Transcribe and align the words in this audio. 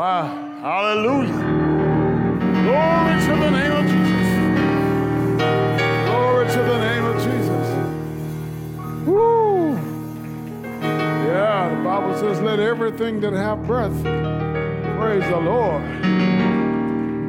Wow. 0.00 0.32
Hallelujah. 0.62 1.40
Glory 2.64 3.20
to 3.20 3.32
the 3.36 3.50
name 3.50 3.72
of 3.72 3.84
Jesus. 3.84 4.28
Glory 6.06 6.46
to 6.48 6.60
the 6.62 6.78
name 6.78 7.04
of 7.04 7.16
Jesus. 7.22 7.66
Woo. 9.06 9.76
Yeah, 10.80 11.68
the 11.76 11.82
Bible 11.84 12.14
says, 12.18 12.40
let 12.40 12.60
everything 12.60 13.20
that 13.20 13.34
have 13.34 13.66
breath 13.66 13.92
praise 14.98 15.28
the 15.28 15.36
Lord. 15.36 15.82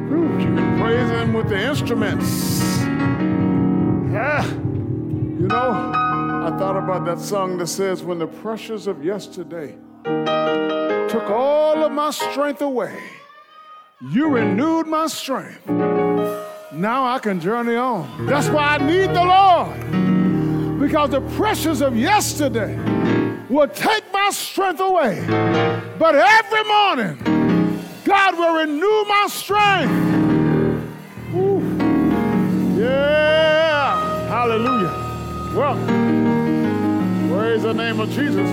Woo. 0.08 0.38
You 0.40 0.54
can 0.56 0.80
praise 0.80 1.10
him 1.10 1.34
with 1.34 1.50
the 1.50 1.60
instruments. 1.62 2.80
Yeah. 4.10 4.46
You 4.46 5.46
know, 5.46 5.92
I 5.92 6.56
thought 6.58 6.78
about 6.82 7.04
that 7.04 7.20
song 7.20 7.58
that 7.58 7.66
says, 7.66 8.02
when 8.02 8.18
the 8.18 8.28
pressures 8.28 8.86
of 8.86 9.04
yesterday 9.04 9.76
took 11.12 11.28
all 11.28 11.84
of 11.84 11.92
my 11.92 12.10
strength 12.10 12.62
away. 12.62 12.98
You 14.00 14.30
renewed 14.30 14.86
my 14.86 15.08
strength. 15.08 15.68
Now 15.68 17.04
I 17.04 17.18
can 17.20 17.38
journey 17.38 17.76
on. 17.76 18.24
That's 18.24 18.48
why 18.48 18.76
I 18.76 18.78
need 18.78 19.10
the 19.10 19.22
Lord. 19.22 20.80
Because 20.80 21.10
the 21.10 21.20
pressures 21.36 21.82
of 21.82 21.94
yesterday 21.98 22.74
will 23.50 23.68
take 23.68 24.10
my 24.10 24.30
strength 24.32 24.80
away. 24.80 25.22
But 25.98 26.14
every 26.14 26.64
morning, 26.64 27.18
God 28.06 28.38
will 28.38 28.54
renew 28.54 29.04
my 29.04 29.26
strength. 29.28 29.92
Yeah. 32.80 34.28
Hallelujah. 34.28 34.94
Well, 35.54 35.76
praise 37.28 37.64
the 37.64 37.74
name 37.74 38.00
of 38.00 38.08
Jesus. 38.08 38.48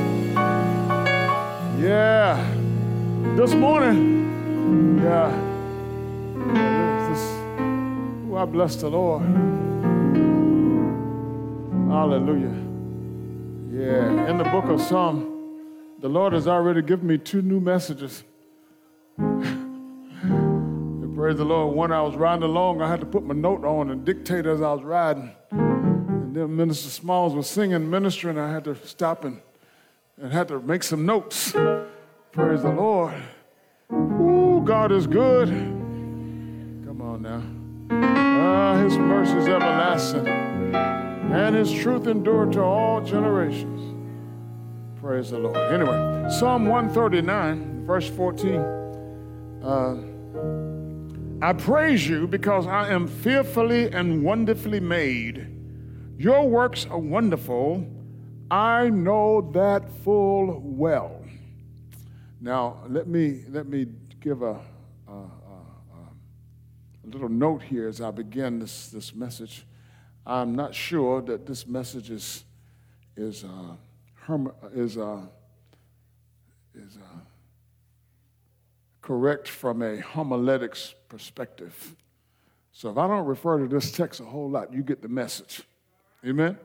Yeah. 1.82 2.59
This 3.36 3.54
morning, 3.54 5.02
yeah. 5.04 5.30
This, 7.10 7.20
oh, 8.30 8.38
I 8.38 8.46
bless 8.46 8.78
the 8.78 8.90
Lord. 8.90 9.24
Hallelujah. 11.90 12.56
Yeah. 13.72 14.30
In 14.30 14.38
the 14.38 14.44
book 14.46 14.66
of 14.66 14.82
Psalm, 14.82 15.26
the 16.00 16.10
Lord 16.10 16.34
has 16.34 16.48
already 16.48 16.82
given 16.82 17.08
me 17.08 17.18
two 17.18 17.42
new 17.42 17.60
messages. 17.60 18.24
Praise 19.18 19.38
the 21.38 21.46
Lord. 21.46 21.76
When 21.76 21.92
I 21.92 22.02
was 22.02 22.16
riding 22.16 22.44
along, 22.44 22.82
I 22.82 22.90
had 22.90 23.00
to 23.00 23.06
put 23.06 23.24
my 23.24 23.36
note 23.36 23.66
on 23.66 23.90
and 23.90 24.06
dictate 24.06 24.46
as 24.46 24.62
I 24.62 24.74
was 24.74 24.84
riding. 24.84 25.32
And 25.52 26.36
then 26.36 26.56
Minister 26.56 26.90
Smalls 26.90 27.34
was 27.34 27.48
singing, 27.48 27.90
ministering, 27.90 28.38
I 28.38 28.52
had 28.52 28.64
to 28.64 28.76
stop 28.86 29.26
and 29.26 29.42
and 30.22 30.34
had 30.34 30.50
to 30.50 30.60
make 30.60 30.84
some 30.84 31.06
notes. 31.06 31.56
Praise 32.32 32.62
the 32.62 32.70
Lord. 32.70 33.16
Ooh, 33.92 34.62
God 34.64 34.92
is 34.92 35.08
good. 35.08 35.50
Come 35.50 37.02
on 37.02 37.22
now. 37.24 37.42
Ah, 37.92 38.76
his 38.84 38.96
mercy 38.98 39.36
is 39.38 39.48
everlasting, 39.48 40.28
and 40.28 41.56
his 41.56 41.72
truth 41.72 42.06
endured 42.06 42.54
to 42.54 42.62
all 42.62 43.02
generations. 43.02 43.96
Praise 45.02 45.32
the 45.32 45.40
Lord. 45.40 45.58
Anyway, 45.58 46.30
Psalm 46.30 46.68
139, 46.68 47.86
verse 47.88 48.08
14. 48.10 48.62
Uh, 49.64 49.96
I 51.42 51.54
praise 51.54 52.08
you 52.08 52.28
because 52.28 52.68
I 52.68 52.90
am 52.90 53.08
fearfully 53.08 53.92
and 53.92 54.24
wonderfully 54.24 54.80
made. 54.80 55.48
Your 56.18 56.48
works 56.48 56.86
are 56.86 57.00
wonderful 57.00 57.88
I 58.52 58.90
know 58.90 59.50
that 59.54 59.92
full 60.04 60.60
well. 60.64 61.19
Now, 62.42 62.78
let 62.88 63.08
me, 63.08 63.44
let 63.50 63.68
me 63.68 63.88
give 64.22 64.42
a, 64.44 64.62
a, 65.08 65.12
a, 65.12 65.16
a 67.04 67.08
little 67.08 67.28
note 67.28 67.62
here 67.62 67.88
as 67.90 68.00
I 68.00 68.12
begin 68.12 68.60
this, 68.60 68.88
this 68.88 69.14
message. 69.14 69.66
I'm 70.26 70.56
not 70.56 70.74
sure 70.74 71.22
that 71.24 71.46
this 71.46 71.68
message 71.68 72.10
is, 72.10 72.46
is, 73.18 73.44
uh, 73.44 73.76
is, 74.74 74.98
uh, 74.98 75.22
is 76.74 76.98
uh, 76.98 77.20
correct 79.02 79.50
from 79.50 79.82
a 79.82 80.00
homiletics 80.00 80.96
perspective. 81.10 81.96
So 82.72 82.90
if 82.90 82.98
I 82.98 83.08
don't 83.08 83.26
refer 83.26 83.58
to 83.58 83.68
this 83.68 83.92
text 83.92 84.22
a 84.22 84.24
whole 84.24 84.50
lot, 84.50 84.72
you 84.72 84.82
get 84.82 85.02
the 85.02 85.10
message. 85.10 85.64
Amen? 86.26 86.58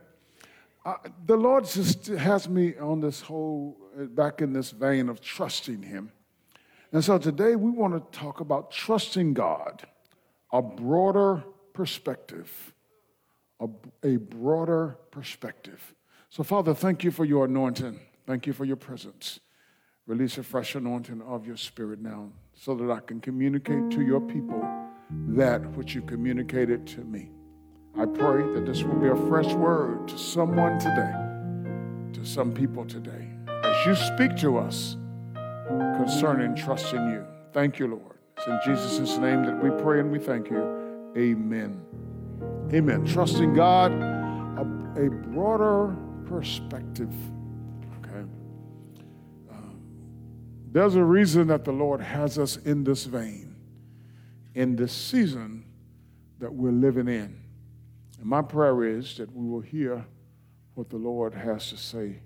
Uh, 0.86 0.94
the 1.26 1.36
Lord 1.36 1.64
just 1.64 2.06
has 2.06 2.48
me 2.48 2.76
on 2.76 3.00
this 3.00 3.20
whole, 3.20 3.76
back 3.96 4.40
in 4.40 4.52
this 4.52 4.70
vein 4.70 5.08
of 5.08 5.20
trusting 5.20 5.82
Him. 5.82 6.12
And 6.92 7.04
so 7.04 7.18
today 7.18 7.56
we 7.56 7.70
want 7.70 7.94
to 7.94 8.18
talk 8.18 8.40
about 8.40 8.70
trusting 8.70 9.34
God, 9.34 9.82
a 10.52 10.62
broader 10.62 11.42
perspective, 11.72 12.72
a, 13.60 13.68
a 14.04 14.16
broader 14.16 14.96
perspective. 15.10 15.94
So, 16.28 16.42
Father, 16.42 16.74
thank 16.74 17.04
you 17.04 17.10
for 17.10 17.24
your 17.24 17.46
anointing. 17.46 18.00
Thank 18.26 18.46
you 18.46 18.52
for 18.52 18.64
your 18.64 18.76
presence. 18.76 19.40
Release 20.06 20.38
a 20.38 20.42
fresh 20.42 20.74
anointing 20.74 21.22
of 21.22 21.46
your 21.46 21.56
spirit 21.56 22.00
now 22.00 22.30
so 22.54 22.74
that 22.74 22.90
I 22.90 23.00
can 23.00 23.20
communicate 23.20 23.90
to 23.90 24.02
your 24.02 24.20
people 24.20 24.62
that 25.28 25.60
which 25.72 25.94
you 25.94 26.02
communicated 26.02 26.86
to 26.88 27.00
me. 27.00 27.30
I 27.98 28.06
pray 28.06 28.42
that 28.54 28.66
this 28.66 28.82
will 28.82 28.96
be 28.96 29.08
a 29.08 29.28
fresh 29.28 29.52
word 29.54 30.08
to 30.08 30.18
someone 30.18 30.78
today, 30.78 31.14
to 32.12 32.26
some 32.26 32.52
people 32.52 32.84
today, 32.84 33.33
you 33.86 33.94
speak 33.94 34.36
to 34.38 34.58
us 34.58 34.96
concerning 35.96 36.54
trust 36.54 36.92
in 36.92 37.10
you. 37.10 37.26
Thank 37.52 37.78
you, 37.78 37.88
Lord. 37.88 38.18
It's 38.36 38.46
in 38.46 38.58
Jesus' 38.64 39.16
name 39.18 39.44
that 39.44 39.62
we 39.62 39.70
pray 39.82 40.00
and 40.00 40.10
we 40.10 40.18
thank 40.18 40.50
you. 40.50 41.12
Amen. 41.16 41.80
Amen. 42.72 43.04
Trusting 43.04 43.54
God, 43.54 43.92
a, 43.92 45.06
a 45.06 45.10
broader 45.10 45.96
perspective. 46.26 47.12
Okay. 47.98 48.24
Uh, 49.50 49.56
there's 50.72 50.96
a 50.96 51.04
reason 51.04 51.46
that 51.48 51.64
the 51.64 51.72
Lord 51.72 52.00
has 52.00 52.38
us 52.38 52.56
in 52.56 52.84
this 52.84 53.04
vein, 53.04 53.54
in 54.54 54.76
this 54.76 54.92
season 54.92 55.64
that 56.38 56.52
we're 56.52 56.72
living 56.72 57.08
in. 57.08 57.40
And 58.18 58.26
my 58.26 58.42
prayer 58.42 58.84
is 58.84 59.16
that 59.18 59.34
we 59.34 59.48
will 59.48 59.60
hear 59.60 60.04
what 60.74 60.90
the 60.90 60.96
Lord 60.96 61.34
has 61.34 61.70
to 61.70 61.76
say 61.76 62.20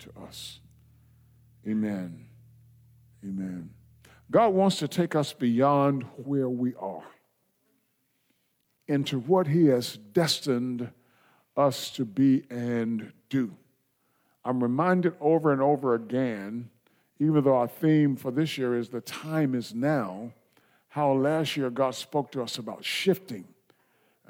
to 0.00 0.10
us. 0.20 0.60
Amen. 1.66 2.26
Amen. 3.24 3.70
God 4.30 4.48
wants 4.48 4.78
to 4.78 4.88
take 4.88 5.14
us 5.14 5.32
beyond 5.32 6.04
where 6.16 6.48
we 6.48 6.74
are 6.76 7.04
into 8.88 9.18
what 9.20 9.46
He 9.46 9.66
has 9.66 9.96
destined 9.96 10.90
us 11.56 11.90
to 11.92 12.04
be 12.04 12.44
and 12.50 13.12
do. 13.28 13.56
I'm 14.44 14.62
reminded 14.62 15.14
over 15.20 15.52
and 15.52 15.60
over 15.60 15.94
again, 15.94 16.70
even 17.18 17.44
though 17.44 17.56
our 17.56 17.68
theme 17.68 18.16
for 18.16 18.30
this 18.30 18.56
year 18.56 18.76
is 18.78 18.88
the 18.88 19.00
time 19.02 19.54
is 19.54 19.74
now, 19.74 20.32
how 20.88 21.12
last 21.12 21.56
year 21.56 21.70
God 21.70 21.94
spoke 21.94 22.32
to 22.32 22.42
us 22.42 22.58
about 22.58 22.84
shifting 22.84 23.46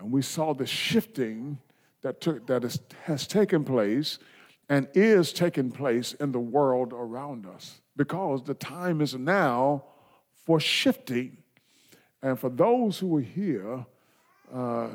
and 0.00 0.11
we 0.11 0.23
saw 0.23 0.55
the 0.55 0.67
shifting 0.67 1.59
that, 2.00 2.21
took, 2.23 2.47
that 2.47 2.65
is, 2.65 2.81
has 3.05 3.26
taken 3.26 3.65
place 3.65 4.19
and 4.71 4.87
is 4.95 5.33
taking 5.33 5.73
place 5.73 6.15
in 6.15 6.31
the 6.31 6.39
world 6.39 6.93
around 6.93 7.45
us 7.45 7.81
because 7.97 8.45
the 8.45 8.55
time 8.55 9.01
is 9.01 9.17
now 9.17 9.83
for 10.47 10.61
shifting. 10.61 11.37
And 12.23 12.39
for 12.39 12.49
those 12.49 13.01
who 13.01 13.17
are 13.17 13.21
here, 13.21 13.85
uh, 14.55 14.91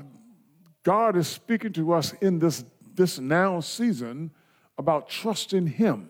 God 0.84 1.18
is 1.18 1.28
speaking 1.28 1.74
to 1.74 1.92
us 1.92 2.14
in 2.14 2.40
this, 2.40 2.64
this 2.96 3.20
now 3.20 3.60
season 3.60 4.32
about 4.78 5.10
trusting 5.10 5.68
Him. 5.68 6.10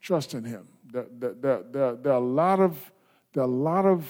Trusting 0.00 0.44
Him. 0.44 0.68
There, 0.90 1.06
there, 1.10 1.62
there, 1.64 1.94
there, 1.96 2.12
are 2.12 2.22
a 2.22 2.24
lot 2.24 2.60
of, 2.60 2.92
there 3.32 3.42
are 3.42 3.46
a 3.46 3.50
lot 3.50 3.86
of 3.86 4.08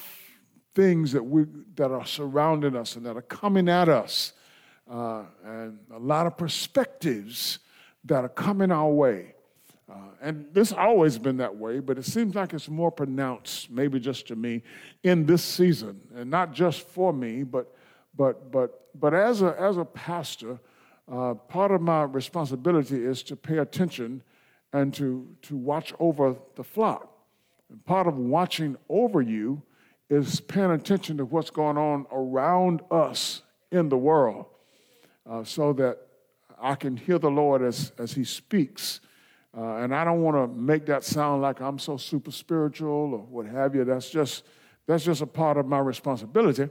things 0.75 1.13
that, 1.13 1.23
we, 1.23 1.47
that 1.77 1.91
are 1.91 2.05
surrounding 2.05 2.77
us 2.77 2.97
and 2.97 3.07
that 3.07 3.17
are 3.17 3.23
coming 3.23 3.69
at 3.71 3.89
us, 3.89 4.35
uh, 4.91 5.23
and 5.43 5.79
a 5.91 5.99
lot 5.99 6.27
of 6.27 6.37
perspectives 6.37 7.61
that 8.09 8.25
are 8.25 8.29
coming 8.31 8.73
our 8.73 8.91
way. 8.91 9.35
Uh, 9.91 9.95
and 10.21 10.47
this 10.53 10.73
always 10.73 11.19
been 11.19 11.39
that 11.39 11.57
way, 11.57 11.81
but 11.81 11.97
it 11.97 12.05
seems 12.05 12.35
like 12.35 12.53
it's 12.53 12.69
more 12.69 12.91
pronounced, 12.91 13.71
maybe 13.71 13.99
just 13.99 14.27
to 14.27 14.37
me, 14.37 14.63
in 15.03 15.25
this 15.25 15.43
season, 15.43 15.99
and 16.15 16.31
not 16.31 16.53
just 16.53 16.87
for 16.89 17.13
me, 17.13 17.43
but 17.43 17.75
but 18.15 18.51
but 18.51 18.89
but 19.01 19.15
as 19.15 19.41
a 19.41 19.57
as 19.59 19.79
a 19.79 19.85
pastor, 19.85 20.59
uh, 21.11 21.33
part 21.35 21.71
of 21.71 21.81
my 21.81 22.03
responsibility 22.03 23.03
is 23.03 23.23
to 23.23 23.37
pay 23.37 23.59
attention 23.59 24.23
and 24.75 24.93
to 24.93 25.27
to 25.43 25.57
watch 25.57 25.95
over 25.99 26.37
the 26.57 26.65
flock. 26.65 27.11
And 27.71 27.83
part 27.87 28.07
of 28.07 28.19
watching 28.19 28.77
over 28.91 29.23
you 29.23 29.63
is 30.11 30.41
paying 30.41 30.73
attention 30.73 31.17
to 31.17 31.25
what's 31.25 31.51
going 31.51 31.79
on 31.79 32.07
around 32.13 32.83
us 32.91 33.43
in 33.71 33.89
the 33.89 33.97
world, 33.97 34.47
uh, 35.27 35.45
so 35.45 35.73
that 35.75 36.08
I 36.61 36.75
can 36.75 36.97
hear 36.97 37.19
the 37.19 37.31
Lord 37.31 37.63
as 37.63 37.93
as 37.99 38.13
He 38.13 38.25
speaks 38.25 39.01
uh, 39.57 39.77
and 39.77 39.95
I 39.95 40.05
don't 40.05 40.23
want 40.23 40.37
to 40.37 40.47
make 40.61 40.87
that 40.87 41.05
sound 41.05 41.43
like 41.43 41.61
I'm 41.61 41.79
so 41.79 41.97
super 41.97 42.31
spiritual 42.31 43.15
or 43.15 43.19
what 43.19 43.47
have 43.47 43.75
you. 43.75 43.85
That's 43.85 44.11
just, 44.11 44.45
that's 44.87 45.05
just 45.05 45.23
a 45.23 45.27
part 45.27 45.57
of 45.57 45.67
my 45.67 45.79
responsibility 45.79 46.69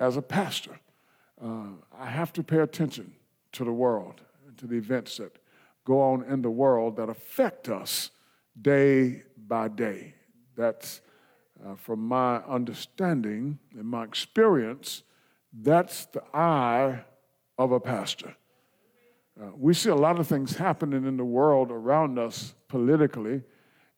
as 0.00 0.16
a 0.16 0.22
pastor. 0.22 0.78
Uh, 1.42 1.68
I 1.98 2.06
have 2.06 2.32
to 2.34 2.42
pay 2.42 2.58
attention 2.58 3.14
to 3.52 3.64
the 3.64 3.72
world, 3.72 4.20
to 4.58 4.66
the 4.66 4.76
events 4.76 5.18
that 5.18 5.38
go 5.84 6.00
on 6.00 6.24
in 6.24 6.42
the 6.42 6.50
world 6.50 6.96
that 6.96 7.08
affect 7.08 7.68
us 7.68 8.10
day 8.60 9.22
by 9.46 9.68
day. 9.68 10.14
That's, 10.56 11.00
uh, 11.64 11.76
from 11.76 12.00
my 12.00 12.38
understanding 12.38 13.58
and 13.72 13.86
my 13.86 14.04
experience, 14.04 15.02
that's 15.52 16.06
the 16.06 16.22
eye 16.34 17.04
of 17.56 17.72
a 17.72 17.80
pastor. 17.80 18.34
Uh, 19.38 19.50
we 19.54 19.74
see 19.74 19.90
a 19.90 19.94
lot 19.94 20.18
of 20.18 20.26
things 20.26 20.56
happening 20.56 21.04
in 21.04 21.16
the 21.16 21.24
world 21.24 21.70
around 21.70 22.18
us 22.18 22.54
politically, 22.68 23.42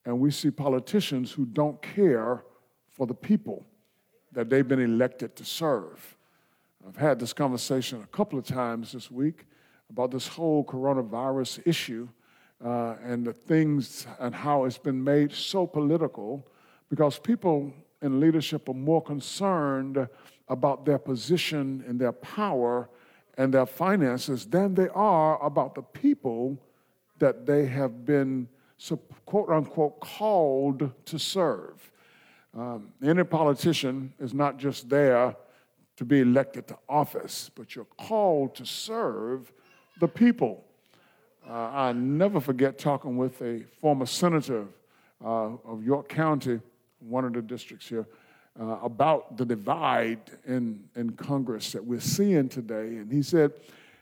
and 0.04 0.18
we 0.18 0.30
see 0.30 0.50
politicians 0.50 1.30
who 1.30 1.44
don't 1.44 1.80
care 1.80 2.44
for 2.90 3.06
the 3.06 3.14
people 3.14 3.64
that 4.32 4.50
they've 4.50 4.66
been 4.66 4.80
elected 4.80 5.36
to 5.36 5.44
serve. 5.44 6.16
I've 6.86 6.96
had 6.96 7.20
this 7.20 7.32
conversation 7.32 8.02
a 8.02 8.06
couple 8.06 8.38
of 8.38 8.44
times 8.44 8.92
this 8.92 9.10
week 9.10 9.44
about 9.90 10.10
this 10.10 10.26
whole 10.26 10.64
coronavirus 10.64 11.62
issue 11.66 12.08
uh, 12.64 12.96
and 13.02 13.24
the 13.24 13.32
things 13.32 14.06
and 14.18 14.34
how 14.34 14.64
it's 14.64 14.78
been 14.78 15.02
made 15.02 15.32
so 15.32 15.66
political 15.66 16.46
because 16.88 17.18
people 17.18 17.72
in 18.02 18.20
leadership 18.20 18.68
are 18.68 18.74
more 18.74 19.02
concerned 19.02 20.08
about 20.48 20.84
their 20.84 20.98
position 20.98 21.84
and 21.86 22.00
their 22.00 22.12
power 22.12 22.88
and 23.38 23.54
their 23.54 23.64
finances 23.64 24.44
than 24.44 24.74
they 24.74 24.88
are 24.88 25.42
about 25.42 25.76
the 25.76 25.82
people 25.82 26.58
that 27.20 27.46
they 27.46 27.66
have 27.66 28.04
been, 28.04 28.48
quote 29.24 29.48
unquote, 29.48 30.00
called 30.00 30.90
to 31.06 31.18
serve. 31.18 31.90
Um, 32.56 32.92
any 33.02 33.22
politician 33.22 34.12
is 34.18 34.34
not 34.34 34.58
just 34.58 34.88
there 34.88 35.36
to 35.96 36.04
be 36.04 36.20
elected 36.20 36.66
to 36.68 36.78
office, 36.88 37.50
but 37.54 37.74
you're 37.74 37.86
called 37.96 38.56
to 38.56 38.66
serve 38.66 39.52
the 40.00 40.08
people. 40.08 40.64
Uh, 41.48 41.52
I 41.52 41.92
never 41.92 42.40
forget 42.40 42.78
talking 42.78 43.16
with 43.16 43.40
a 43.40 43.64
former 43.80 44.06
senator 44.06 44.66
uh, 45.24 45.50
of 45.64 45.84
York 45.84 46.08
County, 46.08 46.60
one 47.00 47.24
of 47.24 47.32
the 47.32 47.42
districts 47.42 47.88
here, 47.88 48.06
uh, 48.60 48.78
about 48.82 49.36
the 49.36 49.44
divide 49.44 50.20
in, 50.46 50.82
in 50.96 51.10
Congress 51.10 51.72
that 51.72 51.84
we're 51.84 52.00
seeing 52.00 52.48
today. 52.48 52.96
And 52.96 53.12
he 53.12 53.22
said, 53.22 53.52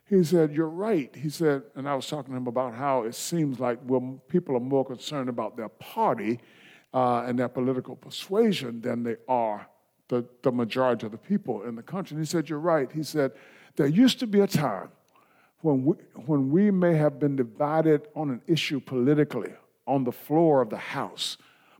he 0.08 0.22
said, 0.22 0.52
You're 0.52 0.68
right. 0.68 1.14
He 1.14 1.28
said, 1.28 1.62
and 1.74 1.88
I 1.88 1.94
was 1.94 2.06
talking 2.06 2.32
to 2.32 2.36
him 2.36 2.46
about 2.46 2.74
how 2.74 3.02
it 3.02 3.14
seems 3.14 3.60
like 3.60 3.78
well, 3.84 4.20
people 4.28 4.56
are 4.56 4.60
more 4.60 4.84
concerned 4.84 5.28
about 5.28 5.56
their 5.56 5.68
party 5.68 6.38
uh, 6.94 7.24
and 7.26 7.38
their 7.38 7.48
political 7.48 7.96
persuasion 7.96 8.80
than 8.80 9.02
they 9.02 9.16
are 9.28 9.66
the, 10.08 10.24
the 10.42 10.52
majority 10.52 11.06
of 11.06 11.12
the 11.12 11.18
people 11.18 11.64
in 11.64 11.74
the 11.74 11.82
country. 11.82 12.14
And 12.14 12.24
he 12.24 12.28
said, 12.28 12.48
You're 12.48 12.60
right. 12.60 12.90
He 12.90 13.02
said, 13.02 13.32
There 13.74 13.86
used 13.86 14.20
to 14.20 14.26
be 14.26 14.40
a 14.40 14.46
time 14.46 14.88
when 15.60 15.84
we, 15.84 15.94
when 16.26 16.50
we 16.50 16.70
may 16.70 16.94
have 16.94 17.18
been 17.18 17.36
divided 17.36 18.06
on 18.14 18.30
an 18.30 18.40
issue 18.46 18.80
politically 18.80 19.52
on 19.86 20.04
the 20.04 20.12
floor 20.12 20.62
of 20.62 20.70
the 20.70 20.76
House, 20.76 21.36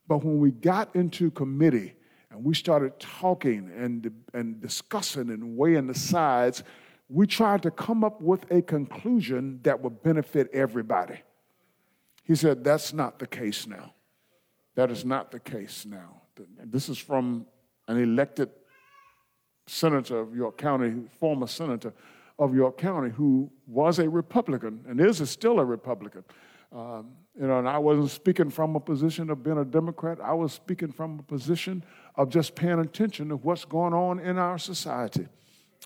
but 0.09 0.25
when 0.25 0.39
we 0.39 0.51
got 0.51 0.95
into 0.95 1.31
committee, 1.31 1.95
and 2.31 2.45
we 2.45 2.55
started 2.55 2.99
talking 2.99 3.71
and, 3.77 4.11
and 4.35 4.61
discussing 4.61 5.31
and 5.31 5.57
weighing 5.57 5.87
the 5.87 5.95
sides, 5.95 6.65
we 7.09 7.27
tried 7.27 7.63
to 7.63 7.71
come 7.71 8.03
up 8.03 8.21
with 8.21 8.51
a 8.51 8.63
conclusion 8.63 9.61
that 9.63 9.81
would 9.81 10.03
benefit 10.03 10.51
everybody. 10.53 11.21
He 12.25 12.35
said, 12.35 12.65
That's 12.65 12.93
not 12.93 13.19
the 13.19 13.27
case 13.27 13.67
now. 13.67 13.95
That 14.75 14.91
is 14.91 15.05
not 15.05 15.31
the 15.31 15.41
case 15.41 15.87
now. 15.87 16.23
This 16.65 16.89
is 16.89 16.99
from 16.99 17.47
an 17.89 18.03
elected 18.03 18.51
senator 19.67 20.19
of 20.19 20.35
York 20.35 20.59
County, 20.59 21.09
former 21.19 21.47
senator 21.47 21.95
of 22.39 22.55
York 22.55 22.77
County, 22.77 23.11
who 23.11 23.51
was 23.67 23.99
a 23.99 24.09
Republican 24.09 24.85
and 24.89 25.01
is 25.01 25.29
still 25.31 25.61
a 25.61 25.65
Republican. 25.65 26.25
Um, 26.73 27.13
you 27.39 27.47
know, 27.47 27.59
and 27.59 27.69
I 27.69 27.79
wasn't 27.79 28.11
speaking 28.11 28.51
from 28.51 28.77
a 28.77 28.81
position 28.81 29.31
of 29.31 29.43
being 29.43 29.59
a 29.59 29.65
Democrat. 29.65 30.19
I 30.23 30.33
was 30.33 30.53
speaking 30.53 30.93
from 30.93 31.19
a 31.19 31.23
position 31.23 31.85
of 32.17 32.29
just 32.29 32.55
paying 32.55 32.81
attention 32.81 33.29
to 33.29 33.37
what's 33.37 33.65
going 33.65 33.93
on 33.93 34.19
in 34.19 34.39
our 34.39 34.59
society 34.59 35.27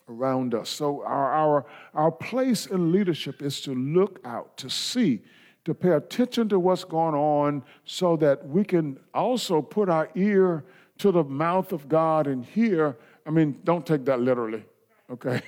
around 0.08 0.54
us. 0.54 0.68
So 0.68 1.02
our, 1.04 1.32
our, 1.32 1.66
our 1.94 2.10
place 2.10 2.66
in 2.66 2.92
leadership 2.92 3.42
is 3.42 3.60
to 3.62 3.74
look 3.74 4.20
out, 4.24 4.56
to 4.58 4.70
see, 4.70 5.22
to 5.64 5.74
pay 5.74 5.90
attention 5.90 6.48
to 6.48 6.58
what's 6.58 6.84
going 6.84 7.14
on 7.14 7.62
so 7.84 8.16
that 8.16 8.46
we 8.46 8.64
can 8.64 8.98
also 9.14 9.60
put 9.60 9.88
our 9.88 10.08
ear 10.14 10.64
to 10.98 11.12
the 11.12 11.24
mouth 11.24 11.72
of 11.72 11.88
God 11.88 12.26
and 12.26 12.44
hear. 12.44 12.96
I 13.26 13.30
mean, 13.30 13.60
don't 13.64 13.86
take 13.86 14.04
that 14.06 14.20
literally, 14.20 14.64
okay? 15.10 15.42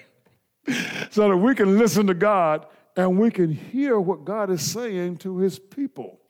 so 1.11 1.29
that 1.29 1.37
we 1.37 1.55
can 1.55 1.79
listen 1.79 2.06
to 2.06 2.14
God 2.14 2.67
and 2.97 3.19
we 3.19 3.31
can 3.31 3.50
hear 3.53 3.99
what 3.99 4.25
God 4.25 4.50
is 4.50 4.62
saying 4.62 5.19
to 5.19 5.39
his 5.39 5.59
people. 5.59 6.21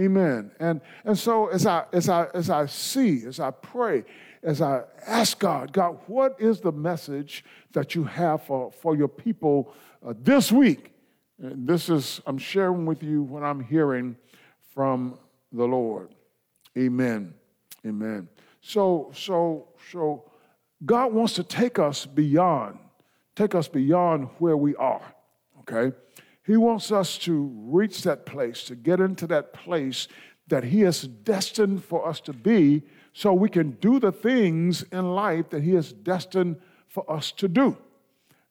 Amen. 0.00 0.50
And, 0.58 0.80
and 1.04 1.16
so 1.16 1.46
as 1.48 1.66
I, 1.66 1.84
as, 1.92 2.08
I, 2.08 2.26
as 2.34 2.50
I 2.50 2.66
see, 2.66 3.24
as 3.26 3.38
I 3.38 3.52
pray, 3.52 4.04
as 4.42 4.60
I 4.60 4.82
ask 5.06 5.38
God, 5.38 5.72
God, 5.72 5.98
what 6.06 6.36
is 6.40 6.60
the 6.60 6.72
message 6.72 7.44
that 7.72 7.94
you 7.94 8.04
have 8.04 8.42
for, 8.42 8.72
for 8.72 8.96
your 8.96 9.08
people 9.08 9.72
uh, 10.04 10.14
this 10.18 10.50
week? 10.50 10.92
And 11.40 11.66
this 11.66 11.88
is, 11.88 12.20
I'm 12.26 12.38
sharing 12.38 12.86
with 12.86 13.02
you 13.02 13.22
what 13.22 13.42
I'm 13.42 13.60
hearing 13.60 14.16
from 14.74 15.18
the 15.52 15.64
Lord. 15.64 16.14
Amen. 16.76 17.32
Amen. 17.86 18.28
So, 18.60 19.12
so, 19.14 19.68
so 19.92 20.30
God 20.84 21.12
wants 21.12 21.34
to 21.34 21.44
take 21.44 21.78
us 21.78 22.04
beyond, 22.04 22.78
take 23.36 23.54
us 23.54 23.68
beyond 23.68 24.28
where 24.38 24.56
we 24.56 24.74
are 24.74 25.13
okay? 25.68 25.96
He 26.44 26.56
wants 26.56 26.92
us 26.92 27.18
to 27.18 27.50
reach 27.54 28.02
that 28.02 28.26
place, 28.26 28.64
to 28.64 28.76
get 28.76 29.00
into 29.00 29.26
that 29.28 29.52
place 29.52 30.08
that 30.48 30.64
He 30.64 30.80
has 30.80 31.02
destined 31.02 31.84
for 31.84 32.06
us 32.06 32.20
to 32.20 32.32
be 32.32 32.82
so 33.12 33.32
we 33.32 33.48
can 33.48 33.72
do 33.72 33.98
the 33.98 34.12
things 34.12 34.82
in 34.92 35.14
life 35.14 35.50
that 35.50 35.62
He 35.62 35.72
has 35.74 35.92
destined 35.92 36.56
for 36.88 37.10
us 37.10 37.32
to 37.32 37.48
do. 37.48 37.76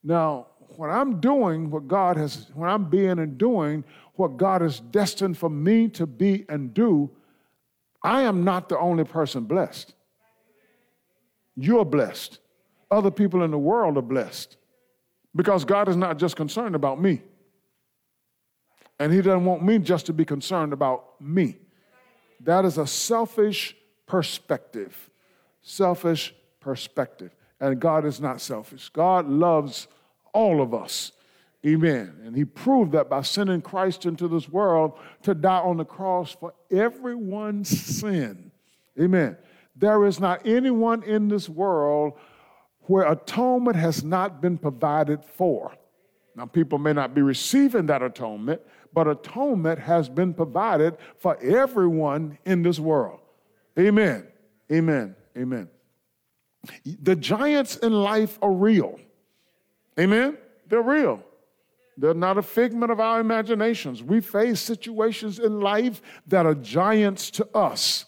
Now, 0.04 0.48
when 0.76 0.90
I'm 0.90 1.20
doing 1.20 1.70
what 1.70 1.88
God 1.88 2.18
has, 2.18 2.48
when 2.56 2.70
I'm 2.70 2.90
being 2.90 3.20
and 3.20 3.38
doing 3.38 3.84
what 4.16 4.38
God 4.38 4.62
has 4.62 4.80
destined 4.80 5.38
for 5.38 5.50
me 5.50 5.88
to 5.90 6.08
be 6.08 6.46
and 6.50 6.74
do, 6.74 7.12
I 8.02 8.24
am 8.24 8.44
not 8.44 8.70
the 8.70 8.78
only 8.80 9.04
person 9.04 9.44
blessed. 9.44 9.94
You're 11.56 11.86
blessed. 11.86 12.40
Other 12.90 13.12
people 13.12 13.44
in 13.44 13.52
the 13.52 13.58
world 13.58 13.98
are 13.98 14.02
blessed. 14.02 14.58
Because 15.36 15.66
God 15.66 15.90
is 15.90 15.96
not 15.96 16.18
just 16.18 16.36
concerned 16.36 16.76
about 16.76 17.02
me. 17.02 17.22
And 19.00 19.12
He 19.12 19.22
doesn't 19.22 19.46
want 19.46 19.64
me 19.64 19.80
just 19.80 20.06
to 20.08 20.14
be 20.14 20.26
concerned 20.26 20.74
about 20.74 21.20
me. 21.20 21.58
That 22.42 22.66
is 22.66 22.78
a 22.78 22.88
selfish 22.88 23.76
perspective. 24.06 25.10
Selfish 25.62 26.34
perspective. 26.60 27.36
And 27.60 27.80
God 27.80 28.06
is 28.06 28.20
not 28.20 28.42
selfish. 28.42 28.90
God 28.90 29.28
loves 29.28 29.88
all 30.34 30.62
of 30.62 30.74
us. 30.74 31.12
Amen. 31.66 32.14
And 32.26 32.36
He 32.36 32.46
proved 32.46 32.92
that 32.92 33.10
by 33.10 33.22
sending 33.22 33.62
Christ 33.62 34.06
into 34.06 34.28
this 34.28 34.50
world 34.50 34.94
to 35.24 35.34
die 35.34 35.60
on 35.60 35.78
the 35.78 35.86
cross 35.86 36.36
for 36.38 36.54
everyone's 36.70 37.70
sin. 38.00 38.52
Amen. 39.00 39.38
There 39.76 40.06
is 40.06 40.20
not 40.20 40.46
anyone 40.46 41.04
in 41.04 41.30
this 41.30 41.50
world 41.50 42.14
where 42.88 43.12
atonement 43.12 43.76
has 43.76 44.04
not 44.04 44.42
been 44.42 44.58
provided 44.58 45.24
for. 45.24 45.74
Now, 46.36 46.46
people 46.46 46.80
may 46.80 46.94
not 46.94 47.14
be 47.14 47.22
receiving 47.22 47.86
that 47.88 48.02
atonement, 48.02 48.62
but 48.94 49.08
atonement 49.08 49.80
has 49.80 50.10
been 50.10 50.34
provided 50.34 50.98
for 51.18 51.38
everyone 51.42 52.38
in 52.46 52.64
this 52.64 52.80
world. 52.80 53.20
Amen. 53.78 54.28
Amen. 54.72 55.16
Amen. 55.38 55.70
The 57.02 57.16
giants 57.16 57.78
in 57.78 57.94
life 57.94 58.40
are 58.42 58.52
real. 58.52 59.00
Amen. 60.00 60.38
They're 60.68 60.82
real. 60.82 61.22
They're 61.98 62.14
not 62.14 62.38
a 62.38 62.42
figment 62.42 62.92
of 62.92 63.00
our 63.00 63.20
imaginations. 63.20 64.02
We 64.02 64.22
face 64.22 64.60
situations 64.60 65.40
in 65.40 65.60
life 65.60 66.02
that 66.28 66.46
are 66.46 66.56
giants 66.56 67.30
to 67.32 67.48
us. 67.56 68.06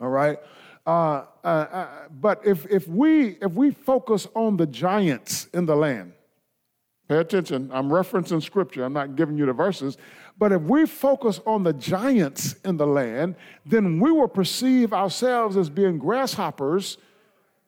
All 0.00 0.08
right? 0.08 0.38
Uh, 0.90 1.24
uh, 1.44 1.46
uh, 1.46 1.88
but 2.20 2.44
if, 2.44 2.66
if, 2.66 2.88
we, 2.88 3.36
if 3.40 3.52
we 3.52 3.70
focus 3.70 4.26
on 4.34 4.56
the 4.56 4.66
giants 4.66 5.46
in 5.54 5.64
the 5.64 5.76
land, 5.76 6.12
pay 7.06 7.18
attention, 7.18 7.70
I'm 7.72 7.90
referencing 7.90 8.42
scripture, 8.42 8.82
I'm 8.82 8.92
not 8.92 9.14
giving 9.14 9.38
you 9.38 9.46
the 9.46 9.52
verses, 9.52 9.98
but 10.36 10.50
if 10.50 10.62
we 10.62 10.86
focus 10.86 11.40
on 11.46 11.62
the 11.62 11.72
giants 11.72 12.56
in 12.64 12.76
the 12.76 12.88
land, 12.88 13.36
then 13.64 14.00
we 14.00 14.10
will 14.10 14.26
perceive 14.26 14.92
ourselves 14.92 15.56
as 15.56 15.70
being 15.70 15.96
grasshoppers 15.96 16.98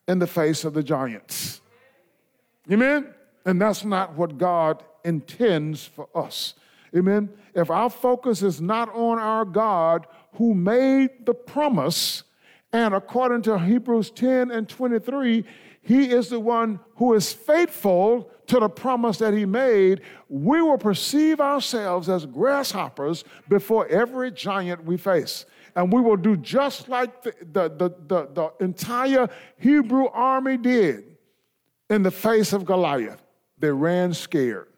in 0.09 0.19
the 0.19 0.26
face 0.26 0.64
of 0.64 0.75
the 0.75 0.83
giants. 0.83 1.61
Amen? 2.73 3.14
And 3.47 3.62
that's 3.62 3.85
not 3.85 4.14
what 4.17 4.37
God 4.37 4.83
intends 5.05 5.85
for 5.85 6.09
us. 6.12 6.55
Amen? 6.97 7.29
If 7.55 7.71
our 7.71 7.88
focus 7.88 8.43
is 8.43 8.61
not 8.61 8.93
on 8.93 9.21
our 9.21 9.45
God 9.45 10.09
who 10.33 10.55
made 10.55 11.25
the 11.25 11.35
promise, 11.35 12.25
and 12.73 12.95
according 12.95 13.43
to 13.43 13.59
Hebrews 13.59 14.11
10 14.11 14.50
and 14.50 14.69
23, 14.69 15.45
he 15.83 16.11
is 16.11 16.29
the 16.29 16.41
one 16.41 16.81
who 16.97 17.14
is 17.14 17.33
faithful 17.33 18.31
to 18.47 18.61
the 18.61 18.69
promise 18.69 19.19
that 19.19 19.35
he 19.35 19.45
made. 19.45 20.02
We 20.29 20.62
will 20.62 20.79
perceive 20.79 21.41
ourselves 21.41 22.09
as 22.09 22.25
grasshoppers 22.25 23.25
before 23.49 23.87
every 23.88 24.31
giant 24.31 24.85
we 24.85 24.97
face. 24.97 25.45
And 25.75 25.93
we 25.93 26.00
will 26.00 26.17
do 26.17 26.37
just 26.37 26.88
like 26.88 27.23
the, 27.23 27.35
the, 27.52 27.69
the, 27.69 27.91
the, 28.07 28.29
the 28.33 28.64
entire 28.64 29.29
Hebrew 29.59 30.07
army 30.09 30.57
did 30.57 31.17
in 31.91 32.02
the 32.02 32.11
face 32.11 32.52
of 32.52 32.64
Goliath. 32.64 33.23
They 33.59 33.71
ran 33.71 34.14
scared. 34.14 34.69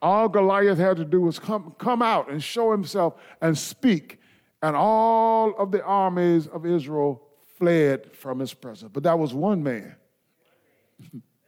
All 0.00 0.28
Goliath 0.28 0.78
had 0.78 0.96
to 0.96 1.04
do 1.04 1.20
was 1.20 1.38
come, 1.38 1.74
come 1.78 2.02
out 2.02 2.30
and 2.30 2.42
show 2.42 2.72
himself 2.72 3.14
and 3.40 3.56
speak, 3.56 4.20
and 4.60 4.74
all 4.74 5.54
of 5.58 5.70
the 5.70 5.82
armies 5.84 6.48
of 6.48 6.66
Israel 6.66 7.22
fled 7.62 8.12
from 8.16 8.40
his 8.40 8.52
presence. 8.52 8.90
But 8.92 9.04
that 9.04 9.16
was 9.16 9.32
one 9.32 9.62
man 9.62 9.94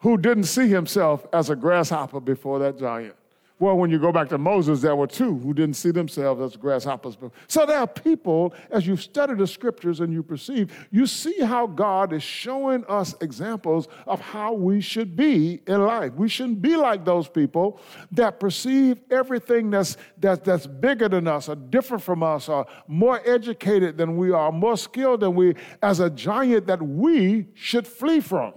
who 0.00 0.18
didn't 0.18 0.44
see 0.44 0.66
himself 0.66 1.24
as 1.32 1.48
a 1.48 1.54
grasshopper 1.54 2.18
before 2.18 2.58
that 2.58 2.76
giant. 2.76 3.14
Well, 3.62 3.76
when 3.76 3.92
you 3.92 4.00
go 4.00 4.10
back 4.10 4.28
to 4.30 4.38
Moses, 4.38 4.80
there 4.80 4.96
were 4.96 5.06
two 5.06 5.38
who 5.38 5.54
didn't 5.54 5.76
see 5.76 5.92
themselves 5.92 6.40
as 6.40 6.56
grasshoppers. 6.56 7.16
So 7.46 7.64
there 7.64 7.78
are 7.78 7.86
people, 7.86 8.54
as 8.72 8.88
you 8.88 8.96
study 8.96 9.34
the 9.34 9.46
scriptures 9.46 10.00
and 10.00 10.12
you 10.12 10.24
perceive, 10.24 10.88
you 10.90 11.06
see 11.06 11.38
how 11.38 11.68
God 11.68 12.12
is 12.12 12.24
showing 12.24 12.84
us 12.86 13.14
examples 13.20 13.86
of 14.08 14.20
how 14.20 14.52
we 14.52 14.80
should 14.80 15.14
be 15.14 15.60
in 15.68 15.80
life. 15.80 16.12
We 16.14 16.28
shouldn't 16.28 16.60
be 16.60 16.74
like 16.74 17.04
those 17.04 17.28
people 17.28 17.78
that 18.10 18.40
perceive 18.40 19.00
everything 19.12 19.70
that's, 19.70 19.96
that, 20.18 20.42
that's 20.42 20.66
bigger 20.66 21.08
than 21.08 21.28
us 21.28 21.48
or 21.48 21.54
different 21.54 22.02
from 22.02 22.24
us 22.24 22.48
or 22.48 22.66
more 22.88 23.20
educated 23.24 23.96
than 23.96 24.16
we 24.16 24.32
are, 24.32 24.50
more 24.50 24.76
skilled 24.76 25.20
than 25.20 25.36
we, 25.36 25.54
as 25.80 26.00
a 26.00 26.10
giant 26.10 26.66
that 26.66 26.82
we 26.82 27.46
should 27.54 27.86
flee 27.86 28.18
from. 28.18 28.54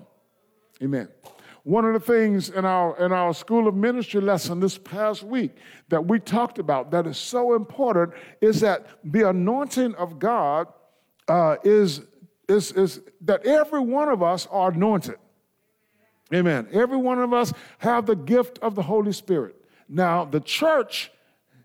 Amen. 0.81 1.09
One 1.65 1.83
of 1.83 1.93
the 1.93 1.99
things 1.99 2.49
in 2.51 2.63
our, 2.63 2.95
in 3.03 3.11
our 3.11 3.33
School 3.33 3.67
of 3.67 3.73
Ministry 3.73 4.21
lesson 4.21 4.59
this 4.59 4.77
past 4.77 5.23
week 5.23 5.55
that 5.89 6.05
we 6.05 6.19
talked 6.19 6.59
about 6.59 6.91
that 6.91 7.07
is 7.07 7.17
so 7.17 7.55
important 7.55 8.13
is 8.39 8.61
that 8.61 8.85
the 9.03 9.27
anointing 9.27 9.95
of 9.95 10.19
God 10.19 10.67
uh, 11.27 11.55
is, 11.63 12.03
is, 12.47 12.71
is 12.73 13.01
that 13.21 13.47
every 13.47 13.79
one 13.79 14.09
of 14.09 14.21
us 14.21 14.47
are 14.51 14.71
anointed. 14.71 15.15
Amen. 16.31 16.67
Every 16.71 16.97
one 16.97 17.19
of 17.19 17.33
us 17.33 17.51
have 17.79 18.05
the 18.05 18.15
gift 18.15 18.59
of 18.59 18.75
the 18.75 18.83
Holy 18.83 19.11
Spirit. 19.11 19.55
Now, 19.89 20.23
the 20.23 20.41
church 20.41 21.11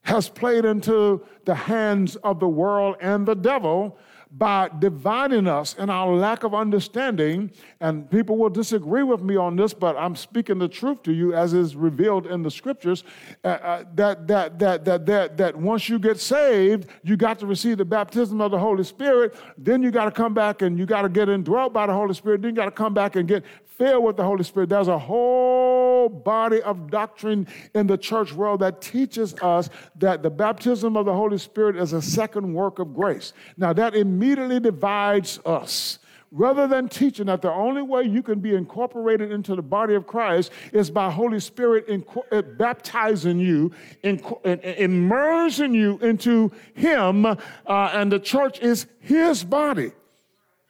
has 0.00 0.30
played 0.30 0.64
into 0.64 1.22
the 1.44 1.54
hands 1.54 2.16
of 2.16 2.40
the 2.40 2.48
world 2.48 2.96
and 3.02 3.26
the 3.26 3.34
devil 3.34 3.98
by 4.32 4.70
dividing 4.78 5.48
us 5.48 5.74
in 5.74 5.90
our 5.90 6.14
lack 6.14 6.44
of 6.44 6.54
understanding. 6.54 7.50
And 7.80 8.08
people 8.10 8.36
will 8.36 8.50
disagree 8.50 9.02
with 9.02 9.22
me 9.22 9.36
on 9.36 9.56
this, 9.56 9.74
but 9.74 9.96
I'm 9.96 10.14
speaking 10.14 10.58
the 10.58 10.68
truth 10.68 11.02
to 11.04 11.12
you 11.12 11.34
as 11.34 11.52
is 11.52 11.74
revealed 11.74 12.26
in 12.26 12.42
the 12.42 12.50
scriptures. 12.50 13.02
Uh, 13.44 13.48
uh, 13.48 13.84
that, 13.94 14.28
that, 14.28 14.58
that, 14.58 14.84
that, 14.84 15.06
that, 15.06 15.36
that 15.36 15.56
once 15.56 15.88
you 15.88 15.98
get 15.98 16.20
saved, 16.20 16.88
you 17.02 17.16
got 17.16 17.38
to 17.40 17.46
receive 17.46 17.78
the 17.78 17.84
baptism 17.84 18.40
of 18.40 18.52
the 18.52 18.58
Holy 18.58 18.84
Spirit. 18.84 19.34
Then 19.58 19.82
you 19.82 19.90
got 19.90 20.04
to 20.04 20.12
come 20.12 20.34
back 20.34 20.62
and 20.62 20.78
you 20.78 20.86
got 20.86 21.02
to 21.02 21.08
get 21.08 21.28
indwelt 21.28 21.72
by 21.72 21.86
the 21.86 21.94
Holy 21.94 22.14
Spirit. 22.14 22.42
Then 22.42 22.50
you 22.50 22.56
got 22.56 22.66
to 22.66 22.70
come 22.70 22.94
back 22.94 23.16
and 23.16 23.26
get 23.26 23.44
filled 23.80 24.04
with 24.04 24.18
the 24.18 24.22
Holy 24.22 24.44
Spirit. 24.44 24.68
There's 24.68 24.88
a 24.88 24.98
whole 24.98 26.10
body 26.10 26.60
of 26.60 26.90
doctrine 26.90 27.48
in 27.74 27.86
the 27.86 27.96
church 27.96 28.30
world 28.30 28.60
that 28.60 28.82
teaches 28.82 29.34
us 29.40 29.70
that 29.96 30.22
the 30.22 30.28
baptism 30.28 30.98
of 30.98 31.06
the 31.06 31.14
Holy 31.14 31.38
Spirit 31.38 31.76
is 31.76 31.94
a 31.94 32.02
second 32.02 32.52
work 32.52 32.78
of 32.78 32.94
grace. 32.94 33.32
Now, 33.56 33.72
that 33.72 33.96
immediately 33.96 34.60
divides 34.60 35.40
us 35.46 35.98
rather 36.30 36.68
than 36.68 36.90
teaching 36.90 37.24
that 37.26 37.40
the 37.40 37.50
only 37.50 37.80
way 37.80 38.02
you 38.02 38.22
can 38.22 38.38
be 38.38 38.54
incorporated 38.54 39.32
into 39.32 39.56
the 39.56 39.62
body 39.62 39.94
of 39.94 40.06
Christ 40.06 40.52
is 40.74 40.90
by 40.90 41.10
Holy 41.10 41.40
Spirit 41.40 41.86
uh, 42.30 42.42
baptizing 42.42 43.38
you, 43.38 43.72
immersing 44.04 45.72
you 45.72 45.98
into 46.00 46.52
Him, 46.74 47.24
uh, 47.24 47.36
and 47.66 48.12
the 48.12 48.20
church 48.20 48.60
is 48.60 48.86
His 49.00 49.42
body. 49.42 49.92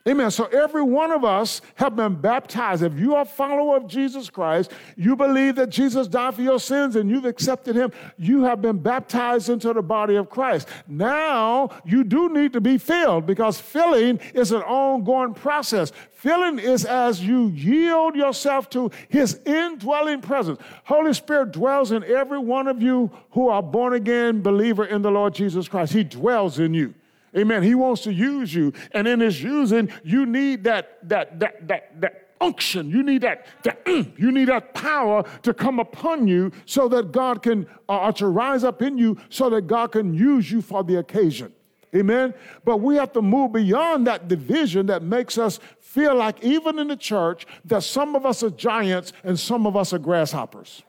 Amen. 0.08 0.30
So 0.30 0.46
every 0.46 0.82
one 0.82 1.10
of 1.10 1.26
us 1.26 1.60
have 1.74 1.94
been 1.94 2.14
baptized. 2.14 2.82
If 2.82 2.98
you 2.98 3.16
are 3.16 3.22
a 3.22 3.26
follower 3.26 3.76
of 3.76 3.86
Jesus 3.86 4.30
Christ, 4.30 4.72
you 4.96 5.14
believe 5.14 5.56
that 5.56 5.68
Jesus 5.68 6.08
died 6.08 6.34
for 6.34 6.40
your 6.40 6.58
sins 6.58 6.96
and 6.96 7.10
you've 7.10 7.26
accepted 7.26 7.76
him, 7.76 7.92
you 8.16 8.42
have 8.44 8.62
been 8.62 8.78
baptized 8.78 9.50
into 9.50 9.74
the 9.74 9.82
body 9.82 10.16
of 10.16 10.30
Christ. 10.30 10.68
Now 10.88 11.68
you 11.84 12.02
do 12.02 12.32
need 12.32 12.54
to 12.54 12.62
be 12.62 12.78
filled 12.78 13.26
because 13.26 13.60
filling 13.60 14.20
is 14.32 14.52
an 14.52 14.62
ongoing 14.62 15.34
process. 15.34 15.92
Filling 16.12 16.58
is 16.58 16.86
as 16.86 17.22
you 17.22 17.48
yield 17.48 18.16
yourself 18.16 18.70
to 18.70 18.90
his 19.10 19.38
indwelling 19.44 20.22
presence. 20.22 20.58
Holy 20.84 21.12
Spirit 21.12 21.52
dwells 21.52 21.92
in 21.92 22.04
every 22.04 22.38
one 22.38 22.68
of 22.68 22.80
you 22.80 23.10
who 23.32 23.48
are 23.48 23.62
born 23.62 23.92
again 23.92 24.40
believer 24.40 24.86
in 24.86 25.02
the 25.02 25.10
Lord 25.10 25.34
Jesus 25.34 25.68
Christ. 25.68 25.92
He 25.92 26.04
dwells 26.04 26.58
in 26.58 26.72
you. 26.72 26.94
Amen. 27.36 27.62
He 27.62 27.74
wants 27.74 28.02
to 28.02 28.12
use 28.12 28.52
you. 28.52 28.72
And 28.92 29.06
in 29.06 29.20
his 29.20 29.42
using, 29.42 29.90
you 30.02 30.26
need 30.26 30.64
that, 30.64 30.98
that, 31.08 31.38
that, 31.38 31.68
that, 31.68 32.00
that 32.00 32.30
unction. 32.40 32.90
You 32.90 33.02
need 33.02 33.22
that, 33.22 33.46
that 33.62 33.82
you 34.18 34.32
need 34.32 34.48
that 34.48 34.74
power 34.74 35.22
to 35.42 35.54
come 35.54 35.78
upon 35.78 36.26
you 36.26 36.50
so 36.66 36.88
that 36.88 37.12
God 37.12 37.42
can, 37.42 37.66
uh, 37.88 37.98
uh, 37.98 38.12
to 38.12 38.26
rise 38.28 38.64
up 38.64 38.82
in 38.82 38.98
you 38.98 39.18
so 39.28 39.50
that 39.50 39.66
God 39.66 39.92
can 39.92 40.14
use 40.14 40.50
you 40.50 40.62
for 40.62 40.82
the 40.82 40.96
occasion. 40.96 41.52
Amen. 41.94 42.34
But 42.64 42.78
we 42.78 42.96
have 42.96 43.12
to 43.12 43.22
move 43.22 43.52
beyond 43.52 44.06
that 44.06 44.28
division 44.28 44.86
that 44.86 45.02
makes 45.02 45.38
us 45.38 45.58
feel 45.80 46.14
like, 46.14 46.42
even 46.42 46.78
in 46.78 46.88
the 46.88 46.96
church, 46.96 47.46
that 47.64 47.82
some 47.82 48.14
of 48.14 48.24
us 48.24 48.42
are 48.42 48.50
giants 48.50 49.12
and 49.24 49.38
some 49.38 49.66
of 49.66 49.76
us 49.76 49.92
are 49.92 49.98
grasshoppers. 49.98 50.82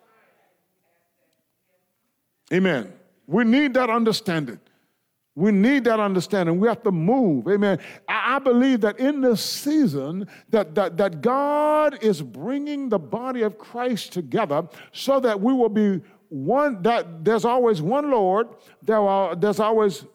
Amen. 2.53 2.93
We 3.25 3.43
need 3.45 3.73
that 3.73 3.89
understanding. 3.89 4.59
We 5.35 5.51
need 5.51 5.85
that 5.85 5.99
understanding. 5.99 6.59
We 6.59 6.67
have 6.67 6.83
to 6.83 6.91
move. 6.91 7.47
Amen. 7.47 7.79
I, 8.07 8.39
believe 8.39 8.81
that 8.81 8.99
in 8.99 9.21
this 9.21 9.41
season 9.41 10.27
that, 10.49 10.75
that, 10.75 10.97
that 10.97 11.21
God 11.21 12.03
is 12.03 12.21
bringing 12.21 12.89
the 12.89 12.99
body 12.99 13.43
of 13.43 13.57
Christ 13.57 14.11
together 14.11 14.67
so 14.91 15.21
that 15.21 15.39
we 15.39 15.53
will 15.53 15.69
be 15.69 16.01
one, 16.27 16.81
that 16.83 17.23
there's 17.23 17.45
always 17.45 17.81
one 17.81 18.11
Lord, 18.11 18.49
there 18.81 18.99
are, 18.99 19.35
there's 19.35 19.59
always 19.59 20.05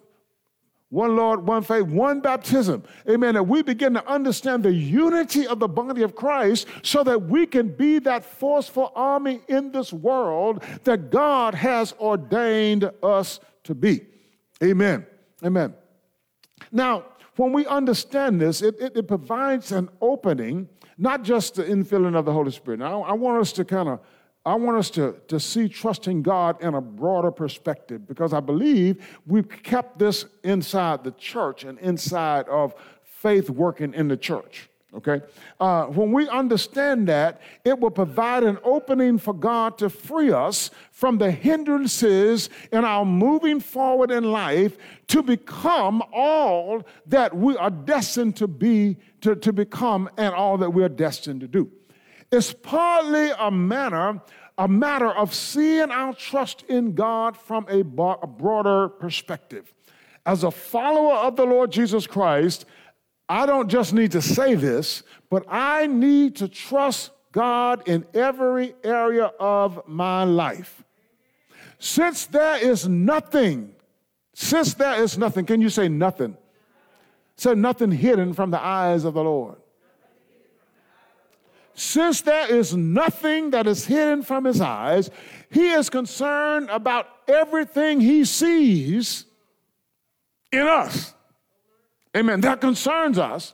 one 0.90 1.16
Lord, 1.16 1.46
one 1.46 1.62
faith, 1.62 1.85
one 1.85 2.20
baptism. 2.20 2.82
Amen. 3.08 3.35
That 3.35 3.42
we 3.42 3.62
begin 3.62 3.94
to 3.94 4.06
understand 4.06 4.62
the 4.62 4.73
unity 4.73 5.46
of 5.46 5.58
the 5.58 5.68
body 5.68 6.02
of 6.02 6.14
Christ 6.14 6.68
so 6.82 7.02
that 7.04 7.23
we 7.23 7.46
can 7.46 7.68
be 7.68 7.99
that 8.00 8.25
forceful 8.25 8.92
army 8.94 9.40
in 9.49 9.73
this 9.73 9.92
world 9.92 10.62
that 10.85 11.11
God 11.11 11.54
has 11.54 11.94
ordained 11.94 12.90
us 13.02 13.40
to 13.64 13.75
be. 13.75 14.06
Amen. 14.62 15.06
Amen. 15.44 15.75
Now, 16.72 17.04
when 17.36 17.52
we 17.52 17.66
understand 17.66 18.40
this, 18.40 18.62
it, 18.62 18.76
it, 18.80 18.96
it, 18.96 19.08
provides 19.08 19.70
an 19.72 19.90
opening, 20.00 20.68
not 20.96 21.22
just 21.22 21.56
the 21.56 21.64
infilling 21.64 22.16
of 22.16 22.25
the 22.25 22.32
Holy 22.32 22.50
Spirit. 22.50 22.80
Now, 22.80 23.02
I 23.02 23.12
want 23.12 23.40
us 23.40 23.52
to 23.52 23.64
kind 23.64 23.90
of, 23.90 24.00
I 24.46 24.54
want 24.54 24.78
us 24.78 24.88
to, 24.90 25.16
to 25.28 25.38
see 25.38 25.68
trusting 25.68 26.22
God 26.22 26.62
in 26.62 26.75
a 26.75 26.80
broader 26.80 27.30
perspective 27.30 28.06
because 28.06 28.32
I 28.32 28.40
believe 28.40 29.06
we've 29.26 29.48
kept 29.48 29.98
this 29.98 30.25
inside 30.44 31.04
the 31.04 31.10
church 31.12 31.64
and 31.64 31.78
inside 31.80 32.48
of 32.48 32.75
faith 33.02 33.50
working 33.50 33.92
in 33.92 34.08
the 34.08 34.16
church 34.16 34.70
okay? 34.96 35.20
Uh, 35.60 35.86
when 35.86 36.12
we 36.12 36.28
understand 36.28 37.08
that, 37.08 37.40
it 37.64 37.78
will 37.78 37.90
provide 37.90 38.42
an 38.44 38.58
opening 38.64 39.18
for 39.18 39.34
God 39.34 39.78
to 39.78 39.90
free 39.90 40.32
us 40.32 40.70
from 40.90 41.18
the 41.18 41.30
hindrances 41.30 42.48
in 42.72 42.84
our 42.84 43.04
moving 43.04 43.60
forward 43.60 44.10
in 44.10 44.24
life 44.24 44.76
to 45.08 45.22
become 45.22 46.02
all 46.12 46.82
that 47.06 47.36
we 47.36 47.56
are 47.56 47.70
destined 47.70 48.36
to 48.36 48.48
be, 48.48 48.96
to, 49.20 49.36
to 49.36 49.52
become, 49.52 50.08
and 50.16 50.34
all 50.34 50.58
that 50.58 50.70
we're 50.70 50.88
destined 50.88 51.40
to 51.40 51.48
do. 51.48 51.70
It's 52.32 52.52
partly 52.52 53.30
a 53.38 53.50
manner 53.50 54.20
a 54.58 54.66
matter 54.66 55.10
of 55.10 55.34
seeing 55.34 55.90
our 55.90 56.14
trust 56.14 56.64
in 56.68 56.94
God 56.94 57.36
from 57.36 57.66
a, 57.68 57.82
broader 57.82 58.88
perspective. 58.88 59.74
As 60.24 60.44
a 60.44 60.50
follower 60.50 61.14
of 61.14 61.36
the 61.36 61.44
Lord 61.44 61.70
Jesus 61.70 62.06
Christ, 62.06 62.64
I 63.28 63.47
don't 63.47 63.68
just 63.68 63.92
need 63.92 64.12
to 64.12 64.23
say 64.23 64.54
this, 64.54 65.02
but 65.30 65.45
I 65.49 65.87
need 65.87 66.37
to 66.37 66.49
trust 66.49 67.11
God 67.33 67.87
in 67.88 68.06
every 68.14 68.75
area 68.85 69.33
of 69.40 69.87
my 69.87 70.25
life. 70.25 70.85
Since 71.78 72.26
there 72.26 72.56
is 72.56 72.88
nothing, 72.88 73.75
since 74.33 74.75
there 74.75 75.02
is 75.02 75.18
nothing, 75.18 75.45
can 75.45 75.61
you 75.61 75.68
say 75.68 75.88
nothing? 75.88 76.37
Say 77.37 77.54
nothing 77.54 77.90
hidden 77.90 78.33
from 78.33 78.50
the 78.50 78.62
eyes 78.62 79.04
of 79.04 79.14
the 79.14 79.23
Lord. 79.23 79.56
Since 81.75 82.23
there 82.23 82.50
is 82.50 82.75
nothing 82.75 83.50
that 83.50 83.66
is 83.66 83.85
hidden 83.85 84.23
from 84.23 84.45
his 84.45 84.62
eyes, 84.62 85.11
he 85.50 85.73
is 85.73 85.90
concerned 85.90 86.71
about 86.71 87.06
everything 87.28 88.00
he 88.00 88.25
sees 88.25 89.26
in 90.50 90.66
us. 90.66 91.12
Amen. 92.16 92.40
That 92.40 92.61
concerns 92.61 93.18
us. 93.18 93.52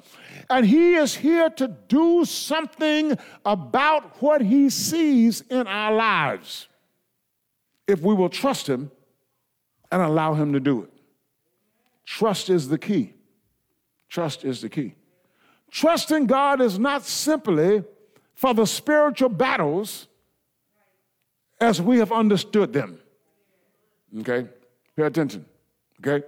And 0.48 0.64
he 0.64 0.94
is 0.94 1.14
here 1.14 1.50
to 1.50 1.68
do 1.88 2.24
something 2.24 3.18
about 3.44 4.22
what 4.22 4.40
he 4.40 4.70
sees 4.70 5.40
in 5.42 5.66
our 5.66 5.92
lives 5.94 6.68
if 7.88 8.00
we 8.00 8.14
will 8.14 8.28
trust 8.28 8.68
him 8.68 8.90
and 9.90 10.00
allow 10.00 10.34
him 10.34 10.52
to 10.52 10.60
do 10.60 10.82
it. 10.82 10.90
Trust 12.04 12.50
is 12.50 12.68
the 12.68 12.78
key. 12.78 13.14
Trust 14.08 14.44
is 14.44 14.60
the 14.60 14.68
key. 14.68 14.94
Trusting 15.70 16.26
God 16.26 16.60
is 16.60 16.78
not 16.78 17.04
simply 17.04 17.82
for 18.34 18.54
the 18.54 18.66
spiritual 18.66 19.30
battles 19.30 20.06
as 21.60 21.80
we 21.80 21.98
have 21.98 22.12
understood 22.12 22.72
them. 22.72 22.98
Okay? 24.20 24.48
Pay 24.96 25.02
attention. 25.04 25.46
Okay? 26.00 26.26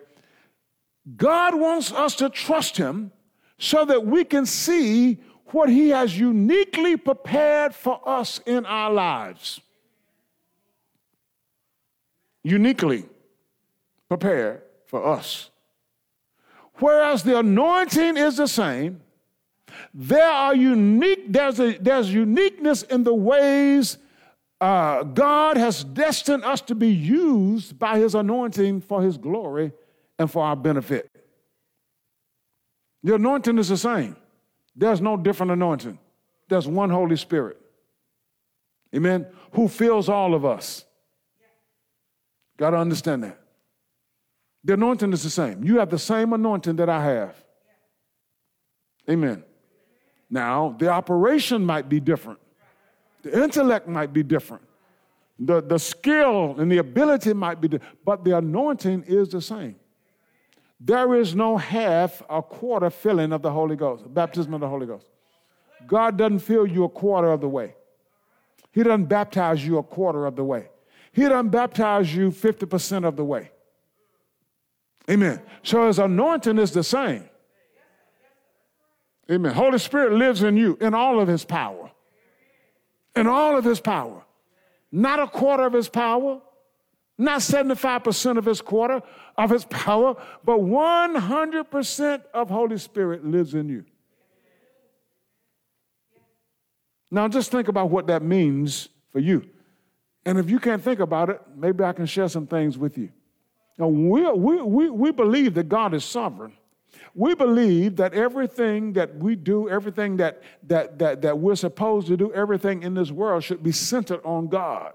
God 1.16 1.54
wants 1.54 1.92
us 1.92 2.14
to 2.16 2.30
trust 2.30 2.76
Him 2.76 3.12
so 3.58 3.84
that 3.84 4.04
we 4.04 4.24
can 4.24 4.46
see 4.46 5.18
what 5.48 5.68
He 5.68 5.90
has 5.90 6.18
uniquely 6.18 6.96
prepared 6.96 7.74
for 7.74 8.00
us 8.08 8.40
in 8.46 8.64
our 8.66 8.90
lives. 8.90 9.60
Uniquely 12.42 13.04
prepared 14.08 14.62
for 14.86 15.06
us. 15.06 15.50
Whereas 16.78 17.22
the 17.22 17.38
anointing 17.38 18.16
is 18.16 18.36
the 18.36 18.48
same, 18.48 19.00
there 19.92 20.28
are 20.28 20.54
unique, 20.54 21.32
there's, 21.32 21.60
a, 21.60 21.76
there's 21.78 22.12
uniqueness 22.12 22.82
in 22.82 23.04
the 23.04 23.14
ways 23.14 23.98
uh, 24.60 25.02
God 25.02 25.56
has 25.56 25.84
destined 25.84 26.44
us 26.44 26.60
to 26.62 26.74
be 26.74 26.88
used 26.88 27.78
by 27.78 27.98
his 27.98 28.14
anointing 28.14 28.80
for 28.80 29.02
his 29.02 29.18
glory 29.18 29.72
and 30.18 30.30
for 30.30 30.44
our 30.44 30.56
benefit. 30.56 31.10
The 33.02 33.16
anointing 33.16 33.58
is 33.58 33.68
the 33.68 33.76
same. 33.76 34.16
There's 34.74 35.00
no 35.00 35.16
different 35.16 35.52
anointing. 35.52 35.98
There's 36.48 36.66
one 36.66 36.90
Holy 36.90 37.16
Spirit. 37.16 37.58
Amen. 38.94 39.26
Who 39.52 39.68
fills 39.68 40.08
all 40.08 40.34
of 40.34 40.44
us. 40.44 40.84
Got 42.56 42.70
to 42.70 42.76
understand 42.76 43.24
that. 43.24 43.40
The 44.62 44.74
anointing 44.74 45.12
is 45.12 45.22
the 45.22 45.30
same. 45.30 45.62
You 45.64 45.78
have 45.78 45.90
the 45.90 45.98
same 45.98 46.32
anointing 46.32 46.76
that 46.76 46.88
I 46.88 47.04
have. 47.04 47.44
Amen. 49.08 49.44
Now, 50.30 50.74
the 50.78 50.88
operation 50.88 51.64
might 51.64 51.88
be 51.88 52.00
different, 52.00 52.40
the 53.22 53.42
intellect 53.42 53.86
might 53.86 54.12
be 54.12 54.22
different, 54.22 54.62
the, 55.38 55.60
the 55.60 55.78
skill 55.78 56.54
and 56.58 56.72
the 56.72 56.78
ability 56.78 57.34
might 57.34 57.60
be 57.60 57.68
different, 57.68 57.98
but 58.04 58.24
the 58.24 58.36
anointing 58.38 59.04
is 59.06 59.28
the 59.28 59.42
same. 59.42 59.76
There 60.80 61.14
is 61.14 61.34
no 61.34 61.56
half 61.56 62.22
a 62.28 62.42
quarter 62.42 62.90
filling 62.90 63.32
of 63.32 63.42
the 63.42 63.50
Holy 63.50 63.76
Ghost, 63.76 64.12
baptism 64.12 64.54
of 64.54 64.60
the 64.60 64.68
Holy 64.68 64.86
Ghost. 64.86 65.06
God 65.86 66.16
doesn't 66.16 66.40
fill 66.40 66.66
you 66.66 66.84
a 66.84 66.88
quarter 66.88 67.30
of 67.30 67.40
the 67.40 67.48
way. 67.48 67.74
He 68.72 68.82
doesn't 68.82 69.06
baptize 69.06 69.64
you 69.64 69.78
a 69.78 69.82
quarter 69.82 70.26
of 70.26 70.36
the 70.36 70.44
way. 70.44 70.68
He 71.12 71.22
doesn't 71.22 71.50
baptize 71.50 72.14
you 72.14 72.30
50% 72.30 73.04
of 73.06 73.16
the 73.16 73.24
way. 73.24 73.50
Amen. 75.08 75.40
So 75.62 75.86
his 75.86 75.98
anointing 75.98 76.58
is 76.58 76.72
the 76.72 76.82
same. 76.82 77.28
Amen. 79.30 79.54
Holy 79.54 79.78
Spirit 79.78 80.12
lives 80.12 80.42
in 80.42 80.56
you 80.56 80.76
in 80.80 80.92
all 80.92 81.20
of 81.20 81.28
his 81.28 81.44
power. 81.44 81.90
In 83.14 83.26
all 83.26 83.56
of 83.56 83.64
his 83.64 83.80
power. 83.80 84.22
Not 84.90 85.20
a 85.20 85.26
quarter 85.26 85.64
of 85.66 85.72
his 85.72 85.88
power, 85.88 86.40
not 87.16 87.40
75% 87.40 88.38
of 88.38 88.44
his 88.44 88.60
quarter 88.60 89.02
of 89.36 89.50
his 89.50 89.64
power, 89.66 90.16
but 90.44 90.58
100% 90.58 92.22
of 92.32 92.50
Holy 92.50 92.78
Spirit 92.78 93.24
lives 93.24 93.54
in 93.54 93.68
you. 93.68 93.84
Now 97.10 97.28
just 97.28 97.50
think 97.50 97.68
about 97.68 97.90
what 97.90 98.08
that 98.08 98.22
means 98.22 98.88
for 99.10 99.20
you. 99.20 99.48
And 100.26 100.38
if 100.38 100.50
you 100.50 100.58
can't 100.58 100.82
think 100.82 101.00
about 101.00 101.30
it, 101.30 101.40
maybe 101.54 101.84
I 101.84 101.92
can 101.92 102.06
share 102.06 102.28
some 102.28 102.46
things 102.46 102.76
with 102.76 102.98
you. 102.98 103.10
Now, 103.78 103.88
we, 103.88 104.30
we, 104.32 104.62
we, 104.62 104.90
we 104.90 105.10
believe 105.12 105.54
that 105.54 105.68
God 105.68 105.94
is 105.94 106.04
sovereign 106.04 106.56
we 107.14 107.34
believe 107.34 107.96
that 107.96 108.12
everything 108.14 108.92
that 108.94 109.16
we 109.16 109.36
do, 109.36 109.68
everything 109.68 110.16
that, 110.16 110.42
that, 110.64 110.98
that, 110.98 111.22
that 111.22 111.38
we're 111.38 111.54
supposed 111.54 112.08
to 112.08 112.16
do, 112.16 112.32
everything 112.32 112.82
in 112.82 112.94
this 112.94 113.10
world 113.10 113.44
should 113.44 113.62
be 113.62 113.72
centered 113.72 114.20
on 114.24 114.48
God. 114.48 114.94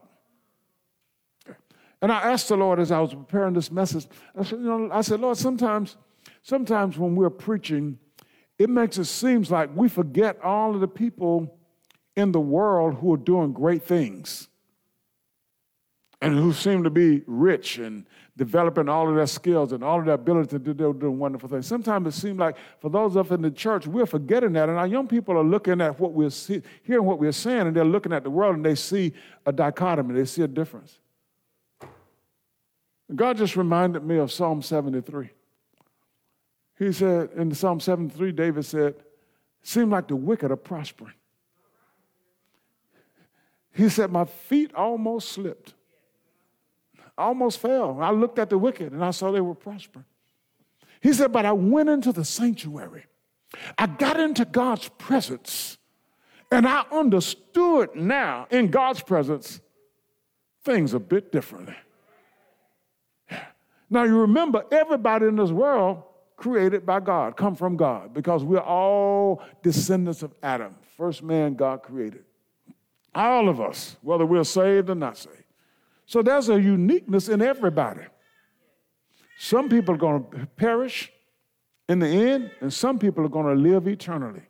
And 2.01 2.11
I 2.11 2.19
asked 2.31 2.47
the 2.47 2.55
Lord 2.55 2.79
as 2.79 2.91
I 2.91 2.99
was 2.99 3.13
preparing 3.13 3.53
this 3.53 3.71
message, 3.71 4.07
I 4.37 4.43
said, 4.43 4.59
you 4.59 4.65
know, 4.65 4.89
I 4.91 5.01
said, 5.01 5.19
Lord, 5.19 5.37
sometimes, 5.37 5.97
sometimes 6.43 6.97
when 6.97 7.15
we're 7.15 7.29
preaching, 7.29 7.99
it 8.57 8.69
makes 8.69 8.97
it 8.97 9.05
seems 9.05 9.51
like 9.51 9.69
we 9.75 9.89
forget 9.89 10.41
all 10.43 10.73
of 10.73 10.81
the 10.81 10.87
people 10.87 11.57
in 12.15 12.31
the 12.31 12.39
world 12.39 12.95
who 12.95 13.13
are 13.13 13.17
doing 13.17 13.53
great 13.53 13.83
things 13.83 14.47
and 16.21 16.37
who 16.37 16.51
seem 16.51 16.83
to 16.83 16.89
be 16.89 17.23
rich 17.27 17.77
and 17.77 18.05
developing 18.35 18.89
all 18.89 19.07
of 19.07 19.15
their 19.15 19.27
skills 19.27 19.71
and 19.71 19.83
all 19.83 19.99
of 19.99 20.05
their 20.05 20.15
ability 20.15 20.49
to 20.49 20.59
do, 20.59 20.93
do 20.93 21.11
wonderful 21.11 21.47
things. 21.47 21.65
Sometimes 21.67 22.07
it 22.07 22.19
seems 22.19 22.37
like 22.37 22.57
for 22.79 22.89
those 22.89 23.15
of 23.15 23.31
us 23.31 23.35
in 23.35 23.41
the 23.41 23.51
church, 23.51 23.87
we're 23.87 24.05
forgetting 24.05 24.53
that. 24.53 24.67
And 24.69 24.77
our 24.77 24.87
young 24.87 25.07
people 25.07 25.37
are 25.37 25.43
looking 25.43 25.79
at 25.79 25.97
what 25.99 26.13
we're 26.13 26.29
see, 26.29 26.61
hearing 26.83 27.05
what 27.05 27.19
we're 27.19 27.31
saying, 27.31 27.67
and 27.67 27.75
they're 27.75 27.85
looking 27.85 28.11
at 28.11 28.23
the 28.23 28.29
world 28.29 28.55
and 28.55 28.65
they 28.65 28.75
see 28.75 29.13
a 29.45 29.51
dichotomy, 29.51 30.13
they 30.13 30.25
see 30.25 30.41
a 30.41 30.47
difference. 30.47 30.99
God 33.15 33.37
just 33.37 33.55
reminded 33.55 34.03
me 34.03 34.17
of 34.17 34.31
Psalm 34.31 34.61
73. 34.61 35.29
He 36.77 36.91
said, 36.91 37.29
in 37.35 37.53
Psalm 37.53 37.79
73, 37.79 38.31
David 38.31 38.65
said, 38.65 38.95
seemed 39.63 39.91
like 39.91 40.07
the 40.07 40.15
wicked 40.15 40.51
are 40.51 40.55
prospering. 40.55 41.13
He 43.73 43.89
said, 43.89 44.11
My 44.11 44.25
feet 44.25 44.73
almost 44.73 45.29
slipped. 45.31 45.73
I 47.17 47.23
almost 47.23 47.59
fell. 47.59 48.01
I 48.01 48.11
looked 48.11 48.39
at 48.39 48.49
the 48.49 48.57
wicked 48.57 48.93
and 48.93 49.03
I 49.03 49.11
saw 49.11 49.31
they 49.31 49.41
were 49.41 49.55
prospering. 49.55 50.05
He 51.01 51.13
said, 51.13 51.31
But 51.31 51.45
I 51.45 51.51
went 51.51 51.89
into 51.89 52.11
the 52.11 52.25
sanctuary. 52.25 53.05
I 53.77 53.87
got 53.87 54.19
into 54.19 54.45
God's 54.45 54.89
presence 54.97 55.77
and 56.51 56.67
I 56.67 56.83
understood 56.91 57.95
now 57.95 58.47
in 58.49 58.69
God's 58.69 59.01
presence 59.01 59.59
things 60.63 60.93
a 60.93 60.99
bit 60.99 61.31
differently. 61.31 61.75
Now 63.89 64.03
you 64.03 64.17
remember, 64.19 64.63
everybody 64.71 65.27
in 65.27 65.35
this 65.35 65.51
world 65.51 66.03
created 66.35 66.85
by 66.85 66.99
God, 66.99 67.35
come 67.35 67.55
from 67.55 67.75
God, 67.75 68.13
because 68.13 68.43
we're 68.43 68.59
all 68.59 69.41
descendants 69.61 70.23
of 70.23 70.33
Adam. 70.41 70.75
First 70.95 71.23
man 71.23 71.55
God 71.55 71.83
created. 71.83 72.23
All 73.13 73.49
of 73.49 73.59
us, 73.59 73.97
whether 74.01 74.25
we're 74.25 74.43
saved 74.43 74.89
or 74.89 74.95
not 74.95 75.17
saved. 75.17 75.43
So 76.05 76.21
there's 76.21 76.49
a 76.49 76.59
uniqueness 76.59 77.29
in 77.29 77.41
everybody. 77.41 78.03
Some 79.37 79.69
people 79.69 79.95
are 79.95 79.97
going 79.97 80.25
to 80.31 80.45
perish 80.57 81.11
in 81.87 81.99
the 81.99 82.07
end, 82.07 82.51
and 82.61 82.71
some 82.71 82.99
people 82.99 83.25
are 83.25 83.29
going 83.29 83.55
to 83.55 83.61
live 83.61 83.87
eternally. 83.87 84.43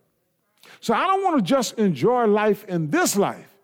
So 0.81 0.93
I 0.93 1.07
don't 1.07 1.23
want 1.23 1.37
to 1.37 1.41
just 1.41 1.79
enjoy 1.79 2.25
life 2.25 2.65
in 2.65 2.89
this 2.89 3.15
life 3.15 3.55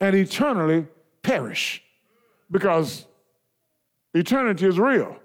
and 0.00 0.16
eternally 0.16 0.86
perish 1.22 1.82
because 2.50 3.06
eternity 4.14 4.66
is 4.66 4.78
real. 4.78 5.19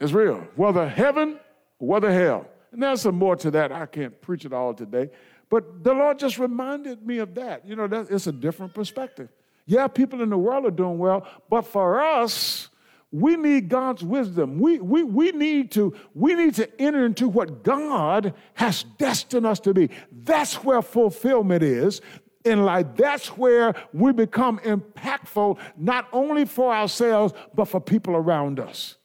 It's 0.00 0.12
real. 0.12 0.46
Whether 0.56 0.88
heaven, 0.88 1.38
whether 1.78 2.12
hell. 2.12 2.46
And 2.72 2.82
there's 2.82 3.02
some 3.02 3.16
more 3.16 3.36
to 3.36 3.50
that. 3.52 3.70
I 3.72 3.86
can't 3.86 4.20
preach 4.20 4.44
it 4.44 4.52
all 4.52 4.74
today. 4.74 5.10
But 5.48 5.84
the 5.84 5.92
Lord 5.92 6.18
just 6.18 6.38
reminded 6.38 7.06
me 7.06 7.18
of 7.18 7.34
that. 7.36 7.66
You 7.66 7.76
know, 7.76 7.86
that 7.86 8.10
it's 8.10 8.26
a 8.26 8.32
different 8.32 8.74
perspective. 8.74 9.28
Yeah, 9.66 9.86
people 9.86 10.22
in 10.22 10.30
the 10.30 10.36
world 10.36 10.66
are 10.66 10.70
doing 10.70 10.98
well, 10.98 11.26
but 11.48 11.62
for 11.62 12.02
us, 12.02 12.68
we 13.10 13.36
need 13.36 13.68
God's 13.68 14.02
wisdom. 14.02 14.58
We, 14.58 14.80
we, 14.80 15.04
we, 15.04 15.30
need 15.30 15.70
to, 15.72 15.94
we 16.14 16.34
need 16.34 16.54
to 16.56 16.68
enter 16.80 17.06
into 17.06 17.28
what 17.28 17.62
God 17.62 18.34
has 18.54 18.82
destined 18.98 19.46
us 19.46 19.60
to 19.60 19.72
be. 19.72 19.88
That's 20.10 20.56
where 20.64 20.82
fulfillment 20.82 21.62
is. 21.62 22.00
in 22.44 22.62
life, 22.64 22.86
that's 22.94 23.28
where 23.38 23.74
we 23.92 24.12
become 24.12 24.58
impactful, 24.60 25.58
not 25.76 26.08
only 26.12 26.44
for 26.44 26.74
ourselves, 26.74 27.32
but 27.54 27.66
for 27.66 27.80
people 27.80 28.14
around 28.14 28.60
us. 28.60 28.96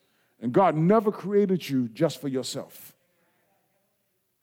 And 0.41 0.53
God 0.53 0.75
never 0.75 1.11
created 1.11 1.67
you 1.67 1.89
just 1.89 2.21
for 2.21 2.27
yourself. 2.27 2.93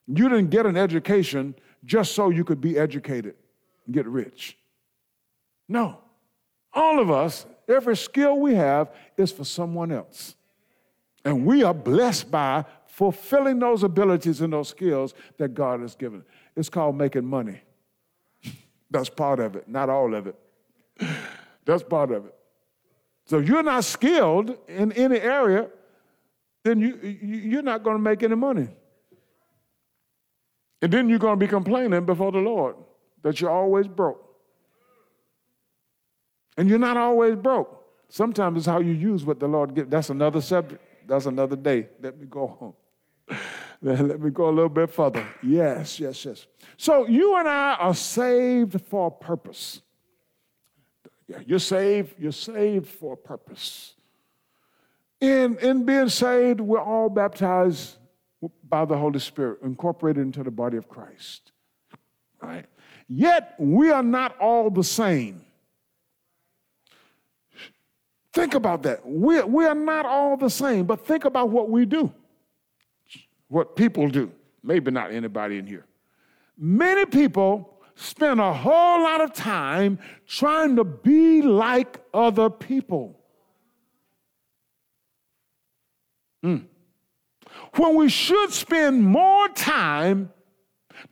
You 0.06 0.28
didn't 0.28 0.50
get 0.50 0.66
an 0.66 0.76
education 0.76 1.54
just 1.84 2.12
so 2.12 2.30
you 2.30 2.44
could 2.44 2.60
be 2.60 2.78
educated 2.78 3.34
and 3.86 3.94
get 3.94 4.06
rich. 4.06 4.56
No. 5.68 5.98
All 6.72 7.00
of 7.00 7.10
us, 7.10 7.46
every 7.68 7.96
skill 7.96 8.38
we 8.38 8.54
have 8.54 8.92
is 9.16 9.32
for 9.32 9.44
someone 9.44 9.90
else. 9.90 10.36
And 11.24 11.44
we 11.44 11.64
are 11.64 11.74
blessed 11.74 12.30
by 12.30 12.64
fulfilling 12.86 13.58
those 13.58 13.82
abilities 13.82 14.40
and 14.40 14.52
those 14.52 14.68
skills 14.68 15.14
that 15.38 15.54
God 15.54 15.80
has 15.80 15.94
given. 15.94 16.24
It's 16.54 16.68
called 16.68 16.96
making 16.96 17.24
money. 17.24 17.60
That's 18.90 19.08
part 19.08 19.40
of 19.40 19.56
it, 19.56 19.68
not 19.68 19.88
all 19.88 20.14
of 20.14 20.26
it. 20.26 20.36
That's 21.64 21.82
part 21.82 22.12
of 22.12 22.26
it. 22.26 22.34
So 23.26 23.38
you're 23.38 23.64
not 23.64 23.84
skilled 23.84 24.56
in 24.68 24.92
any 24.92 25.18
area, 25.18 25.68
then 26.66 26.80
you, 26.80 26.96
you're 27.22 27.62
not 27.62 27.82
going 27.82 27.96
to 27.96 28.02
make 28.02 28.22
any 28.22 28.34
money. 28.34 28.68
And 30.82 30.92
then 30.92 31.08
you're 31.08 31.18
going 31.18 31.38
to 31.38 31.44
be 31.44 31.48
complaining 31.48 32.04
before 32.04 32.32
the 32.32 32.38
Lord 32.38 32.76
that 33.22 33.40
you're 33.40 33.50
always 33.50 33.88
broke. 33.88 34.22
And 36.56 36.68
you're 36.68 36.78
not 36.78 36.96
always 36.96 37.36
broke. 37.36 37.84
Sometimes 38.08 38.58
it's 38.58 38.66
how 38.66 38.80
you 38.80 38.92
use 38.92 39.24
what 39.24 39.40
the 39.40 39.48
Lord 39.48 39.74
gives. 39.74 39.90
That's 39.90 40.10
another 40.10 40.40
subject. 40.40 40.82
That's 41.06 41.26
another 41.26 41.56
day. 41.56 41.88
Let 42.00 42.18
me 42.18 42.26
go 42.26 42.46
home. 42.46 42.74
Let 43.82 44.20
me 44.20 44.30
go 44.30 44.48
a 44.48 44.50
little 44.50 44.68
bit 44.68 44.90
further. 44.90 45.26
Yes, 45.42 46.00
yes, 46.00 46.24
yes. 46.24 46.46
So 46.76 47.06
you 47.06 47.36
and 47.36 47.48
I 47.48 47.74
are 47.74 47.94
saved 47.94 48.80
for 48.82 49.08
a 49.08 49.10
purpose. 49.10 49.82
Yeah, 51.28 51.38
you're 51.44 51.58
saved, 51.58 52.14
you're 52.18 52.32
saved 52.32 52.86
for 52.86 53.14
a 53.14 53.16
purpose. 53.16 53.95
In, 55.20 55.56
in 55.58 55.84
being 55.84 56.08
saved, 56.08 56.60
we're 56.60 56.80
all 56.80 57.08
baptized 57.08 57.96
by 58.68 58.84
the 58.84 58.96
Holy 58.96 59.18
Spirit, 59.18 59.60
incorporated 59.62 60.22
into 60.22 60.42
the 60.42 60.50
body 60.50 60.76
of 60.76 60.88
Christ. 60.88 61.52
Right? 62.42 62.66
Yet 63.08 63.54
we 63.58 63.90
are 63.90 64.02
not 64.02 64.38
all 64.38 64.70
the 64.70 64.84
same. 64.84 65.42
Think 68.32 68.54
about 68.54 68.82
that. 68.82 69.06
We, 69.06 69.42
we 69.44 69.64
are 69.64 69.74
not 69.74 70.04
all 70.04 70.36
the 70.36 70.50
same, 70.50 70.84
but 70.84 71.06
think 71.06 71.24
about 71.24 71.48
what 71.48 71.70
we 71.70 71.86
do, 71.86 72.12
what 73.48 73.76
people 73.76 74.08
do. 74.08 74.30
Maybe 74.62 74.90
not 74.90 75.10
anybody 75.12 75.56
in 75.56 75.66
here. 75.66 75.86
Many 76.58 77.06
people 77.06 77.80
spend 77.94 78.40
a 78.40 78.52
whole 78.52 79.02
lot 79.02 79.22
of 79.22 79.32
time 79.32 79.98
trying 80.26 80.76
to 80.76 80.84
be 80.84 81.40
like 81.40 81.98
other 82.12 82.50
people. 82.50 83.18
Mm. 86.46 86.64
When 87.74 87.96
we 87.96 88.08
should 88.08 88.52
spend 88.52 89.02
more 89.02 89.48
time 89.48 90.30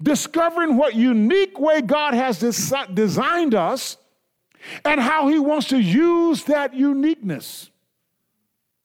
discovering 0.01 0.77
what 0.77 0.95
unique 0.95 1.59
way 1.59 1.83
God 1.83 2.15
has 2.15 2.39
des- 2.39 2.95
designed 2.95 3.55
us 3.55 3.97
and 4.85 5.01
how 5.01 5.29
he 5.29 5.39
wants 5.39 5.69
to 5.69 5.79
use 5.79 6.45
that 6.45 6.73
uniqueness. 6.73 7.71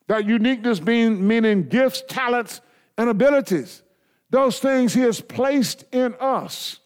That 0.08 0.26
uniqueness 0.26 0.80
being, 0.80 1.26
meaning 1.26 1.68
gifts, 1.68 2.02
talents, 2.08 2.60
and 2.98 3.08
abilities. 3.08 3.82
Those 4.28 4.58
things 4.58 4.92
he 4.92 5.02
has 5.02 5.20
placed 5.20 5.84
in 5.92 6.14
us. 6.20 6.80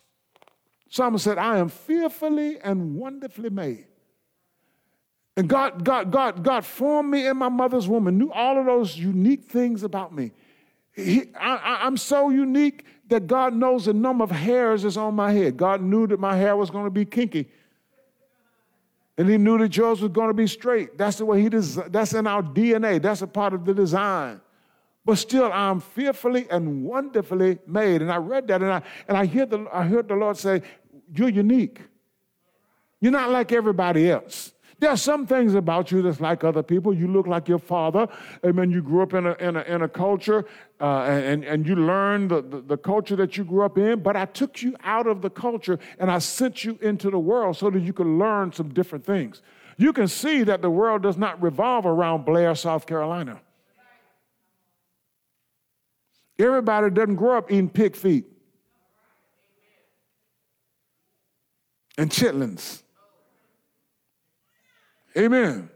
Someone 0.90 1.18
said, 1.18 1.38
I 1.38 1.58
am 1.58 1.70
fearfully 1.70 2.58
and 2.60 2.94
wonderfully 2.96 3.50
made. 3.50 3.86
And 5.36 5.48
God, 5.48 5.84
God, 5.84 6.10
God, 6.12 6.42
God 6.44 6.64
formed 6.64 7.10
me 7.10 7.26
in 7.26 7.36
my 7.36 7.48
mother's 7.48 7.88
womb 7.88 8.06
and 8.06 8.18
knew 8.18 8.30
all 8.30 8.58
of 8.58 8.66
those 8.66 8.96
unique 8.96 9.44
things 9.44 9.82
about 9.82 10.14
me. 10.14 10.30
He, 10.92 11.24
I, 11.38 11.80
I'm 11.82 11.96
so 11.96 12.30
unique 12.30 12.84
that 13.08 13.26
God 13.26 13.52
knows 13.52 13.86
the 13.86 13.92
number 13.92 14.22
of 14.22 14.30
hairs 14.30 14.84
that's 14.84 14.96
on 14.96 15.14
my 15.14 15.32
head. 15.32 15.56
God 15.56 15.82
knew 15.82 16.06
that 16.06 16.20
my 16.20 16.36
hair 16.36 16.56
was 16.56 16.70
going 16.70 16.84
to 16.84 16.90
be 16.90 17.04
kinky 17.04 17.48
and 19.16 19.28
he 19.28 19.38
knew 19.38 19.58
that 19.58 19.76
yours 19.76 20.00
was 20.00 20.10
going 20.10 20.28
to 20.28 20.34
be 20.34 20.46
straight. 20.46 20.98
That's 20.98 21.18
the 21.18 21.24
way 21.24 21.40
he 21.42 21.48
des- 21.48 21.88
that's 21.88 22.14
in 22.14 22.26
our 22.26 22.42
DNA. 22.42 23.00
That's 23.00 23.22
a 23.22 23.26
part 23.26 23.54
of 23.54 23.64
the 23.64 23.72
design. 23.72 24.40
But 25.04 25.16
still, 25.16 25.52
I'm 25.52 25.80
fearfully 25.80 26.46
and 26.50 26.84
wonderfully 26.84 27.58
made. 27.66 28.02
And 28.02 28.10
I 28.10 28.16
read 28.16 28.48
that 28.48 28.62
and 28.62 28.72
I 28.72 28.82
and 29.06 29.16
I 29.16 29.26
hear 29.26 29.46
the 29.46 29.66
I 29.72 29.84
heard 29.84 30.08
the 30.08 30.16
Lord 30.16 30.36
say, 30.36 30.62
You're 31.14 31.28
unique. 31.28 31.80
You're 33.00 33.12
not 33.12 33.30
like 33.30 33.52
everybody 33.52 34.10
else. 34.10 34.52
There 34.84 34.92
are 34.92 34.98
some 34.98 35.26
things 35.26 35.54
about 35.54 35.90
you 35.90 36.02
that's 36.02 36.20
like 36.20 36.44
other 36.44 36.62
people. 36.62 36.92
You 36.92 37.08
look 37.08 37.26
like 37.26 37.48
your 37.48 37.58
father. 37.58 38.06
Amen. 38.44 38.70
You 38.70 38.82
grew 38.82 39.00
up 39.00 39.14
in 39.14 39.26
a, 39.26 39.32
in 39.36 39.56
a, 39.56 39.62
in 39.62 39.80
a 39.80 39.88
culture 39.88 40.44
uh, 40.78 41.04
and, 41.04 41.42
and 41.42 41.66
you 41.66 41.74
learned 41.74 42.30
the, 42.30 42.42
the, 42.42 42.60
the 42.60 42.76
culture 42.76 43.16
that 43.16 43.38
you 43.38 43.44
grew 43.44 43.62
up 43.62 43.78
in, 43.78 44.00
but 44.00 44.14
I 44.14 44.26
took 44.26 44.60
you 44.60 44.76
out 44.84 45.06
of 45.06 45.22
the 45.22 45.30
culture 45.30 45.78
and 45.98 46.10
I 46.10 46.18
sent 46.18 46.64
you 46.64 46.78
into 46.82 47.10
the 47.10 47.18
world 47.18 47.56
so 47.56 47.70
that 47.70 47.80
you 47.80 47.94
could 47.94 48.06
learn 48.06 48.52
some 48.52 48.74
different 48.74 49.06
things. 49.06 49.40
You 49.78 49.94
can 49.94 50.06
see 50.06 50.42
that 50.42 50.60
the 50.60 50.68
world 50.68 51.00
does 51.02 51.16
not 51.16 51.40
revolve 51.42 51.86
around 51.86 52.26
Blair, 52.26 52.54
South 52.54 52.84
Carolina. 52.84 53.40
Everybody 56.38 56.90
doesn't 56.90 57.16
grow 57.16 57.38
up 57.38 57.50
eating 57.50 57.70
pig 57.70 57.96
feet 57.96 58.26
and 61.96 62.10
chitlins. 62.10 62.83
Amen. 65.16 65.70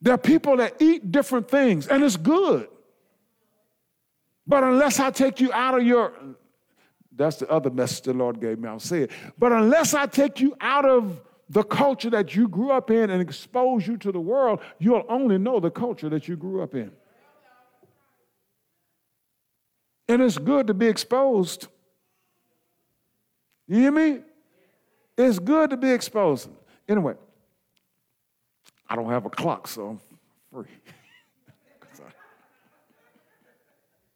There 0.00 0.14
are 0.14 0.18
people 0.18 0.58
that 0.58 0.80
eat 0.80 1.10
different 1.10 1.48
things, 1.50 1.88
and 1.88 2.04
it's 2.04 2.16
good. 2.16 2.68
But 4.46 4.62
unless 4.62 5.00
I 5.00 5.10
take 5.10 5.40
you 5.40 5.52
out 5.52 5.78
of 5.78 5.84
your, 5.84 6.12
that's 7.14 7.36
the 7.36 7.50
other 7.50 7.70
message 7.70 8.02
the 8.02 8.14
Lord 8.14 8.40
gave 8.40 8.58
me, 8.58 8.68
I'll 8.68 8.78
say 8.78 9.02
it. 9.02 9.10
But 9.36 9.52
unless 9.52 9.92
I 9.92 10.06
take 10.06 10.40
you 10.40 10.56
out 10.60 10.84
of 10.84 11.20
the 11.50 11.62
culture 11.62 12.10
that 12.10 12.34
you 12.34 12.48
grew 12.48 12.70
up 12.70 12.90
in 12.90 13.10
and 13.10 13.20
expose 13.20 13.86
you 13.86 13.96
to 13.98 14.12
the 14.12 14.20
world, 14.20 14.60
you'll 14.78 15.04
only 15.08 15.38
know 15.38 15.60
the 15.60 15.70
culture 15.70 16.08
that 16.10 16.28
you 16.28 16.36
grew 16.36 16.62
up 16.62 16.74
in. 16.74 16.92
And 20.08 20.22
it's 20.22 20.38
good 20.38 20.68
to 20.68 20.74
be 20.74 20.86
exposed. 20.86 21.66
You 23.66 23.76
hear 23.76 23.92
me? 23.92 24.20
It's 25.16 25.38
good 25.38 25.70
to 25.70 25.76
be 25.76 25.90
exposed. 25.90 26.48
Anyway, 26.88 27.14
I 28.88 28.96
don't 28.96 29.10
have 29.10 29.26
a 29.26 29.30
clock, 29.30 29.68
so 29.68 29.88
I'm 29.88 30.00
free. 30.52 30.66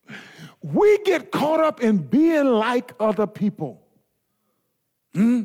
we 0.63 0.99
get 1.05 1.31
caught 1.31 1.61
up 1.61 1.83
in 1.83 1.99
being 1.99 2.47
like 2.47 2.93
other 2.99 3.27
people. 3.27 3.83
Hmm? 5.15 5.43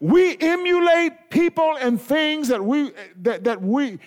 We 0.00 0.36
emulate 0.38 1.30
people 1.30 1.76
and 1.80 2.00
things 2.00 2.48
that 2.48 2.64
we 2.64 2.92
that, 3.22 3.44
that 3.44 3.60
we 3.60 3.98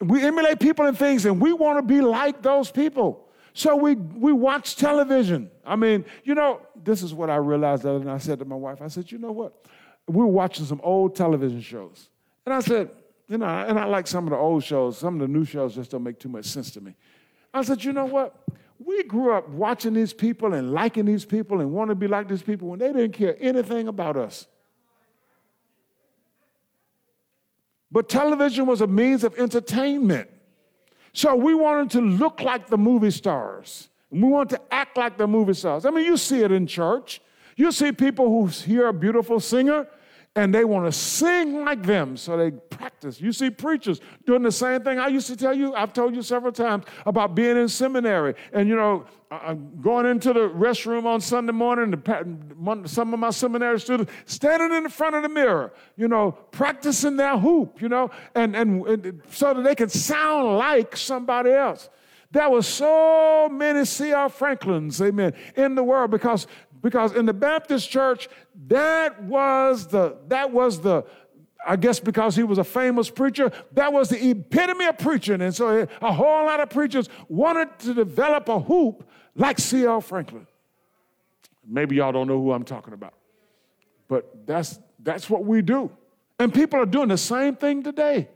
we 0.00 0.22
emulate 0.22 0.60
people 0.60 0.86
and 0.86 0.96
things 0.96 1.24
and 1.24 1.40
we 1.40 1.52
want 1.52 1.78
to 1.78 1.82
be 1.82 2.00
like 2.00 2.42
those 2.42 2.70
people. 2.70 3.28
So 3.54 3.76
we 3.76 3.94
we 3.94 4.32
watch 4.32 4.76
television. 4.76 5.50
I 5.64 5.76
mean, 5.76 6.04
you 6.24 6.34
know, 6.34 6.60
this 6.76 7.02
is 7.02 7.14
what 7.14 7.30
I 7.30 7.36
realized 7.36 7.84
and 7.84 8.10
I 8.10 8.18
said 8.18 8.38
to 8.40 8.44
my 8.44 8.56
wife. 8.56 8.82
I 8.82 8.88
said, 8.88 9.10
you 9.10 9.18
know 9.18 9.32
what? 9.32 9.66
We 10.06 10.18
were 10.18 10.26
watching 10.26 10.66
some 10.66 10.80
old 10.82 11.16
television 11.16 11.60
shows. 11.60 12.08
And 12.44 12.54
I 12.54 12.60
said, 12.60 12.90
you 13.28 13.38
know, 13.38 13.46
and 13.46 13.78
I 13.78 13.84
like 13.84 14.06
some 14.06 14.24
of 14.24 14.30
the 14.30 14.36
old 14.36 14.64
shows. 14.64 14.98
Some 14.98 15.14
of 15.14 15.20
the 15.20 15.28
new 15.28 15.44
shows 15.44 15.74
just 15.74 15.90
don't 15.90 16.02
make 16.02 16.18
too 16.18 16.28
much 16.28 16.44
sense 16.44 16.70
to 16.72 16.80
me. 16.80 16.94
I 17.52 17.62
said, 17.62 17.82
you 17.84 17.92
know 17.92 18.04
what? 18.04 18.36
We 18.78 19.04
grew 19.04 19.32
up 19.32 19.48
watching 19.48 19.94
these 19.94 20.12
people 20.12 20.54
and 20.54 20.72
liking 20.72 21.06
these 21.06 21.24
people 21.24 21.60
and 21.60 21.72
wanting 21.72 21.92
to 21.92 21.94
be 21.94 22.08
like 22.08 22.28
these 22.28 22.42
people 22.42 22.68
when 22.68 22.80
they 22.80 22.92
didn't 22.92 23.12
care 23.12 23.36
anything 23.40 23.88
about 23.88 24.16
us. 24.16 24.46
But 27.90 28.08
television 28.08 28.66
was 28.66 28.80
a 28.80 28.88
means 28.88 29.22
of 29.22 29.38
entertainment. 29.38 30.28
So 31.12 31.36
we 31.36 31.54
wanted 31.54 31.90
to 31.92 32.00
look 32.00 32.40
like 32.40 32.66
the 32.66 32.76
movie 32.76 33.12
stars. 33.12 33.88
And 34.10 34.20
we 34.20 34.28
want 34.28 34.50
to 34.50 34.60
act 34.72 34.96
like 34.96 35.16
the 35.16 35.28
movie 35.28 35.54
stars. 35.54 35.86
I 35.86 35.90
mean, 35.90 36.04
you 36.04 36.16
see 36.16 36.42
it 36.42 36.50
in 36.50 36.66
church. 36.66 37.20
You 37.56 37.70
see 37.70 37.92
people 37.92 38.26
who 38.26 38.48
hear 38.48 38.88
a 38.88 38.92
beautiful 38.92 39.38
singer 39.38 39.86
and 40.36 40.52
they 40.52 40.64
want 40.64 40.84
to 40.86 40.92
sing 40.92 41.64
like 41.64 41.82
them, 41.84 42.16
so 42.16 42.36
they 42.36 42.50
practice. 42.50 43.20
You 43.20 43.32
see 43.32 43.50
preachers 43.50 44.00
doing 44.26 44.42
the 44.42 44.50
same 44.50 44.82
thing. 44.82 44.98
I 44.98 45.06
used 45.06 45.28
to 45.28 45.36
tell 45.36 45.54
you, 45.54 45.74
I've 45.74 45.92
told 45.92 46.14
you 46.14 46.22
several 46.22 46.52
times 46.52 46.84
about 47.06 47.36
being 47.36 47.56
in 47.56 47.68
seminary 47.68 48.34
and, 48.52 48.68
you 48.68 48.74
know, 48.74 49.04
uh, 49.30 49.54
going 49.54 50.06
into 50.06 50.32
the 50.32 50.48
restroom 50.48 51.04
on 51.06 51.20
Sunday 51.20 51.52
morning, 51.52 51.90
the, 51.90 52.82
some 52.88 53.14
of 53.14 53.20
my 53.20 53.30
seminary 53.30 53.78
students 53.78 54.12
standing 54.26 54.76
in 54.76 54.82
the 54.84 54.90
front 54.90 55.14
of 55.14 55.22
the 55.22 55.28
mirror, 55.28 55.72
you 55.96 56.08
know, 56.08 56.32
practicing 56.50 57.16
their 57.16 57.38
hoop, 57.38 57.80
you 57.80 57.88
know, 57.88 58.10
and, 58.34 58.56
and, 58.56 58.86
and 58.86 59.22
so 59.30 59.54
that 59.54 59.62
they 59.62 59.74
can 59.74 59.88
sound 59.88 60.58
like 60.58 60.96
somebody 60.96 61.50
else. 61.50 61.88
There 62.32 62.50
were 62.50 62.62
so 62.62 63.48
many 63.48 63.84
C.L. 63.84 64.28
Franklins, 64.28 65.00
amen, 65.00 65.34
in 65.54 65.76
the 65.76 65.84
world 65.84 66.10
because 66.10 66.48
Because 66.84 67.14
in 67.14 67.24
the 67.24 67.32
Baptist 67.32 67.88
church, 67.88 68.28
that 68.66 69.22
was 69.22 69.86
the, 69.86 70.18
that 70.28 70.50
was 70.50 70.82
the, 70.82 71.06
I 71.66 71.76
guess 71.76 71.98
because 71.98 72.36
he 72.36 72.42
was 72.42 72.58
a 72.58 72.64
famous 72.64 73.08
preacher, 73.08 73.50
that 73.72 73.90
was 73.90 74.10
the 74.10 74.30
epitome 74.32 74.84
of 74.84 74.98
preaching. 74.98 75.40
And 75.40 75.54
so 75.54 75.88
a 76.02 76.12
whole 76.12 76.44
lot 76.44 76.60
of 76.60 76.68
preachers 76.68 77.08
wanted 77.26 77.78
to 77.78 77.94
develop 77.94 78.50
a 78.50 78.60
hoop 78.60 79.08
like 79.34 79.58
C.L. 79.58 80.02
Franklin. 80.02 80.46
Maybe 81.66 81.96
y'all 81.96 82.12
don't 82.12 82.26
know 82.26 82.38
who 82.38 82.52
I'm 82.52 82.64
talking 82.64 82.92
about. 82.92 83.14
But 84.06 84.46
that's, 84.46 84.78
that's 85.02 85.30
what 85.30 85.46
we 85.46 85.62
do. 85.62 85.90
And 86.38 86.52
people 86.52 86.78
are 86.80 86.86
doing 86.86 87.08
the 87.08 87.16
same 87.16 87.56
thing 87.56 87.82
today. 87.82 88.28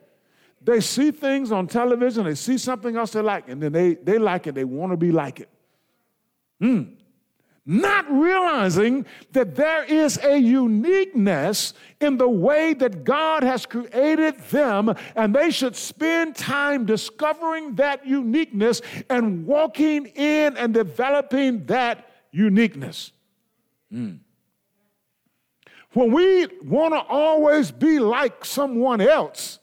They 0.62 0.80
see 0.80 1.10
things 1.10 1.52
on 1.52 1.66
television, 1.66 2.24
they 2.24 2.34
see 2.34 2.56
something 2.56 2.96
else 2.96 3.10
they 3.10 3.20
like, 3.20 3.50
and 3.50 3.62
then 3.62 3.72
they, 3.72 3.96
they 3.96 4.16
like 4.16 4.46
it, 4.46 4.54
they 4.54 4.64
want 4.64 4.92
to 4.92 4.96
be 4.96 5.12
like 5.12 5.40
it. 5.40 5.50
Hmm. 6.62 6.94
Not 7.70 8.10
realizing 8.10 9.04
that 9.32 9.54
there 9.54 9.84
is 9.84 10.18
a 10.24 10.38
uniqueness 10.38 11.74
in 12.00 12.16
the 12.16 12.26
way 12.26 12.72
that 12.72 13.04
God 13.04 13.42
has 13.42 13.66
created 13.66 14.38
them, 14.50 14.94
and 15.14 15.34
they 15.34 15.50
should 15.50 15.76
spend 15.76 16.34
time 16.34 16.86
discovering 16.86 17.74
that 17.74 18.06
uniqueness 18.06 18.80
and 19.10 19.44
walking 19.44 20.06
in 20.06 20.56
and 20.56 20.72
developing 20.72 21.66
that 21.66 22.10
uniqueness. 22.32 23.12
Hmm. 23.92 24.14
When 25.92 26.10
we 26.10 26.46
want 26.64 26.94
to 26.94 27.00
always 27.00 27.70
be 27.70 27.98
like 27.98 28.46
someone 28.46 29.02
else, 29.02 29.58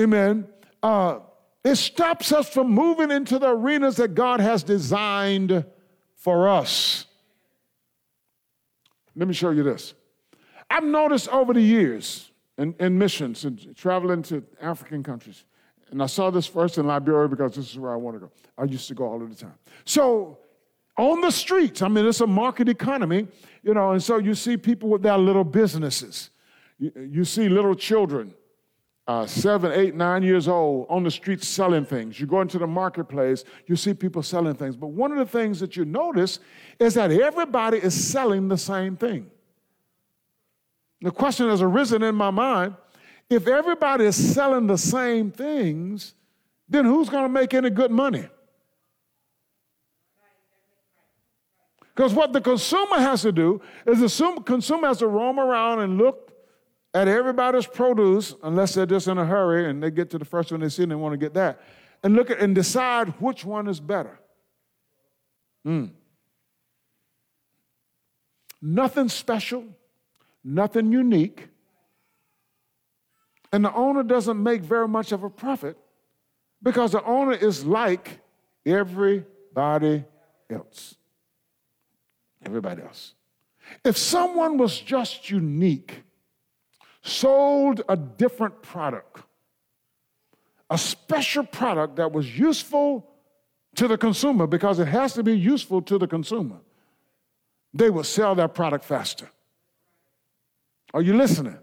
amen, 0.00 0.48
uh, 0.82 1.18
it 1.62 1.76
stops 1.76 2.32
us 2.32 2.48
from 2.48 2.70
moving 2.70 3.10
into 3.10 3.38
the 3.38 3.50
arenas 3.50 3.96
that 3.96 4.14
God 4.14 4.40
has 4.40 4.62
designed 4.62 5.66
for 6.14 6.48
us. 6.48 7.04
Let 9.16 9.26
me 9.26 9.34
show 9.34 9.50
you 9.50 9.62
this. 9.62 9.94
I've 10.70 10.84
noticed 10.84 11.28
over 11.28 11.54
the 11.54 11.60
years 11.60 12.30
in, 12.58 12.74
in 12.78 12.98
missions 12.98 13.44
and 13.44 13.74
traveling 13.74 14.22
to 14.24 14.44
African 14.60 15.02
countries, 15.02 15.44
and 15.90 16.02
I 16.02 16.06
saw 16.06 16.30
this 16.30 16.46
first 16.46 16.78
in 16.78 16.86
Liberia 16.86 17.28
because 17.28 17.54
this 17.54 17.70
is 17.70 17.78
where 17.78 17.92
I 17.92 17.96
want 17.96 18.16
to 18.16 18.20
go. 18.20 18.30
I 18.58 18.64
used 18.64 18.88
to 18.88 18.94
go 18.94 19.04
all 19.04 19.22
of 19.22 19.28
the 19.28 19.36
time. 19.36 19.54
So 19.84 20.38
on 20.98 21.20
the 21.20 21.30
streets, 21.30 21.82
I 21.82 21.88
mean, 21.88 22.06
it's 22.06 22.20
a 22.20 22.26
market 22.26 22.68
economy, 22.68 23.28
you 23.62 23.74
know, 23.74 23.92
and 23.92 24.02
so 24.02 24.18
you 24.18 24.34
see 24.34 24.56
people 24.56 24.88
with 24.88 25.02
their 25.02 25.18
little 25.18 25.44
businesses. 25.44 26.30
You, 26.78 26.92
you 27.10 27.24
see 27.24 27.48
little 27.48 27.74
children 27.74 28.34
uh, 29.08 29.26
seven, 29.26 29.72
eight, 29.72 29.94
nine 29.94 30.22
years 30.22 30.48
old 30.48 30.86
on 30.88 31.04
the 31.04 31.10
streets 31.10 31.46
selling 31.46 31.84
things. 31.84 32.18
You 32.18 32.26
go 32.26 32.40
into 32.40 32.58
the 32.58 32.66
marketplace, 32.66 33.44
you 33.66 33.76
see 33.76 33.94
people 33.94 34.22
selling 34.22 34.54
things. 34.54 34.74
But 34.74 34.88
one 34.88 35.12
of 35.12 35.18
the 35.18 35.26
things 35.26 35.60
that 35.60 35.76
you 35.76 35.84
notice 35.84 36.40
is 36.78 36.94
that 36.94 37.12
everybody 37.12 37.78
is 37.78 37.94
selling 37.94 38.48
the 38.48 38.58
same 38.58 38.96
thing. 38.96 39.30
The 41.02 41.10
question 41.10 41.48
has 41.48 41.62
arisen 41.62 42.02
in 42.02 42.14
my 42.14 42.30
mind 42.30 42.74
if 43.28 43.48
everybody 43.48 44.04
is 44.04 44.34
selling 44.34 44.66
the 44.66 44.78
same 44.78 45.30
things, 45.30 46.14
then 46.68 46.84
who's 46.84 47.08
going 47.08 47.24
to 47.24 47.28
make 47.28 47.54
any 47.54 47.70
good 47.70 47.90
money? 47.90 48.28
Because 51.94 52.12
what 52.12 52.32
the 52.32 52.40
consumer 52.40 52.98
has 52.98 53.22
to 53.22 53.32
do 53.32 53.60
is 53.86 54.00
the 54.00 54.42
consumer 54.44 54.88
has 54.88 54.98
to 54.98 55.06
roam 55.06 55.40
around 55.40 55.80
and 55.80 55.96
look 55.96 56.25
at 56.94 57.08
everybody's 57.08 57.66
produce, 57.66 58.34
unless 58.42 58.74
they're 58.74 58.86
just 58.86 59.08
in 59.08 59.18
a 59.18 59.24
hurry 59.24 59.68
and 59.68 59.82
they 59.82 59.90
get 59.90 60.10
to 60.10 60.18
the 60.18 60.24
first 60.24 60.50
one 60.50 60.60
they 60.60 60.68
see 60.68 60.82
and 60.82 60.92
they 60.92 60.96
want 60.96 61.12
to 61.12 61.18
get 61.18 61.34
that, 61.34 61.60
and 62.02 62.14
look 62.14 62.30
at 62.30 62.38
and 62.38 62.54
decide 62.54 63.08
which 63.20 63.44
one 63.44 63.68
is 63.68 63.80
better. 63.80 64.18
Mm. 65.66 65.90
Nothing 68.62 69.08
special, 69.08 69.64
nothing 70.42 70.90
unique, 70.90 71.48
and 73.52 73.64
the 73.64 73.72
owner 73.74 74.02
doesn't 74.02 74.42
make 74.42 74.62
very 74.62 74.88
much 74.88 75.12
of 75.12 75.22
a 75.22 75.30
profit 75.30 75.76
because 76.62 76.92
the 76.92 77.04
owner 77.04 77.32
is 77.32 77.64
like 77.64 78.20
everybody 78.64 80.04
else. 80.50 80.96
Everybody 82.44 82.82
else. 82.82 83.14
If 83.84 83.96
someone 83.96 84.58
was 84.58 84.78
just 84.78 85.30
unique, 85.30 86.02
sold 87.06 87.82
a 87.88 87.96
different 87.96 88.62
product, 88.62 89.20
a 90.70 90.76
special 90.76 91.44
product 91.44 91.96
that 91.96 92.12
was 92.12 92.38
useful 92.38 93.06
to 93.76 93.86
the 93.86 93.96
consumer 93.96 94.46
because 94.46 94.78
it 94.78 94.88
has 94.88 95.12
to 95.14 95.22
be 95.22 95.36
useful 95.36 95.80
to 95.82 95.98
the 95.98 96.06
consumer, 96.06 96.56
they 97.72 97.90
will 97.90 98.04
sell 98.04 98.34
that 98.34 98.54
product 98.54 98.84
faster. 98.84 99.30
Are 100.94 101.02
you 101.02 101.16
listening? 101.16 101.58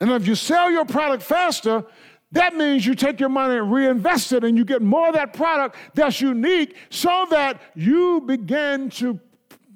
And 0.00 0.10
if 0.10 0.26
you 0.26 0.34
sell 0.34 0.70
your 0.70 0.84
product 0.84 1.22
faster, 1.22 1.84
that 2.32 2.54
means 2.54 2.84
you 2.86 2.94
take 2.94 3.20
your 3.20 3.28
money 3.28 3.56
and 3.56 3.72
reinvest 3.72 4.32
it 4.32 4.44
and 4.44 4.56
you 4.56 4.64
get 4.64 4.82
more 4.82 5.08
of 5.08 5.14
that 5.14 5.32
product 5.32 5.76
that's 5.94 6.20
unique 6.20 6.76
so 6.90 7.26
that 7.30 7.60
you 7.74 8.20
begin 8.26 8.90
to 8.90 9.18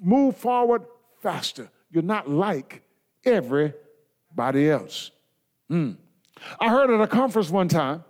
move 0.02 0.36
forward 0.36 0.84
faster. 1.20 1.70
You're 1.90 2.02
not 2.02 2.28
like 2.28 2.82
every 3.24 3.74
body 4.34 4.70
else. 4.70 5.10
Mm. 5.70 5.96
I 6.60 6.68
heard 6.68 6.90
at 6.90 7.00
a 7.00 7.06
conference 7.06 7.50
one 7.50 7.68
time 7.68 8.04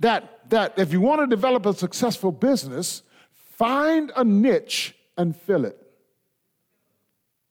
that, 0.00 0.50
that 0.50 0.78
if 0.78 0.92
you 0.92 1.00
want 1.00 1.20
to 1.20 1.26
develop 1.26 1.66
a 1.66 1.74
successful 1.74 2.32
business, 2.32 3.02
find 3.32 4.12
a 4.16 4.24
niche 4.24 4.94
and 5.16 5.34
fill 5.34 5.64
it. 5.64 5.84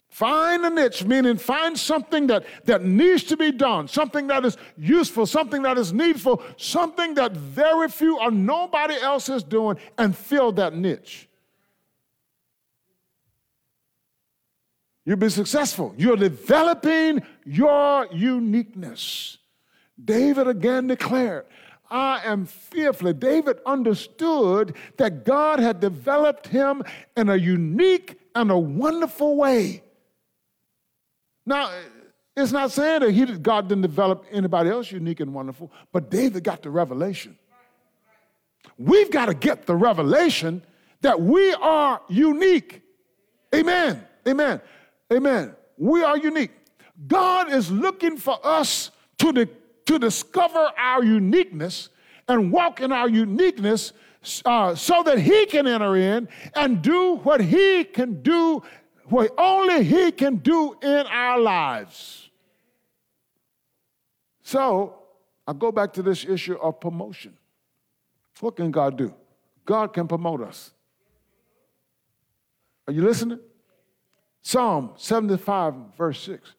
Find 0.10 0.66
a 0.66 0.70
niche, 0.72 1.04
meaning 1.04 1.38
find 1.38 1.78
something 1.78 2.26
that, 2.28 2.44
that 2.66 2.84
needs 2.84 3.24
to 3.26 3.38
be 3.38 3.52
done, 3.52 3.88
something 3.88 4.26
that 4.28 4.46
is 4.46 4.58
useful, 4.76 5.28
something 5.28 5.62
that 5.62 5.78
is 5.78 5.94
needful, 5.94 6.42
something 6.58 7.14
that 7.16 7.34
very 7.34 7.88
few 7.88 8.20
or 8.20 8.32
nobody 8.32 8.96
else 8.96 9.30
is 9.30 9.44
doing, 9.44 9.78
and 10.00 10.18
fill 10.18 10.52
that 10.54 10.74
niche. 10.74 11.30
You'll 15.06 15.18
be 15.18 15.30
successful. 15.30 15.94
You're 15.98 16.18
developing 16.18 17.22
your 17.48 18.08
uniqueness. 18.12 19.38
David 20.04 20.48
again 20.48 20.88
declared, 20.88 21.46
I 21.90 22.22
am 22.26 22.46
fearfully. 22.46 23.14
David 23.14 23.60
understood 23.66 24.76
that 24.98 25.24
God 25.24 25.60
had 25.60 25.80
developed 25.80 26.48
him 26.48 26.84
in 27.16 27.30
a 27.30 27.36
unique 27.36 28.20
and 28.36 28.52
a 28.52 28.58
wonderful 28.58 29.38
way. 29.38 29.82
Now, 31.46 31.72
it's 32.36 32.52
not 32.52 32.72
saying 32.72 33.00
that 33.02 33.12
he, 33.12 33.26
God 33.26 33.70
didn't 33.70 33.84
develop 33.84 34.26
anybody 34.32 34.70
else 34.70 34.92
unique 34.92 35.22
and 35.22 35.34
wonderful, 35.34 35.72
but 35.94 36.12
David 36.12 36.44
got 36.44 36.62
the 36.62 36.70
revelation. 36.70 37.38
We've 38.78 39.10
got 39.10 39.28
to 39.28 39.34
get 39.34 39.66
the 39.66 39.76
revelation 39.76 40.62
that 41.02 41.22
we 41.22 41.54
are 41.54 42.02
unique. 42.10 42.82
Amen. 43.56 44.06
Amen. 44.28 44.62
Amen. 45.12 45.56
We 45.78 46.04
are 46.04 46.18
unique. 46.18 46.52
God 47.06 47.52
is 47.52 47.70
looking 47.70 48.18
for 48.18 48.40
us 48.44 48.92
to, 49.20 49.48
to 49.86 50.00
discover 50.00 50.72
our 50.78 51.04
uniqueness 51.04 51.90
and 52.28 52.52
walk 52.52 52.82
in 52.82 52.92
our 52.92 53.08
uniqueness 53.08 53.94
uh, 54.46 54.74
so 54.76 55.04
that 55.04 55.20
He 55.20 55.46
can 55.46 55.68
enter 55.68 55.96
in 55.96 56.28
and 56.56 56.82
do 56.82 57.18
what 57.18 57.40
He 57.42 57.84
can 57.84 58.22
do, 58.24 58.64
what 59.06 59.32
only 59.38 59.84
He 59.84 60.12
can 60.12 60.38
do 60.38 60.76
in 60.82 61.06
our 61.08 61.40
lives. 61.40 62.30
So 64.42 64.96
I 65.46 65.54
go 65.54 65.72
back 65.72 65.94
to 65.94 66.02
this 66.02 66.26
issue 66.26 66.56
of 66.56 66.80
promotion. 66.80 67.38
What 68.40 68.56
can 68.56 68.72
God 68.72 68.98
do? 68.98 69.14
God 69.66 69.94
can 69.94 70.08
promote 70.08 70.42
us. 70.42 70.72
Are 72.88 72.94
you 72.94 73.04
listening? 73.04 73.40
Psalm 74.42 74.94
75, 74.96 75.74
verse 75.98 76.22
6. 76.22 76.54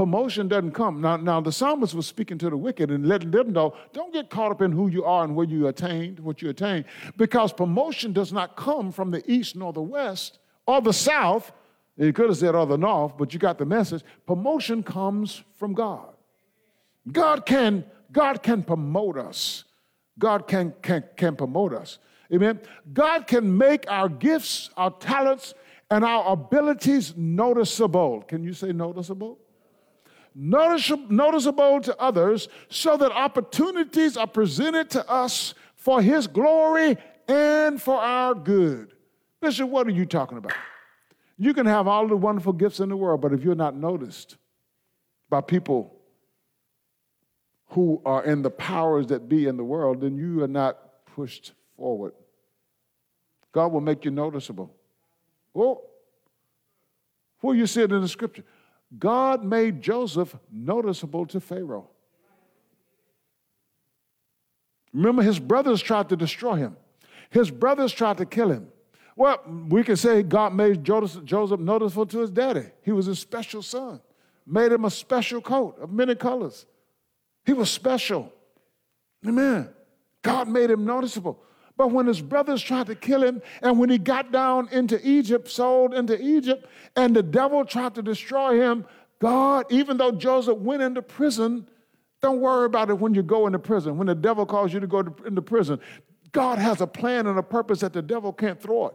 Promotion 0.00 0.48
doesn't 0.48 0.70
come. 0.70 1.02
Now, 1.02 1.18
now 1.18 1.42
the 1.42 1.52
psalmist 1.52 1.92
was 1.92 2.06
speaking 2.06 2.38
to 2.38 2.48
the 2.48 2.56
wicked 2.56 2.90
and 2.90 3.06
letting 3.06 3.32
them 3.32 3.52
know, 3.52 3.74
don't 3.92 4.14
get 4.14 4.30
caught 4.30 4.50
up 4.50 4.62
in 4.62 4.72
who 4.72 4.88
you 4.88 5.04
are 5.04 5.24
and 5.24 5.36
where 5.36 5.44
you 5.44 5.66
attained, 5.66 6.18
what 6.20 6.40
you 6.40 6.48
attained, 6.48 6.86
because 7.18 7.52
promotion 7.52 8.14
does 8.14 8.32
not 8.32 8.56
come 8.56 8.92
from 8.92 9.10
the 9.10 9.22
east 9.30 9.56
nor 9.56 9.74
the 9.74 9.82
west 9.82 10.38
or 10.66 10.80
the 10.80 10.94
south. 10.94 11.52
You 11.98 12.14
could 12.14 12.30
have 12.30 12.38
said 12.38 12.54
or 12.54 12.64
the 12.64 12.78
north, 12.78 13.18
but 13.18 13.34
you 13.34 13.38
got 13.38 13.58
the 13.58 13.66
message. 13.66 14.02
Promotion 14.26 14.82
comes 14.82 15.44
from 15.58 15.74
God. 15.74 16.14
God 17.12 17.44
can, 17.44 17.84
God 18.10 18.42
can 18.42 18.62
promote 18.62 19.18
us. 19.18 19.64
God 20.18 20.48
can, 20.48 20.72
can, 20.80 21.04
can 21.14 21.36
promote 21.36 21.74
us. 21.74 21.98
Amen. 22.32 22.58
God 22.90 23.26
can 23.26 23.58
make 23.58 23.84
our 23.86 24.08
gifts, 24.08 24.70
our 24.78 24.92
talents, 24.92 25.52
and 25.90 26.06
our 26.06 26.32
abilities 26.32 27.12
noticeable. 27.18 28.22
Can 28.22 28.42
you 28.42 28.54
say 28.54 28.72
noticeable? 28.72 29.38
Noticeable, 30.34 31.80
to 31.80 31.96
others 31.98 32.48
so 32.68 32.96
that 32.96 33.10
opportunities 33.12 34.16
are 34.16 34.26
presented 34.26 34.90
to 34.90 35.08
us 35.10 35.54
for 35.74 36.00
His 36.00 36.26
glory 36.26 36.96
and 37.28 37.80
for 37.80 37.96
our 37.96 38.34
good. 38.34 38.92
Bishop, 39.40 39.68
what 39.68 39.86
are 39.86 39.92
you 39.92 40.06
talking 40.06 40.38
about? 40.38 40.52
You 41.38 41.54
can 41.54 41.66
have 41.66 41.88
all 41.88 42.06
the 42.06 42.16
wonderful 42.16 42.52
gifts 42.52 42.80
in 42.80 42.90
the 42.90 42.96
world, 42.96 43.20
but 43.20 43.32
if 43.32 43.42
you're 43.42 43.54
not 43.54 43.74
noticed 43.74 44.36
by 45.30 45.40
people 45.40 45.96
who 47.70 48.02
are 48.04 48.24
in 48.24 48.42
the 48.42 48.50
powers 48.50 49.06
that 49.06 49.28
be 49.28 49.46
in 49.46 49.56
the 49.56 49.64
world, 49.64 50.00
then 50.00 50.16
you 50.16 50.42
are 50.42 50.48
not 50.48 51.04
pushed 51.06 51.52
forward. 51.76 52.12
God 53.52 53.68
will 53.68 53.80
make 53.80 54.04
you 54.04 54.10
noticeable. 54.10 54.74
Well, 55.54 55.82
where 57.40 57.56
you 57.56 57.66
see 57.66 57.82
it 57.82 57.90
in 57.90 58.00
the 58.00 58.08
scripture, 58.08 58.44
God 58.98 59.44
made 59.44 59.82
Joseph 59.82 60.36
noticeable 60.50 61.26
to 61.26 61.40
Pharaoh. 61.40 61.88
Remember, 64.92 65.22
his 65.22 65.38
brothers 65.38 65.80
tried 65.80 66.08
to 66.08 66.16
destroy 66.16 66.56
him. 66.56 66.76
His 67.30 67.50
brothers 67.50 67.92
tried 67.92 68.18
to 68.18 68.26
kill 68.26 68.50
him. 68.50 68.68
Well, 69.14 69.40
we 69.68 69.84
can 69.84 69.96
say 69.96 70.22
God 70.22 70.54
made 70.54 70.82
Joseph 70.82 71.60
noticeable 71.60 72.06
to 72.06 72.18
his 72.18 72.30
daddy. 72.30 72.66
He 72.82 72.90
was 72.90 73.06
a 73.06 73.14
special 73.14 73.62
son, 73.62 74.00
made 74.46 74.72
him 74.72 74.84
a 74.84 74.90
special 74.90 75.40
coat 75.40 75.78
of 75.80 75.92
many 75.92 76.14
colors. 76.14 76.66
He 77.44 77.52
was 77.52 77.70
special. 77.70 78.32
Amen. 79.26 79.68
God 80.22 80.48
made 80.48 80.70
him 80.70 80.84
noticeable. 80.84 81.42
But 81.80 81.92
when 81.92 82.06
his 82.06 82.20
brothers 82.20 82.60
tried 82.62 82.88
to 82.88 82.94
kill 82.94 83.22
him, 83.22 83.40
and 83.62 83.78
when 83.78 83.88
he 83.88 83.96
got 83.96 84.30
down 84.30 84.68
into 84.70 85.00
Egypt, 85.02 85.48
sold 85.48 85.94
into 85.94 86.22
Egypt, 86.22 86.66
and 86.94 87.16
the 87.16 87.22
devil 87.22 87.64
tried 87.64 87.94
to 87.94 88.02
destroy 88.02 88.60
him, 88.60 88.84
God, 89.18 89.64
even 89.70 89.96
though 89.96 90.12
Joseph 90.12 90.58
went 90.58 90.82
into 90.82 91.00
prison, 91.00 91.66
don't 92.20 92.38
worry 92.38 92.66
about 92.66 92.90
it 92.90 92.98
when 92.98 93.14
you 93.14 93.22
go 93.22 93.46
into 93.46 93.58
prison. 93.58 93.96
When 93.96 94.08
the 94.08 94.14
devil 94.14 94.44
calls 94.44 94.74
you 94.74 94.80
to 94.80 94.86
go 94.86 94.98
into 95.24 95.40
prison, 95.40 95.80
God 96.32 96.58
has 96.58 96.82
a 96.82 96.86
plan 96.86 97.26
and 97.26 97.38
a 97.38 97.42
purpose 97.42 97.80
that 97.80 97.94
the 97.94 98.02
devil 98.02 98.30
can't 98.30 98.60
throw 98.60 98.88
it. 98.88 98.94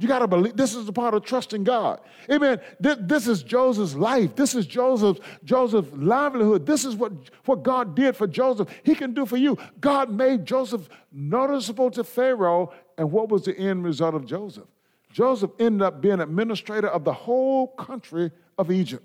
You 0.00 0.08
got 0.08 0.20
to 0.20 0.26
believe 0.26 0.56
this 0.56 0.74
is 0.74 0.86
the 0.86 0.94
part 0.94 1.12
of 1.12 1.24
trusting 1.24 1.62
God. 1.62 2.00
Amen. 2.32 2.58
This, 2.80 3.28
is 3.28 3.42
Joseph's 3.42 3.94
life. 3.94 4.34
This 4.34 4.54
is 4.54 4.66
Joseph's 4.66 5.20
Joseph's 5.44 5.92
livelihood. 5.92 6.64
This 6.64 6.86
is 6.86 6.96
what, 6.96 7.12
what 7.44 7.62
God 7.62 7.94
did 7.94 8.16
for 8.16 8.26
Joseph. 8.26 8.68
He 8.82 8.94
can 8.94 9.12
do 9.12 9.26
for 9.26 9.36
you. 9.36 9.58
God 9.78 10.08
made 10.10 10.46
Joseph 10.46 10.88
noticeable 11.12 11.90
to 11.90 12.02
Pharaoh. 12.02 12.72
And 12.96 13.12
what 13.12 13.28
was 13.28 13.44
the 13.44 13.54
end 13.54 13.84
result 13.84 14.14
of 14.14 14.24
Joseph? 14.24 14.64
Joseph 15.12 15.50
ended 15.58 15.82
up 15.82 16.00
being 16.00 16.20
administrator 16.20 16.88
of 16.88 17.04
the 17.04 17.12
whole 17.12 17.66
country 17.66 18.30
of 18.56 18.70
Egypt, 18.70 19.04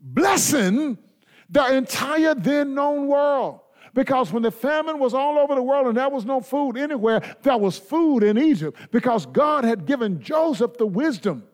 blessing 0.00 0.96
the 1.50 1.74
entire 1.74 2.34
then 2.34 2.74
known 2.74 3.06
world. 3.06 3.59
Because 3.94 4.32
when 4.32 4.42
the 4.42 4.50
famine 4.50 4.98
was 4.98 5.14
all 5.14 5.38
over 5.38 5.54
the 5.54 5.62
world 5.62 5.86
and 5.86 5.96
there 5.96 6.08
was 6.08 6.24
no 6.24 6.40
food 6.40 6.76
anywhere, 6.76 7.20
there 7.42 7.58
was 7.58 7.78
food 7.78 8.22
in 8.22 8.38
Egypt 8.38 8.78
because 8.90 9.26
God 9.26 9.64
had 9.64 9.86
given 9.86 10.20
Joseph 10.20 10.76
the 10.78 10.86
wisdom 10.86 11.44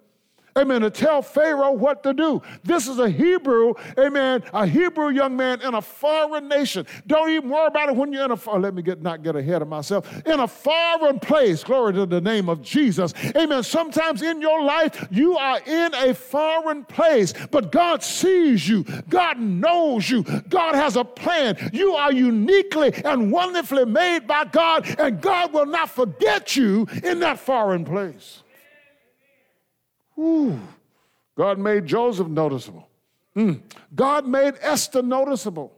amen, 0.56 0.82
to 0.82 0.90
tell 0.90 1.22
Pharaoh 1.22 1.72
what 1.72 2.02
to 2.02 2.12
do. 2.12 2.42
This 2.64 2.88
is 2.88 2.98
a 2.98 3.08
Hebrew, 3.08 3.74
amen, 3.98 4.42
a 4.52 4.66
Hebrew 4.66 5.10
young 5.10 5.36
man 5.36 5.60
in 5.62 5.74
a 5.74 5.82
foreign 5.82 6.48
nation. 6.48 6.86
Don't 7.06 7.30
even 7.30 7.50
worry 7.50 7.66
about 7.66 7.88
it 7.88 7.96
when 7.96 8.12
you're 8.12 8.24
in 8.24 8.30
a, 8.30 8.38
oh, 8.46 8.58
let 8.58 8.74
me 8.74 8.82
get, 8.82 9.02
not 9.02 9.22
get 9.22 9.36
ahead 9.36 9.62
of 9.62 9.68
myself, 9.68 10.10
in 10.26 10.40
a 10.40 10.48
foreign 10.48 11.18
place, 11.18 11.62
glory 11.62 11.92
to 11.94 12.06
the 12.06 12.20
name 12.20 12.48
of 12.48 12.62
Jesus. 12.62 13.12
Amen. 13.36 13.62
Sometimes 13.62 14.22
in 14.22 14.40
your 14.40 14.62
life, 14.62 15.06
you 15.10 15.36
are 15.36 15.60
in 15.66 15.94
a 15.94 16.14
foreign 16.14 16.84
place, 16.84 17.32
but 17.50 17.72
God 17.72 18.02
sees 18.02 18.68
you. 18.68 18.84
God 19.08 19.38
knows 19.38 20.08
you. 20.10 20.22
God 20.48 20.74
has 20.74 20.96
a 20.96 21.04
plan. 21.04 21.70
You 21.72 21.94
are 21.94 22.12
uniquely 22.12 22.92
and 23.04 23.30
wonderfully 23.30 23.84
made 23.84 24.26
by 24.26 24.44
God, 24.44 24.86
and 24.98 25.20
God 25.20 25.52
will 25.52 25.66
not 25.66 25.90
forget 25.90 26.56
you 26.56 26.86
in 27.02 27.20
that 27.20 27.38
foreign 27.38 27.84
place. 27.84 28.42
Ooh, 30.18 30.58
God 31.36 31.58
made 31.58 31.86
Joseph 31.86 32.28
noticeable. 32.28 32.88
Mm. 33.36 33.60
God 33.94 34.26
made 34.26 34.54
Esther 34.60 35.02
noticeable. 35.02 35.72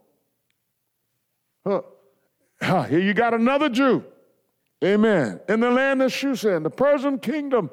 Huh. 1.67 1.83
Here 2.85 3.01
you 3.01 3.15
got 3.15 3.35
another 3.35 3.69
Jew. 3.69 4.05
Amen. 4.85 5.41
In 5.49 5.61
the 5.61 5.71
land 5.71 6.03
of 6.03 6.13
Shushan, 6.13 6.63
the 6.63 6.71
Persian 6.71 7.19
kingdom. 7.19 7.71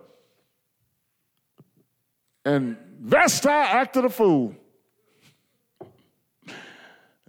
And 2.43 2.77
Vashti 2.99 3.49
acted 3.49 4.05
a 4.05 4.09
fool. 4.09 4.55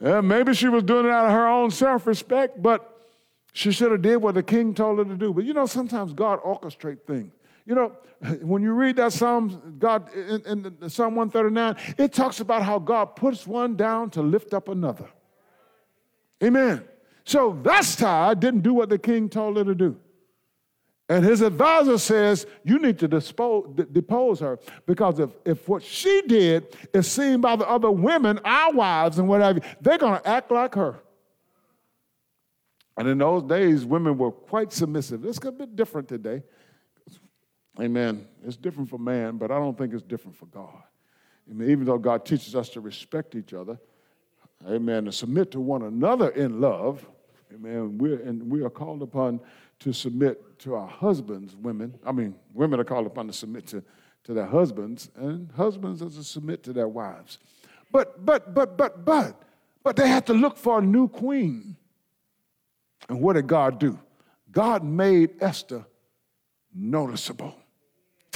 Yeah, 0.01 0.21
maybe 0.21 0.55
she 0.55 0.69
was 0.69 0.83
doing 0.83 1.07
it 1.07 1.11
out 1.11 1.27
of 1.27 1.33
her 1.33 1.47
own 1.47 1.71
self-respect, 1.71 2.63
but 2.63 3.09
she 3.53 3.71
should 3.73 3.93
have 3.93 4.03
did 4.03 4.17
what 4.19 4.35
the 4.35 4.43
king 4.43 4.75
told 4.75 4.99
her 4.99 5.05
to 5.05 5.17
do. 5.17 5.33
But 5.33 5.45
you 5.45 5.55
know, 5.55 5.67
sometimes 5.67 6.13
God 6.13 6.43
orchestrates 6.43 7.03
things. 7.07 7.33
You 7.67 7.75
know, 7.75 7.93
when 8.41 8.63
you 8.63 8.73
read 8.73 8.97
that 8.97 9.13
Psalm, 9.13 9.77
God 9.79 10.13
in, 10.15 10.65
in 10.81 10.89
Psalm 10.89 11.15
139, 11.17 11.95
it 11.99 12.13
talks 12.13 12.41
about 12.41 12.63
how 12.63 12.79
God 12.79 13.17
puts 13.17 13.47
one 13.47 13.77
down 13.77 14.11
to 14.11 14.23
lift 14.23 14.55
up 14.55 14.69
another. 14.69 15.09
Amen. 16.43 16.85
So 17.25 17.51
Vashti 17.51 18.39
didn't 18.39 18.61
do 18.61 18.73
what 18.73 18.89
the 18.89 18.99
king 18.99 19.29
told 19.29 19.57
her 19.57 19.65
to 19.65 19.75
do. 19.75 19.97
And 21.09 21.25
his 21.25 21.41
advisor 21.41 21.99
says, 21.99 22.47
You 22.65 22.79
need 22.79 22.99
to 22.99 23.09
dispose, 23.09 23.75
depose 23.93 24.41
her 24.41 24.59
because 24.87 25.21
if, 25.21 25.31
if 25.45 25.69
what 25.69 25.83
she 25.83 26.23
did 26.27 26.77
is 26.93 27.11
seen 27.11 27.41
by 27.41 27.57
the 27.57 27.69
other 27.69 27.91
women, 27.91 28.41
our 28.45 28.73
wives 28.73 29.19
and 29.19 29.29
whatever, 29.29 29.61
they're 29.81 29.99
going 29.99 30.21
to 30.21 30.29
act 30.29 30.51
like 30.51 30.75
her. 30.75 31.01
And 32.97 33.09
in 33.09 33.19
those 33.19 33.43
days, 33.43 33.85
women 33.85 34.17
were 34.17 34.33
quite 34.33 34.73
submissive. 34.73 35.25
It's 35.25 35.39
a 35.45 35.53
bit 35.53 35.77
different 35.77 36.09
today. 36.09 36.43
Amen. 37.81 38.27
It's 38.45 38.57
different 38.57 38.89
for 38.89 38.99
man, 38.99 39.37
but 39.37 39.51
I 39.51 39.59
don't 39.59 39.77
think 39.77 39.93
it's 39.93 40.03
different 40.03 40.37
for 40.37 40.47
God. 40.47 40.83
Amen. 41.51 41.71
Even 41.71 41.85
though 41.85 41.99
God 41.99 42.25
teaches 42.25 42.55
us 42.55 42.69
to 42.71 42.81
respect 42.81 43.35
each 43.35 43.53
other, 43.53 43.79
amen, 44.67 45.05
to 45.05 45.13
submit 45.13 45.51
to 45.53 45.61
one 45.61 45.83
another 45.83 46.31
in 46.31 46.61
love, 46.61 47.07
amen, 47.55 47.99
we're, 47.99 48.21
and 48.21 48.51
we 48.51 48.63
are 48.63 48.71
called 48.71 49.03
upon 49.03 49.41
to 49.81 49.93
submit 49.93 50.59
to 50.61 50.75
our 50.75 50.89
husbands, 50.89 51.55
women. 51.55 51.99
I 52.05 52.13
mean, 52.13 52.35
women 52.55 52.81
are 52.81 52.85
called 52.85 53.07
upon 53.07 53.27
to 53.27 53.33
submit 53.33 53.67
to, 53.69 53.85
to 54.25 54.33
their 54.33 54.47
husbands, 54.47 55.11
and 55.17 55.51
husbands 55.53 56.03
are 56.03 56.09
to 56.09 56.25
submit 56.25 56.63
to 56.65 56.73
their 56.73 56.89
wives. 56.89 57.39
But, 57.93 58.25
but, 58.25 58.55
but, 58.55 58.77
but, 58.77 59.05
but, 59.05 59.43
but 59.85 59.97
they 59.97 60.09
had 60.09 60.27
to 60.27 60.33
look 60.35 60.57
for 60.57 60.79
a 60.79 60.83
new 60.83 61.09
queen. 61.09 61.77
And 63.09 63.21
what 63.21 63.35
did 63.35 63.47
God 63.47 63.79
do? 63.79 63.99
God 64.51 64.83
made 64.83 65.35
Esther 65.41 65.85
noticeable 66.75 67.55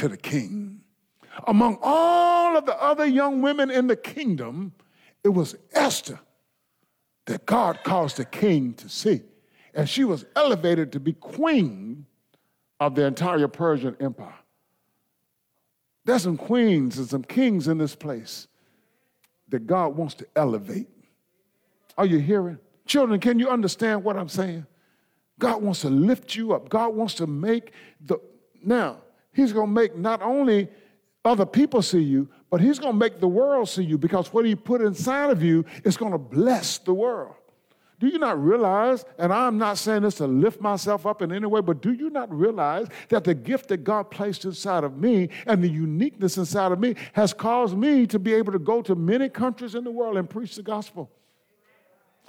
to 0.01 0.09
the 0.09 0.17
king. 0.17 0.81
Among 1.47 1.79
all 1.83 2.57
of 2.57 2.65
the 2.65 2.83
other 2.83 3.07
young 3.07 3.43
women 3.43 3.71
in 3.71 3.87
the 3.87 3.97
kingdom, 3.97 4.73
it 5.23 5.29
was 5.29 5.57
Esther 5.73 6.19
that 7.27 7.45
God 7.45 7.81
caused 7.85 8.17
the 8.17 8.25
king 8.25 8.73
to 8.75 8.89
see. 8.89 9.21
And 9.75 9.89
she 9.89 10.05
was 10.05 10.25
elevated 10.35 10.93
to 10.93 11.01
be 11.01 11.13
queen 11.13 12.07
of 12.81 12.95
the 12.95 13.05
entire 13.05 13.47
Persian 13.47 13.95
Empire. 14.01 14.35
There's 16.07 16.23
some 16.23 16.39
queens 16.39 16.97
and 16.97 17.07
some 17.07 17.23
kings 17.23 17.69
in 17.69 17.77
this 17.77 17.95
place 17.95 18.49
that 19.51 19.67
God 19.67 19.97
wants 19.97 20.15
to 20.15 20.27
elevate. 20.35 20.89
Are 21.99 22.07
you 22.07 22.19
hearing? 22.19 22.59
Children, 22.87 23.21
can 23.21 23.39
you 23.39 23.51
understand 23.51 24.03
what 24.03 24.17
I'm 24.17 24.31
saying? 24.31 24.67
God 25.39 25.63
wants 25.63 25.83
to 25.83 25.91
lift 25.91 26.35
you 26.35 26.55
up. 26.55 26.71
God 26.71 26.95
wants 26.95 27.15
to 27.15 27.27
make 27.27 27.73
the. 28.01 28.19
Now, 28.65 28.99
He's 29.33 29.53
going 29.53 29.69
to 29.69 29.73
make 29.73 29.97
not 29.97 30.23
only 30.23 30.69
other 31.25 31.47
people 31.47 31.83
see 31.83 32.03
you, 32.03 32.29
but 32.51 32.61
He's 32.61 32.79
going 32.79 32.93
to 32.93 32.99
make 32.99 33.21
the 33.21 33.29
world 33.29 33.69
see 33.69 33.85
you 33.85 33.99
because 33.99 34.33
what 34.33 34.45
He 34.45 34.55
put 34.55 34.81
inside 34.81 35.31
of 35.31 35.43
you 35.43 35.65
is 35.85 35.97
going 35.97 36.13
to 36.13 36.19
bless 36.19 36.79
the 36.79 36.95
world. 36.95 37.35
Do 38.01 38.09
you 38.09 38.19
not 38.19 38.43
realize, 38.43 39.05
and 39.19 39.31
I'm 39.31 39.59
not 39.59 39.77
saying 39.77 40.03
this 40.03 40.15
to 40.17 40.27
lift 40.27 40.59
myself 40.59 41.05
up 41.05 41.21
in 41.21 41.31
any 41.31 41.47
way, 41.47 41.61
but 41.61 41.83
do 41.83 41.93
you 41.93 42.09
not 42.09 42.35
realize 42.35 42.87
that 43.11 43.25
the 43.25 43.35
gift 43.35 43.69
that 43.69 43.85
God 43.85 44.11
placed 44.11 44.47
inside 44.47 44.85
of 44.85 44.97
me 44.97 45.29
and 45.47 45.63
the 45.63 45.69
uniqueness 45.69 46.39
inside 46.39 46.73
of 46.73 46.81
me 46.81 46.95
has 47.13 47.35
caused 47.35 47.77
me 47.77 48.07
to 48.07 48.19
be 48.19 48.33
able 48.33 48.53
to 48.53 48.59
go 48.59 48.81
to 48.81 48.95
many 48.95 49.29
countries 49.29 49.75
in 49.75 49.85
the 49.85 49.91
world 49.91 50.17
and 50.17 50.31
preach 50.31 50.57
the 50.57 50.63
gospel? 50.63 51.11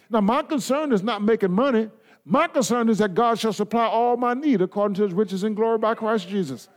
Now, 0.09 0.19
my 0.19 0.43
concern 0.43 0.91
is 0.91 1.03
not 1.03 1.21
making 1.21 1.53
money. 1.53 1.89
My 2.25 2.49
concern 2.49 2.89
is 2.89 2.97
that 2.97 3.15
God 3.15 3.39
shall 3.39 3.53
supply 3.53 3.85
all 3.85 4.17
my 4.17 4.33
need 4.33 4.61
according 4.61 4.95
to 4.95 5.03
his 5.03 5.13
riches 5.13 5.43
and 5.43 5.55
glory 5.55 5.77
by 5.77 5.95
Christ 5.95 6.27
Jesus. 6.27 6.67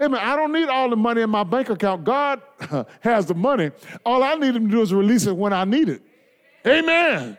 Amen. 0.00 0.20
I 0.20 0.36
don't 0.36 0.52
need 0.52 0.68
all 0.68 0.88
the 0.88 0.96
money 0.96 1.22
in 1.22 1.30
my 1.30 1.44
bank 1.44 1.70
account. 1.70 2.04
God 2.04 2.40
has 3.00 3.26
the 3.26 3.34
money. 3.34 3.70
All 4.04 4.22
I 4.22 4.34
need 4.34 4.54
him 4.54 4.66
to 4.66 4.70
do 4.70 4.80
is 4.80 4.94
release 4.94 5.26
it 5.26 5.36
when 5.36 5.52
I 5.52 5.64
need 5.64 5.88
it. 5.88 6.02
Amen. 6.66 7.36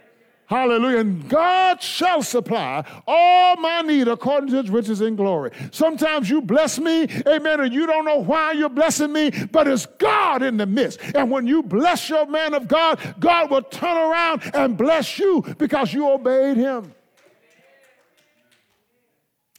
Hallelujah. 0.50 0.98
And 1.02 1.30
God 1.30 1.80
shall 1.80 2.24
supply 2.24 2.84
all 3.08 3.56
my 3.58 3.82
need 3.82 4.08
according 4.08 4.50
to 4.50 4.56
his 4.64 4.72
riches 4.72 5.00
in 5.00 5.16
glory. 5.16 5.52
Sometimes 5.72 6.28
you 6.28 6.42
bless 6.42 6.80
me, 6.80 7.04
amen, 7.28 7.60
and 7.60 7.72
you 7.72 7.86
don't 7.86 8.04
know 8.04 8.18
why 8.18 8.54
you're 8.54 8.68
blessing 8.68 9.14
me, 9.14 9.30
but 9.52 9.68
it's 9.68 9.86
God 9.86 10.42
in 10.42 10.58
the 10.58 10.66
midst. 10.66 11.02
And 11.14 11.30
when 11.30 11.46
you 11.46 11.62
bless 11.62 12.10
your 12.10 12.26
man 12.26 12.56
of 12.56 12.68
God, 12.68 13.00
God 13.20 13.52
will 13.52 13.62
turn 13.62 13.96
around 13.96 14.42
and 14.56 14.76
bless 14.76 15.20
you 15.20 15.44
because 15.60 15.94
you 15.94 16.10
obeyed 16.10 16.58
him. 16.58 16.96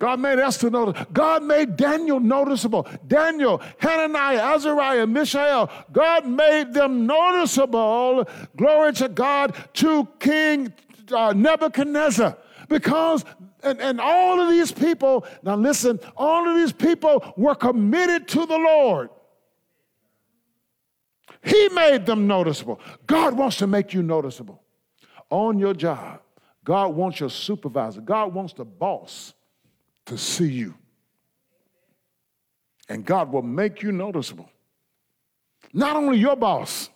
God 0.01 0.19
made 0.19 0.39
Esther 0.39 0.71
notice. 0.71 1.07
God 1.13 1.45
made 1.45 1.77
Daniel 1.77 2.19
noticeable. 2.19 2.89
Daniel, 3.07 3.61
Hananiah, 3.79 4.55
Azariah, 4.55 5.07
Mishael. 5.07 5.71
God 5.93 6.27
made 6.27 6.73
them 6.73 7.07
noticeable. 7.07 8.27
Glory 8.57 8.95
to 8.95 9.11
God 9.11 9.55
to 9.75 10.09
King 10.19 10.73
uh, 11.13 11.35
Nebuchadnezzar. 11.37 12.37
Because, 12.71 13.27
and, 13.63 13.79
and 13.79 14.01
all 14.01 14.41
of 14.41 14.49
these 14.49 14.73
people, 14.73 15.27
now 15.43 15.57
listen, 15.57 16.01
all 16.17 16.49
of 16.49 16.57
these 16.57 16.73
people 16.73 17.35
were 17.37 17.55
committed 17.55 18.27
to 18.29 18.47
the 18.47 18.57
Lord. 18.57 19.11
He 21.45 21.69
made 21.69 22.07
them 22.07 22.27
noticeable. 22.27 22.81
God 23.07 23.37
wants 23.37 23.59
to 23.59 23.67
make 23.67 23.93
you 23.93 24.03
noticeable 24.03 24.63
on 25.29 25.59
your 25.59 25.75
job. 25.75 26.23
God 26.65 26.95
wants 26.95 27.21
your 27.21 27.31
supervisor. 27.31 28.01
God 28.01 28.33
wants 28.33 28.55
the 28.55 28.65
boss 28.65 29.35
to 30.11 30.19
see 30.19 30.49
you. 30.49 30.75
And 32.89 33.05
God 33.05 33.33
will 33.33 33.43
make 33.43 33.83
you 33.83 33.93
noticeable. 33.93 34.51
Not 35.73 35.97
only 35.97 36.19
your 36.19 36.35
boss, 36.35 36.91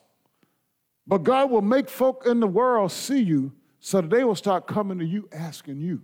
but 1.06 1.18
God 1.22 1.50
will 1.50 1.62
make 1.62 1.88
folk 1.88 2.24
in 2.26 2.40
the 2.40 2.46
world 2.46 2.90
see 2.90 3.20
you 3.20 3.52
so 3.78 4.00
that 4.00 4.10
they 4.10 4.24
will 4.24 4.34
start 4.34 4.66
coming 4.66 4.98
to 4.98 5.04
you 5.04 5.28
asking 5.32 5.80
you 5.80 6.02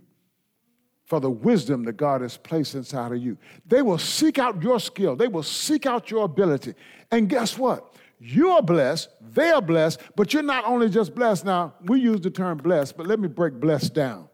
for 1.03 1.19
the 1.19 1.29
wisdom 1.29 1.83
that 1.83 1.97
God 1.97 2.21
has 2.21 2.37
placed 2.37 2.75
inside 2.75 3.11
of 3.11 3.17
you. 3.17 3.37
They 3.65 3.81
will 3.81 3.97
seek 3.97 4.39
out 4.39 4.63
your 4.63 4.79
skill, 4.79 5.17
they 5.17 5.27
will 5.27 5.43
seek 5.43 5.85
out 5.85 6.09
your 6.09 6.23
ability. 6.23 6.75
And 7.11 7.27
guess 7.27 7.57
what? 7.57 7.93
You 8.19 8.51
are 8.51 8.61
blessed, 8.61 9.09
they 9.33 9.49
are 9.49 9.61
blessed, 9.61 9.99
but 10.15 10.33
you're 10.33 10.43
not 10.43 10.63
only 10.63 10.89
just 10.89 11.13
blessed. 11.13 11.43
Now, 11.43 11.73
we 11.83 11.99
use 11.99 12.21
the 12.21 12.29
term 12.29 12.59
blessed, 12.59 12.95
but 12.95 13.07
let 13.07 13.19
me 13.19 13.27
break 13.27 13.55
blessed 13.55 13.93
down. 13.93 14.29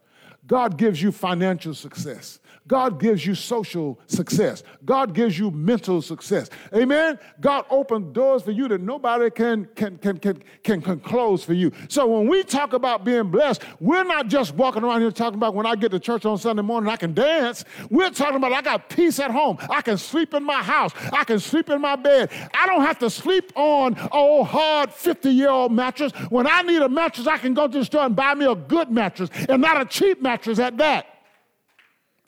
God 0.45 0.77
gives 0.77 1.01
you 1.01 1.11
financial 1.11 1.73
success. 1.73 2.39
God 2.67 2.99
gives 2.99 3.25
you 3.25 3.33
social 3.35 3.99
success. 4.07 4.63
God 4.85 5.13
gives 5.13 5.39
you 5.39 5.51
mental 5.51 6.01
success. 6.01 6.49
Amen? 6.75 7.17
God 7.39 7.65
opened 7.69 8.13
doors 8.13 8.43
for 8.43 8.51
you 8.51 8.67
that 8.67 8.81
nobody 8.81 9.29
can, 9.29 9.65
can, 9.75 9.97
can, 9.97 10.17
can, 10.17 10.43
can, 10.63 10.81
can 10.81 10.99
close 10.99 11.43
for 11.43 11.53
you. 11.53 11.71
So 11.87 12.05
when 12.07 12.27
we 12.27 12.43
talk 12.43 12.73
about 12.73 13.05
being 13.05 13.31
blessed, 13.31 13.63
we're 13.79 14.03
not 14.03 14.27
just 14.27 14.53
walking 14.55 14.83
around 14.83 15.01
here 15.01 15.11
talking 15.11 15.37
about 15.37 15.55
when 15.55 15.65
I 15.65 15.75
get 15.75 15.91
to 15.91 15.99
church 15.99 16.25
on 16.25 16.37
Sunday 16.37 16.61
morning, 16.61 16.89
I 16.89 16.97
can 16.97 17.13
dance. 17.13 17.63
We're 17.89 18.09
talking 18.09 18.35
about 18.35 18.51
I 18.51 18.61
got 18.61 18.89
peace 18.89 19.19
at 19.19 19.31
home. 19.31 19.57
I 19.69 19.81
can 19.81 19.97
sleep 19.97 20.33
in 20.33 20.43
my 20.43 20.61
house. 20.61 20.91
I 21.13 21.23
can 21.23 21.39
sleep 21.39 21.69
in 21.69 21.81
my 21.81 21.95
bed. 21.95 22.31
I 22.53 22.65
don't 22.65 22.81
have 22.81 22.99
to 22.99 23.09
sleep 23.09 23.51
on 23.55 23.97
old 24.11 24.47
hard 24.47 24.93
50 24.93 25.29
year 25.29 25.49
old 25.49 25.71
mattress. 25.71 26.11
When 26.29 26.47
I 26.47 26.61
need 26.63 26.81
a 26.81 26.89
mattress, 26.89 27.27
I 27.27 27.37
can 27.37 27.53
go 27.53 27.67
to 27.67 27.79
the 27.79 27.85
store 27.85 28.05
and 28.05 28.15
buy 28.15 28.33
me 28.33 28.45
a 28.45 28.55
good 28.55 28.91
mattress 28.91 29.29
and 29.47 29.61
not 29.61 29.79
a 29.79 29.85
cheap 29.85 30.21
mattress 30.21 30.59
at 30.59 30.77
that. 30.77 31.16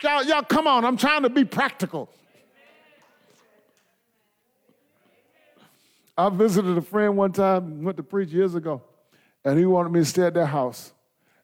Y'all, 0.01 0.23
y'all, 0.23 0.43
come 0.43 0.65
on, 0.65 0.85
I'm 0.85 0.95
trying 0.95 1.23
to 1.23 1.29
be 1.29 1.43
practical. 1.43 2.09
I 6.17 6.29
visited 6.29 6.77
a 6.77 6.81
friend 6.81 7.17
one 7.17 7.31
time, 7.31 7.83
went 7.83 7.97
to 7.97 8.03
preach 8.03 8.29
years 8.29 8.55
ago, 8.55 8.81
and 9.43 9.57
he 9.57 9.65
wanted 9.65 9.91
me 9.91 9.99
to 9.99 10.05
stay 10.05 10.23
at 10.23 10.33
their 10.33 10.45
house. 10.45 10.91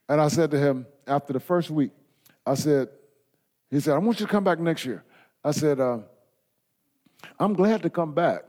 And 0.08 0.20
I 0.20 0.28
said 0.28 0.50
to 0.52 0.58
him, 0.58 0.86
after 1.06 1.32
the 1.32 1.40
first 1.40 1.70
week, 1.70 1.92
I 2.46 2.54
said, 2.54 2.88
he 3.70 3.80
said, 3.80 3.94
I 3.94 3.98
want 3.98 4.20
you 4.20 4.26
to 4.26 4.32
come 4.32 4.44
back 4.44 4.58
next 4.58 4.84
year. 4.84 5.02
I 5.42 5.50
said, 5.50 5.80
uh, 5.80 5.98
I'm 7.38 7.54
glad 7.54 7.82
to 7.82 7.90
come 7.90 8.12
back, 8.12 8.44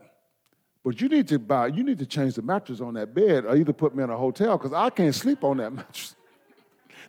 but 0.84 1.00
you 1.00 1.08
need 1.08 1.28
to 1.28 1.38
buy, 1.38 1.68
you 1.68 1.82
need 1.82 1.98
to 1.98 2.06
change 2.06 2.34
the 2.34 2.42
mattress 2.42 2.80
on 2.80 2.94
that 2.94 3.14
bed 3.14 3.44
or 3.44 3.56
either 3.56 3.72
put 3.72 3.94
me 3.94 4.04
in 4.04 4.10
a 4.10 4.16
hotel 4.16 4.56
because 4.56 4.72
I 4.72 4.90
can't 4.90 5.14
sleep 5.14 5.44
on 5.44 5.58
that 5.58 5.72
mattress. 5.72 6.14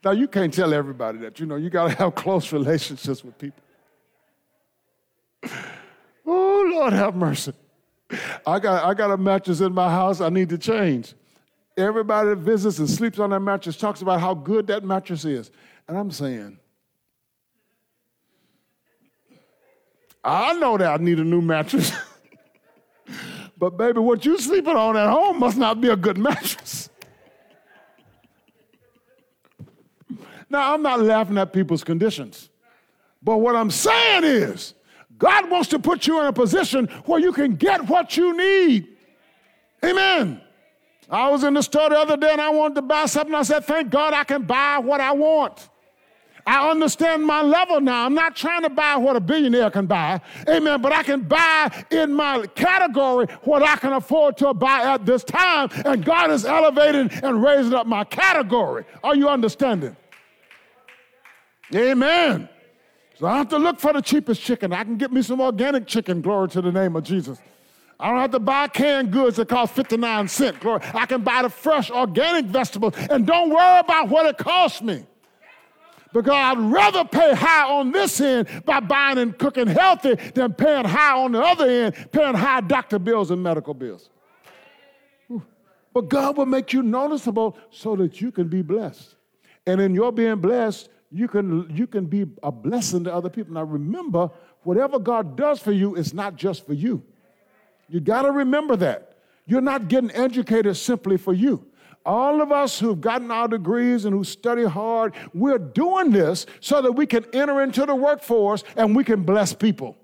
Now, 0.03 0.11
you 0.11 0.27
can't 0.27 0.53
tell 0.53 0.73
everybody 0.73 1.17
that. 1.19 1.39
You 1.39 1.45
know, 1.45 1.55
you 1.55 1.69
got 1.69 1.89
to 1.89 1.95
have 1.95 2.15
close 2.15 2.51
relationships 2.51 3.23
with 3.23 3.37
people. 3.37 3.63
Oh, 6.31 6.71
Lord, 6.71 6.93
have 6.93 7.15
mercy. 7.15 7.53
I 8.45 8.59
got, 8.59 8.85
I 8.85 8.93
got 8.93 9.09
a 9.09 9.17
mattress 9.17 9.61
in 9.61 9.73
my 9.73 9.89
house 9.89 10.21
I 10.21 10.29
need 10.29 10.49
to 10.49 10.59
change. 10.59 11.15
Everybody 11.75 12.29
that 12.29 12.35
visits 12.35 12.77
and 12.77 12.87
sleeps 12.87 13.17
on 13.17 13.31
that 13.31 13.39
mattress 13.39 13.75
talks 13.75 14.03
about 14.03 14.19
how 14.19 14.35
good 14.35 14.67
that 14.67 14.83
mattress 14.83 15.25
is. 15.25 15.49
And 15.87 15.97
I'm 15.97 16.11
saying, 16.11 16.59
I 20.23 20.53
know 20.53 20.77
that 20.77 20.99
I 20.99 21.03
need 21.03 21.19
a 21.19 21.23
new 21.23 21.41
mattress. 21.41 21.91
but, 23.57 23.75
baby, 23.75 23.99
what 23.99 24.23
you 24.23 24.37
sleeping 24.37 24.75
on 24.75 24.95
at 24.97 25.09
home 25.09 25.39
must 25.39 25.57
not 25.57 25.81
be 25.81 25.87
a 25.87 25.95
good 25.95 26.19
mattress. 26.19 26.78
Now, 30.49 30.73
I'm 30.73 30.81
not 30.81 30.99
laughing 31.01 31.37
at 31.37 31.53
people's 31.53 31.83
conditions. 31.83 32.49
But 33.21 33.37
what 33.37 33.55
I'm 33.55 33.69
saying 33.69 34.23
is, 34.23 34.73
God 35.17 35.49
wants 35.49 35.69
to 35.69 35.79
put 35.79 36.07
you 36.07 36.19
in 36.21 36.27
a 36.27 36.33
position 36.33 36.87
where 37.05 37.19
you 37.19 37.33
can 37.33 37.55
get 37.55 37.87
what 37.87 38.15
you 38.15 38.35
need. 38.35 38.87
Amen. 39.83 40.41
I 41.09 41.29
was 41.29 41.43
in 41.43 41.53
the 41.53 41.61
store 41.61 41.89
the 41.89 41.97
other 41.97 42.17
day 42.17 42.31
and 42.31 42.39
I 42.39 42.49
wanted 42.49 42.75
to 42.75 42.81
buy 42.83 43.05
something. 43.07 43.33
I 43.33 43.41
said, 43.41 43.65
Thank 43.65 43.89
God 43.89 44.13
I 44.13 44.23
can 44.23 44.43
buy 44.43 44.77
what 44.77 45.01
I 45.01 45.11
want. 45.11 45.69
I 46.45 46.69
understand 46.69 47.25
my 47.25 47.41
level 47.41 47.81
now. 47.81 48.05
I'm 48.05 48.13
not 48.13 48.35
trying 48.35 48.63
to 48.63 48.69
buy 48.69 48.95
what 48.95 49.15
a 49.15 49.19
billionaire 49.19 49.69
can 49.69 49.85
buy. 49.85 50.21
Amen. 50.47 50.81
But 50.81 50.93
I 50.93 51.03
can 51.03 51.21
buy 51.21 51.85
in 51.91 52.13
my 52.13 52.47
category 52.47 53.27
what 53.43 53.61
I 53.61 53.75
can 53.75 53.93
afford 53.93 54.37
to 54.37 54.53
buy 54.53 54.93
at 54.93 55.05
this 55.05 55.23
time. 55.23 55.69
And 55.85 56.03
God 56.03 56.31
is 56.31 56.45
elevating 56.45 57.11
and 57.23 57.43
raising 57.43 57.73
up 57.73 57.85
my 57.85 58.03
category. 58.03 58.85
Are 59.03 59.15
you 59.15 59.29
understanding? 59.29 59.95
Amen. 61.75 62.49
So 63.19 63.27
I 63.27 63.29
don't 63.29 63.37
have 63.37 63.49
to 63.49 63.57
look 63.57 63.79
for 63.79 63.93
the 63.93 64.01
cheapest 64.01 64.41
chicken. 64.41 64.73
I 64.73 64.83
can 64.83 64.97
get 64.97 65.11
me 65.11 65.21
some 65.21 65.41
organic 65.41 65.87
chicken. 65.87 66.21
Glory 66.21 66.47
to 66.49 66.61
the 66.61 66.71
name 66.71 66.95
of 66.95 67.03
Jesus. 67.03 67.39
I 67.99 68.09
don't 68.09 68.19
have 68.19 68.31
to 68.31 68.39
buy 68.39 68.69
canned 68.69 69.11
goods 69.11 69.35
that 69.37 69.49
cost 69.49 69.73
59 69.73 70.29
cents. 70.29 70.57
Glory. 70.59 70.81
I 70.93 71.05
can 71.05 71.21
buy 71.21 71.41
the 71.41 71.49
fresh 71.49 71.91
organic 71.91 72.45
vegetables 72.45 72.93
and 73.09 73.27
don't 73.27 73.49
worry 73.49 73.79
about 73.79 74.07
what 74.07 74.25
it 74.25 74.37
costs 74.37 74.81
me. 74.81 75.05
Because 76.13 76.33
I'd 76.33 76.57
rather 76.57 77.05
pay 77.05 77.35
high 77.35 77.69
on 77.69 77.91
this 77.91 78.19
end 78.19 78.47
by 78.65 78.79
buying 78.79 79.19
and 79.19 79.37
cooking 79.37 79.67
healthy 79.67 80.15
than 80.33 80.53
paying 80.53 80.85
high 80.85 81.21
on 81.21 81.33
the 81.33 81.41
other 81.41 81.69
end, 81.69 82.07
paying 82.11 82.33
high 82.33 82.61
doctor 82.61 82.97
bills 82.97 83.31
and 83.31 83.43
medical 83.43 83.73
bills. 83.73 84.09
But 85.93 86.07
God 86.07 86.37
will 86.37 86.45
make 86.45 86.71
you 86.71 86.81
noticeable 86.81 87.57
so 87.69 87.95
that 87.97 88.21
you 88.21 88.31
can 88.31 88.47
be 88.47 88.61
blessed. 88.61 89.15
And 89.65 89.81
in 89.81 89.93
your 89.93 90.11
being 90.11 90.37
blessed, 90.37 90.89
you 91.11 91.27
can, 91.27 91.69
you 91.75 91.87
can 91.87 92.05
be 92.05 92.25
a 92.43 92.51
blessing 92.51 93.03
to 93.05 93.13
other 93.13 93.29
people. 93.29 93.53
Now, 93.53 93.63
remember, 93.63 94.29
whatever 94.63 94.99
God 94.99 95.35
does 95.35 95.59
for 95.59 95.71
you 95.71 95.95
is 95.95 96.13
not 96.13 96.35
just 96.35 96.65
for 96.65 96.73
you. 96.73 97.03
You 97.87 97.99
got 97.99 98.23
to 98.23 98.31
remember 98.31 98.75
that. 98.77 99.17
You're 99.45 99.61
not 99.61 99.87
getting 99.87 100.11
educated 100.11 100.77
simply 100.77 101.17
for 101.17 101.33
you. 101.33 101.65
All 102.05 102.41
of 102.41 102.51
us 102.51 102.79
who've 102.79 102.99
gotten 102.99 103.31
our 103.31 103.47
degrees 103.47 104.05
and 104.05 104.15
who 104.15 104.23
study 104.23 104.63
hard, 104.63 105.13
we're 105.33 105.57
doing 105.57 106.11
this 106.11 106.45
so 106.59 106.81
that 106.81 106.91
we 106.91 107.05
can 107.05 107.25
enter 107.33 107.61
into 107.61 107.85
the 107.85 107.95
workforce 107.95 108.63
and 108.75 108.95
we 108.95 109.03
can 109.03 109.23
bless 109.23 109.53
people. 109.53 109.97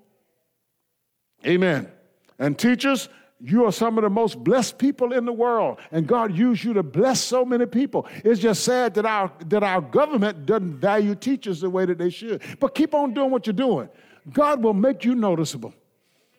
Amen. 1.46 1.90
And 2.38 2.58
teachers, 2.58 3.08
you 3.40 3.66
are 3.66 3.72
some 3.72 3.98
of 3.98 4.02
the 4.02 4.10
most 4.10 4.42
blessed 4.42 4.78
people 4.78 5.12
in 5.12 5.26
the 5.26 5.32
world, 5.32 5.78
and 5.90 6.06
God 6.06 6.36
used 6.36 6.64
you 6.64 6.72
to 6.72 6.82
bless 6.82 7.20
so 7.20 7.44
many 7.44 7.66
people. 7.66 8.06
It's 8.24 8.40
just 8.40 8.64
sad 8.64 8.94
that 8.94 9.04
our, 9.04 9.30
that 9.48 9.62
our 9.62 9.80
government 9.80 10.46
doesn't 10.46 10.78
value 10.78 11.14
teachers 11.14 11.60
the 11.60 11.68
way 11.68 11.84
that 11.84 11.98
they 11.98 12.10
should. 12.10 12.40
But 12.58 12.74
keep 12.74 12.94
on 12.94 13.12
doing 13.12 13.30
what 13.30 13.46
you're 13.46 13.54
doing. 13.54 13.90
God 14.32 14.62
will 14.62 14.74
make 14.74 15.04
you 15.04 15.14
noticeable. 15.14 15.74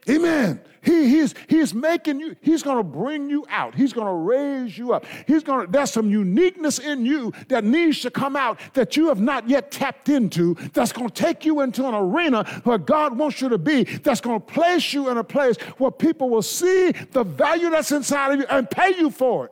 Amen. 0.09 0.61
He, 0.81 1.09
he's, 1.09 1.35
he's 1.49 1.73
making 1.73 2.21
you, 2.21 2.35
he's 2.39 2.63
going 2.63 2.77
to 2.77 2.83
bring 2.83 3.29
you 3.29 3.45
out. 3.49 3.75
He's 3.75 3.91
going 3.91 4.07
to 4.07 4.13
raise 4.13 4.77
you 4.77 4.93
up. 4.93 5.05
He's 5.25 5.43
going 5.43 5.65
to, 5.65 5.71
there's 5.71 5.91
some 5.91 6.09
uniqueness 6.09 6.79
in 6.79 7.05
you 7.05 7.33
that 7.49 7.65
needs 7.65 7.99
to 8.01 8.11
come 8.11 8.37
out 8.37 8.59
that 8.73 8.95
you 8.95 9.09
have 9.09 9.19
not 9.19 9.49
yet 9.49 9.69
tapped 9.69 10.07
into 10.07 10.53
that's 10.73 10.93
going 10.93 11.09
to 11.09 11.13
take 11.13 11.43
you 11.43 11.59
into 11.59 11.85
an 11.85 11.93
arena 11.93 12.45
where 12.63 12.77
God 12.77 13.17
wants 13.17 13.41
you 13.41 13.49
to 13.49 13.57
be, 13.57 13.83
that's 13.83 14.21
going 14.21 14.39
to 14.39 14.45
place 14.45 14.93
you 14.93 15.09
in 15.09 15.17
a 15.17 15.23
place 15.25 15.57
where 15.77 15.91
people 15.91 16.29
will 16.29 16.41
see 16.41 16.91
the 17.11 17.23
value 17.25 17.69
that's 17.69 17.91
inside 17.91 18.35
of 18.35 18.39
you 18.39 18.45
and 18.49 18.69
pay 18.69 18.95
you 18.97 19.09
for 19.09 19.47
it. 19.47 19.51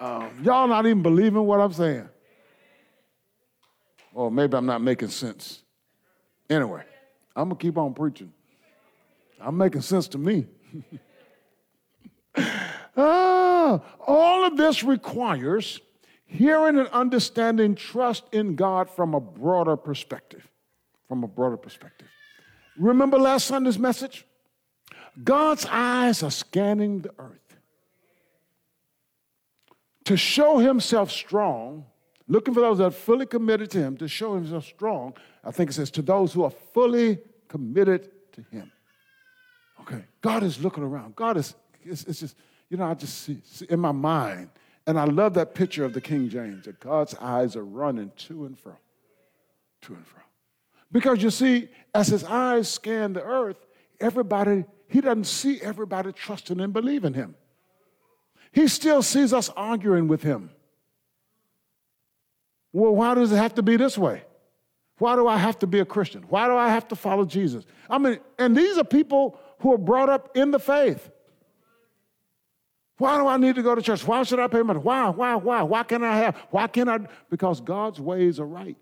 Um, 0.00 0.30
y'all 0.42 0.66
not 0.66 0.86
even 0.86 1.02
believing 1.02 1.42
what 1.42 1.60
I'm 1.60 1.72
saying. 1.74 2.08
Or 4.14 4.30
maybe 4.30 4.56
I'm 4.56 4.64
not 4.64 4.80
making 4.80 5.08
sense. 5.08 5.62
Anyway. 6.48 6.82
I'm 7.36 7.50
going 7.50 7.58
to 7.58 7.62
keep 7.62 7.76
on 7.76 7.92
preaching. 7.92 8.32
I'm 9.38 9.58
making 9.58 9.82
sense 9.82 10.08
to 10.08 10.18
me. 10.18 10.46
ah, 12.96 13.80
all 14.06 14.46
of 14.46 14.56
this 14.56 14.82
requires 14.82 15.80
hearing 16.24 16.78
and 16.78 16.88
understanding 16.88 17.74
trust 17.74 18.24
in 18.32 18.56
God 18.56 18.88
from 18.88 19.14
a 19.14 19.20
broader 19.20 19.76
perspective. 19.76 20.48
From 21.08 21.22
a 21.22 21.28
broader 21.28 21.58
perspective. 21.58 22.08
Remember 22.78 23.18
last 23.18 23.46
Sunday's 23.46 23.78
message? 23.78 24.24
God's 25.22 25.66
eyes 25.70 26.22
are 26.22 26.30
scanning 26.30 27.00
the 27.00 27.12
earth 27.18 27.58
to 30.04 30.16
show 30.16 30.58
himself 30.58 31.10
strong 31.10 31.84
looking 32.28 32.54
for 32.54 32.60
those 32.60 32.78
that 32.78 32.84
are 32.84 32.90
fully 32.90 33.26
committed 33.26 33.70
to 33.70 33.78
Him 33.78 33.96
to 33.98 34.08
show 34.08 34.34
Himself 34.34 34.64
strong. 34.64 35.14
I 35.46 35.52
think 35.52 35.70
it 35.70 35.74
says, 35.74 35.90
to 35.92 36.02
those 36.02 36.32
who 36.32 36.42
are 36.42 36.50
fully 36.50 37.20
committed 37.48 38.10
to 38.32 38.42
Him. 38.50 38.72
Okay, 39.82 40.04
God 40.20 40.42
is 40.42 40.60
looking 40.60 40.82
around. 40.82 41.14
God 41.14 41.36
is, 41.36 41.54
it's, 41.84 42.02
it's 42.04 42.20
just, 42.20 42.36
you 42.68 42.76
know, 42.76 42.84
I 42.84 42.94
just 42.94 43.22
see, 43.22 43.38
see, 43.44 43.66
in 43.70 43.78
my 43.78 43.92
mind, 43.92 44.50
and 44.88 44.98
I 44.98 45.04
love 45.04 45.34
that 45.34 45.54
picture 45.54 45.84
of 45.84 45.92
the 45.92 46.00
King 46.00 46.28
James, 46.28 46.64
that 46.64 46.80
God's 46.80 47.14
eyes 47.20 47.54
are 47.54 47.64
running 47.64 48.10
to 48.16 48.46
and 48.46 48.58
fro, 48.58 48.76
to 49.82 49.94
and 49.94 50.06
fro. 50.06 50.20
Because 50.90 51.22
you 51.22 51.30
see, 51.30 51.68
as 51.94 52.08
his 52.08 52.24
eyes 52.24 52.68
scan 52.68 53.12
the 53.12 53.22
earth, 53.22 53.58
everybody, 54.00 54.64
he 54.88 55.00
doesn't 55.00 55.24
see 55.24 55.60
everybody 55.60 56.12
trusting 56.12 56.60
and 56.60 56.72
believing 56.72 57.14
him. 57.14 57.36
He 58.50 58.66
still 58.66 59.02
sees 59.02 59.32
us 59.32 59.48
arguing 59.56 60.08
with 60.08 60.22
him. 60.22 60.50
Well, 62.72 62.94
why 62.94 63.14
does 63.14 63.30
it 63.30 63.36
have 63.36 63.54
to 63.56 63.62
be 63.62 63.76
this 63.76 63.96
way? 63.96 64.22
Why 64.98 65.14
do 65.14 65.28
I 65.28 65.36
have 65.36 65.58
to 65.58 65.66
be 65.66 65.80
a 65.80 65.84
Christian? 65.84 66.22
Why 66.28 66.46
do 66.46 66.56
I 66.56 66.68
have 66.68 66.88
to 66.88 66.96
follow 66.96 67.24
Jesus? 67.24 67.64
I 67.88 67.98
mean, 67.98 68.18
and 68.38 68.56
these 68.56 68.78
are 68.78 68.84
people 68.84 69.38
who 69.58 69.72
are 69.72 69.78
brought 69.78 70.08
up 70.08 70.36
in 70.36 70.50
the 70.50 70.58
faith. 70.58 71.10
Why 72.98 73.18
do 73.18 73.26
I 73.26 73.36
need 73.36 73.56
to 73.56 73.62
go 73.62 73.74
to 73.74 73.82
church? 73.82 74.06
Why 74.06 74.22
should 74.22 74.40
I 74.40 74.46
pay 74.46 74.62
money? 74.62 74.78
Why, 74.78 75.10
why, 75.10 75.34
why? 75.34 75.62
Why 75.62 75.82
can't 75.82 76.02
I 76.02 76.16
have? 76.16 76.36
Why 76.50 76.66
can't 76.66 76.88
I? 76.88 77.00
Because 77.28 77.60
God's 77.60 78.00
ways 78.00 78.40
are 78.40 78.46
right. 78.46 78.76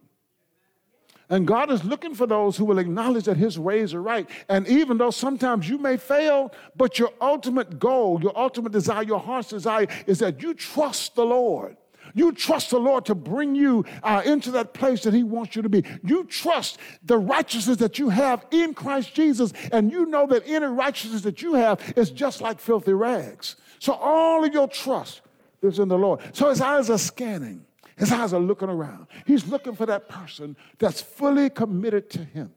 And 1.28 1.46
God 1.46 1.70
is 1.70 1.84
looking 1.84 2.14
for 2.14 2.26
those 2.26 2.56
who 2.56 2.64
will 2.64 2.78
acknowledge 2.78 3.24
that 3.24 3.36
His 3.36 3.58
ways 3.58 3.92
are 3.92 4.02
right. 4.02 4.28
And 4.48 4.68
even 4.68 4.98
though 4.98 5.10
sometimes 5.10 5.68
you 5.68 5.78
may 5.78 5.96
fail, 5.96 6.52
but 6.76 6.98
your 6.98 7.10
ultimate 7.20 7.80
goal, 7.80 8.20
your 8.22 8.38
ultimate 8.38 8.70
desire, 8.72 9.02
your 9.02 9.18
heart's 9.18 9.48
desire 9.48 9.88
is 10.06 10.20
that 10.20 10.42
you 10.42 10.54
trust 10.54 11.16
the 11.16 11.24
Lord. 11.24 11.76
You 12.14 12.32
trust 12.32 12.70
the 12.70 12.78
Lord 12.78 13.04
to 13.06 13.14
bring 13.14 13.54
you 13.54 13.84
uh, 14.02 14.22
into 14.24 14.52
that 14.52 14.72
place 14.72 15.02
that 15.02 15.12
He 15.12 15.22
wants 15.22 15.56
you 15.56 15.62
to 15.62 15.68
be. 15.68 15.84
You 16.02 16.24
trust 16.24 16.78
the 17.02 17.18
righteousness 17.18 17.76
that 17.78 17.98
you 17.98 18.08
have 18.08 18.46
in 18.50 18.72
Christ 18.72 19.14
Jesus, 19.14 19.52
and 19.72 19.90
you 19.90 20.06
know 20.06 20.26
that 20.28 20.44
any 20.46 20.66
righteousness 20.66 21.22
that 21.22 21.42
you 21.42 21.54
have 21.54 21.92
is 21.96 22.10
just 22.10 22.40
like 22.40 22.60
filthy 22.60 22.92
rags. 22.92 23.56
So 23.80 23.92
all 23.92 24.44
of 24.44 24.54
your 24.54 24.68
trust 24.68 25.22
is 25.60 25.78
in 25.78 25.88
the 25.88 25.98
Lord. 25.98 26.20
So 26.32 26.48
His 26.48 26.60
eyes 26.60 26.88
are 26.88 26.98
scanning. 26.98 27.66
His 27.96 28.10
eyes 28.10 28.32
are 28.32 28.40
looking 28.40 28.68
around. 28.68 29.06
He's 29.24 29.46
looking 29.46 29.74
for 29.74 29.86
that 29.86 30.08
person 30.08 30.56
that's 30.78 31.00
fully 31.00 31.50
committed 31.50 32.10
to 32.10 32.24
him. 32.24 32.52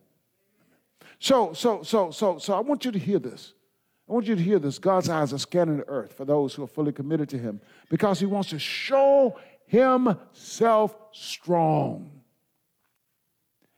So, 1.20 1.54
so, 1.54 1.84
so, 1.84 2.12
so, 2.12 2.38
so 2.38 2.54
I 2.54 2.60
want 2.60 2.86
you 2.86 2.92
to 2.92 3.00
hear 3.00 3.20
this. 3.20 3.54
I 4.08 4.14
want 4.14 4.26
you 4.26 4.36
to 4.36 4.42
hear 4.42 4.60
this. 4.60 4.80
God's 4.80 5.10
eyes 5.10 5.34
are 5.34 5.38
scanning 5.38 5.78
the 5.78 5.88
earth 5.90 6.14
for 6.14 6.24
those 6.24 6.54
who 6.54 6.64
are 6.64 6.68
fully 6.68 6.94
committed 6.94 7.28
to 7.30 7.38
him 7.38 7.60
because 7.90 8.20
he 8.20 8.26
wants 8.26 8.50
to 8.50 8.60
show 8.60 9.38
himself 9.66 10.96
strong. 11.12 12.12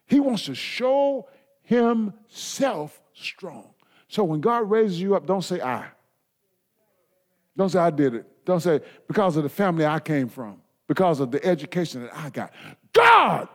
He 0.05 0.19
wants 0.19 0.45
to 0.45 0.55
show 0.55 1.27
himself 1.63 3.01
strong. 3.13 3.73
So 4.07 4.23
when 4.23 4.41
God 4.41 4.69
raises 4.69 5.01
you 5.01 5.15
up, 5.15 5.25
don't 5.25 5.43
say 5.43 5.61
I. 5.61 5.85
Don't 7.57 7.69
say 7.69 7.79
I 7.79 7.89
did 7.89 8.15
it. 8.15 8.45
Don't 8.45 8.59
say 8.59 8.81
because 9.07 9.35
of 9.35 9.43
the 9.43 9.49
family 9.49 9.85
I 9.85 9.99
came 9.99 10.29
from 10.29 10.61
because 10.87 11.19
of 11.19 11.31
the 11.31 11.43
education 11.45 12.03
that 12.03 12.15
I 12.15 12.29
got. 12.29 12.53
God 12.93 13.47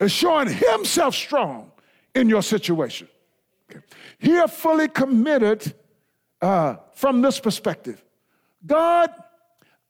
is 0.00 0.10
showing 0.10 0.48
himself 0.48 1.14
strong 1.14 1.70
in 2.14 2.28
your 2.28 2.42
situation. 2.42 3.08
Okay. 3.70 3.84
He 4.18 4.38
are 4.38 4.48
fully 4.48 4.88
committed 4.88 5.74
uh, 6.42 6.76
from 6.92 7.22
this 7.22 7.40
perspective. 7.40 8.04
God, 8.66 9.10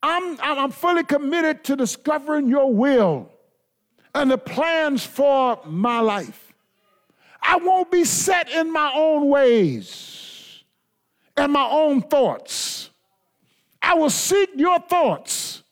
I'm, 0.03 0.39
I'm 0.41 0.71
fully 0.71 1.05
committed 1.05 1.65
to 1.65 1.77
discovering 1.77 2.49
your 2.49 2.73
will 2.73 3.31
and 4.15 4.31
the 4.31 4.39
plans 4.39 5.05
for 5.05 5.59
my 5.67 6.01
life. 6.01 6.53
I 7.41 7.57
won't 7.57 7.91
be 7.91 8.05
set 8.05 8.49
in 8.51 8.73
my 8.73 8.93
own 8.95 9.29
ways 9.29 10.63
and 11.37 11.53
my 11.53 11.69
own 11.69 12.03
thoughts. 12.03 12.91
I 13.81 13.95
will 13.95 14.11
seek 14.11 14.51
your 14.55 14.79
thoughts 14.79 15.63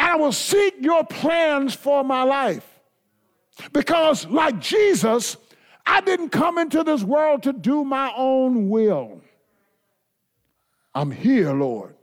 I 0.00 0.16
will 0.16 0.32
seek 0.32 0.76
your 0.80 1.04
plans 1.04 1.74
for 1.74 2.02
my 2.02 2.22
life. 2.22 2.66
Because, 3.72 4.26
like 4.26 4.58
Jesus, 4.58 5.36
I 5.84 6.00
didn't 6.00 6.30
come 6.30 6.56
into 6.56 6.82
this 6.82 7.02
world 7.02 7.42
to 7.42 7.52
do 7.52 7.84
my 7.84 8.10
own 8.16 8.70
will. 8.70 9.20
I'm 10.94 11.10
here, 11.10 11.52
Lord, 11.52 11.94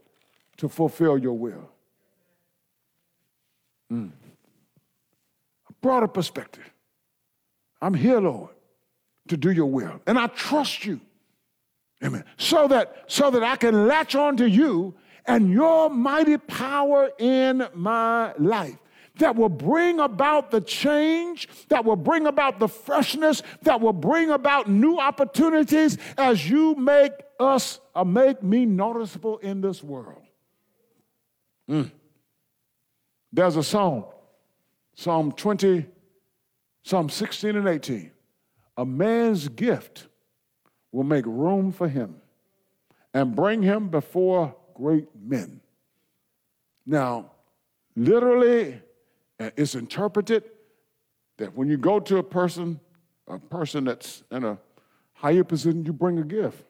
to 0.58 0.68
fulfill 0.68 1.18
your 1.18 1.34
will. 1.34 1.70
Mm. 3.92 4.10
A 5.68 5.72
broader 5.80 6.08
perspective. 6.08 6.70
I'm 7.80 7.94
here, 7.94 8.20
Lord, 8.20 8.50
to 9.28 9.36
do 9.36 9.50
your 9.50 9.66
will. 9.66 10.00
And 10.06 10.18
I 10.18 10.26
trust 10.28 10.84
you. 10.84 11.00
Amen. 12.02 12.24
So 12.36 12.68
that, 12.68 13.04
so 13.06 13.30
that 13.30 13.42
I 13.42 13.56
can 13.56 13.86
latch 13.86 14.14
on 14.14 14.36
to 14.38 14.48
you 14.48 14.94
and 15.26 15.52
your 15.52 15.90
mighty 15.90 16.38
power 16.38 17.10
in 17.18 17.66
my 17.74 18.32
life 18.38 18.78
that 19.18 19.36
will 19.36 19.48
bring 19.48 20.00
about 20.00 20.50
the 20.50 20.60
change, 20.60 21.48
that 21.68 21.84
will 21.84 21.96
bring 21.96 22.26
about 22.26 22.58
the 22.58 22.68
freshness, 22.68 23.42
that 23.62 23.80
will 23.80 23.92
bring 23.92 24.30
about 24.30 24.68
new 24.68 24.98
opportunities 24.98 25.98
as 26.16 26.48
you 26.48 26.74
make 26.74 27.12
us 27.38 27.80
or 27.94 28.02
uh, 28.02 28.04
make 28.04 28.42
me 28.42 28.64
noticeable 28.64 29.38
in 29.38 29.60
this 29.60 29.82
world. 29.82 30.22
Mm. 31.68 31.90
There's 33.32 33.56
a 33.56 33.62
song, 33.62 34.06
Psalm 34.94 35.32
20, 35.32 35.86
Psalm 36.82 37.08
16 37.08 37.56
and 37.56 37.68
18. 37.68 38.10
A 38.76 38.86
man's 38.86 39.48
gift 39.48 40.08
will 40.92 41.04
make 41.04 41.26
room 41.26 41.72
for 41.72 41.88
him 41.88 42.16
and 43.12 43.34
bring 43.36 43.62
him 43.62 43.88
before 43.88 44.54
great 44.74 45.08
men. 45.20 45.60
Now, 46.86 47.32
literally, 47.96 48.80
uh, 49.40 49.50
it's 49.56 49.74
interpreted 49.74 50.44
that 51.36 51.56
when 51.56 51.68
you 51.68 51.76
go 51.76 52.00
to 52.00 52.18
a 52.18 52.22
person, 52.22 52.80
a 53.26 53.38
person 53.38 53.84
that's 53.84 54.22
in 54.30 54.44
a 54.44 54.58
higher 55.12 55.44
position, 55.44 55.84
you 55.84 55.92
bring 55.92 56.18
a 56.18 56.24
gift. 56.24 56.62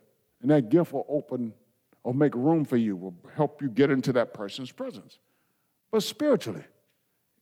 And 0.43 0.51
that 0.51 0.69
gift 0.69 0.93
will 0.93 1.07
open 1.09 1.53
or 2.05 2.15
make 2.15 2.35
room 2.35 2.65
for 2.65 2.77
you, 2.77 2.97
will 2.97 3.15
help 3.35 3.61
you 3.61 3.69
get 3.69 3.91
into 3.91 4.13
that 4.13 4.33
person's 4.33 4.71
presence. 4.71 5.19
But 5.91 6.03
spiritually, 6.03 6.65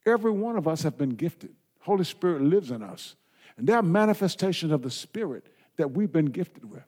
every 0.06 0.30
one 0.30 0.56
of 0.56 0.66
us 0.66 0.82
have 0.82 0.96
been 0.96 1.10
gifted. 1.10 1.54
Holy 1.80 2.04
Spirit 2.04 2.42
lives 2.42 2.70
in 2.70 2.82
us. 2.82 3.16
And 3.56 3.66
there 3.66 3.76
are 3.76 3.82
manifestations 3.82 4.72
of 4.72 4.82
the 4.82 4.90
Spirit 4.90 5.46
that 5.76 5.92
we've 5.92 6.12
been 6.12 6.26
gifted 6.26 6.68
with. 6.70 6.84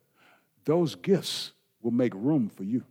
Those 0.64 0.95
gifts 0.95 1.53
will 1.82 1.91
make 1.91 2.12
room 2.14 2.49
for 2.49 2.64
you. 2.64 2.84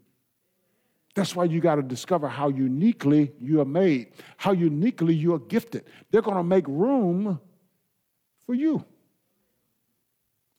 That's 1.18 1.36
why 1.36 1.46
you 1.46 1.60
got 1.60 1.78
to 1.78 1.82
discover 1.82 2.28
how 2.28 2.50
uniquely 2.50 3.32
you 3.42 3.60
are 3.60 3.66
made, 3.66 4.10
how 4.38 4.52
uniquely 4.52 5.16
you 5.16 5.34
are 5.34 5.40
gifted. 5.40 5.84
They're 6.12 6.22
going 6.22 6.38
to 6.38 6.44
make 6.44 6.68
room 6.68 7.42
for 8.46 8.54
you. 8.54 8.86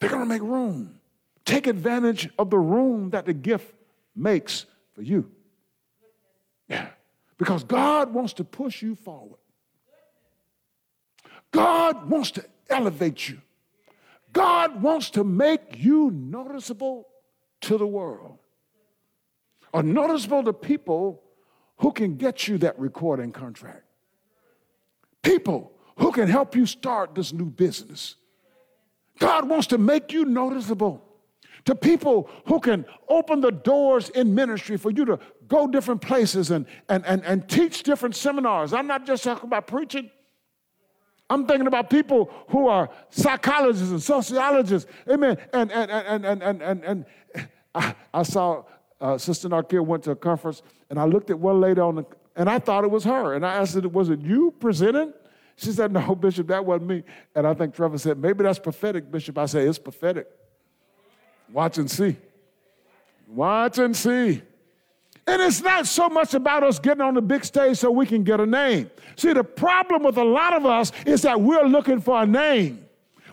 They're 0.00 0.10
going 0.10 0.22
to 0.22 0.28
make 0.28 0.42
room. 0.42 0.98
Take 1.44 1.68
advantage 1.68 2.28
of 2.40 2.50
the 2.50 2.58
room 2.58 3.10
that 3.10 3.24
the 3.24 3.34
gift 3.34 3.72
makes 4.16 4.66
for 4.96 5.02
you. 5.02 5.30
Yeah. 6.68 6.88
Because 7.38 7.62
God 7.62 8.12
wants 8.12 8.32
to 8.32 8.42
push 8.42 8.82
you 8.82 8.96
forward. 8.96 9.38
God 11.52 12.10
wants 12.10 12.32
to 12.32 12.44
elevate 12.68 13.28
you. 13.28 13.40
God 14.32 14.82
wants 14.82 15.10
to 15.10 15.22
make 15.22 15.76
you 15.76 16.10
noticeable 16.10 17.06
to 17.60 17.78
the 17.78 17.86
world 17.86 18.38
are 19.72 19.82
noticeable 19.82 20.42
to 20.44 20.52
people 20.52 21.22
who 21.78 21.92
can 21.92 22.16
get 22.16 22.48
you 22.48 22.58
that 22.58 22.78
recording 22.78 23.32
contract. 23.32 23.84
People 25.22 25.72
who 25.98 26.12
can 26.12 26.28
help 26.28 26.54
you 26.54 26.66
start 26.66 27.14
this 27.14 27.32
new 27.32 27.46
business. 27.46 28.16
God 29.18 29.48
wants 29.48 29.66
to 29.68 29.78
make 29.78 30.12
you 30.12 30.24
noticeable 30.24 31.04
to 31.64 31.74
people 31.74 32.30
who 32.46 32.60
can 32.60 32.84
open 33.08 33.40
the 33.40 33.50
doors 33.50 34.10
in 34.10 34.34
ministry 34.34 34.76
for 34.76 34.90
you 34.90 35.04
to 35.04 35.18
go 35.48 35.66
different 35.66 36.00
places 36.00 36.50
and, 36.50 36.66
and, 36.88 37.04
and, 37.04 37.24
and 37.24 37.48
teach 37.48 37.82
different 37.82 38.14
seminars. 38.14 38.72
I'm 38.72 38.86
not 38.86 39.06
just 39.06 39.24
talking 39.24 39.48
about 39.48 39.66
preaching. 39.66 40.10
I'm 41.30 41.46
thinking 41.46 41.66
about 41.66 41.90
people 41.90 42.30
who 42.48 42.68
are 42.68 42.88
psychologists 43.10 43.90
and 43.90 44.02
sociologists. 44.02 44.90
Amen. 45.10 45.36
And 45.52 45.70
and 45.70 45.90
and 45.90 46.24
and 46.24 46.42
and 46.42 46.62
and, 46.62 46.84
and 46.84 47.04
I, 47.74 47.94
I 48.14 48.22
saw 48.22 48.64
uh, 49.00 49.18
Sister 49.18 49.48
Narkia 49.48 49.84
went 49.84 50.02
to 50.04 50.12
a 50.12 50.16
conference, 50.16 50.62
and 50.90 50.98
I 50.98 51.04
looked 51.04 51.30
at 51.30 51.38
one 51.38 51.60
lady 51.60 51.80
on 51.80 51.96
the, 51.96 52.06
and 52.36 52.48
I 52.48 52.58
thought 52.58 52.84
it 52.84 52.90
was 52.90 53.04
her. 53.04 53.34
And 53.34 53.44
I 53.46 53.54
asked 53.56 53.74
her, 53.74 53.88
was 53.88 54.10
it 54.10 54.20
you 54.20 54.52
presenting? 54.58 55.12
She 55.56 55.72
said, 55.72 55.92
no, 55.92 56.14
Bishop, 56.20 56.48
that 56.48 56.64
wasn't 56.64 56.88
me. 56.88 57.02
And 57.34 57.46
I 57.46 57.54
think 57.54 57.74
Trevor 57.74 57.98
said, 57.98 58.18
maybe 58.18 58.44
that's 58.44 58.58
prophetic, 58.58 59.10
Bishop. 59.10 59.38
I 59.38 59.46
said, 59.46 59.66
it's 59.66 59.78
prophetic. 59.78 60.28
Watch 61.52 61.78
and 61.78 61.90
see. 61.90 62.16
Watch 63.28 63.78
and 63.78 63.96
see. 63.96 64.42
And 65.26 65.42
it's 65.42 65.60
not 65.60 65.86
so 65.86 66.08
much 66.08 66.32
about 66.32 66.62
us 66.62 66.78
getting 66.78 67.02
on 67.02 67.14
the 67.14 67.20
big 67.20 67.44
stage 67.44 67.76
so 67.76 67.90
we 67.90 68.06
can 68.06 68.22
get 68.22 68.40
a 68.40 68.46
name. 68.46 68.90
See, 69.16 69.32
the 69.32 69.44
problem 69.44 70.02
with 70.02 70.16
a 70.16 70.24
lot 70.24 70.54
of 70.54 70.64
us 70.64 70.90
is 71.04 71.22
that 71.22 71.40
we're 71.40 71.66
looking 71.66 72.00
for 72.00 72.22
a 72.22 72.26
name. 72.26 72.86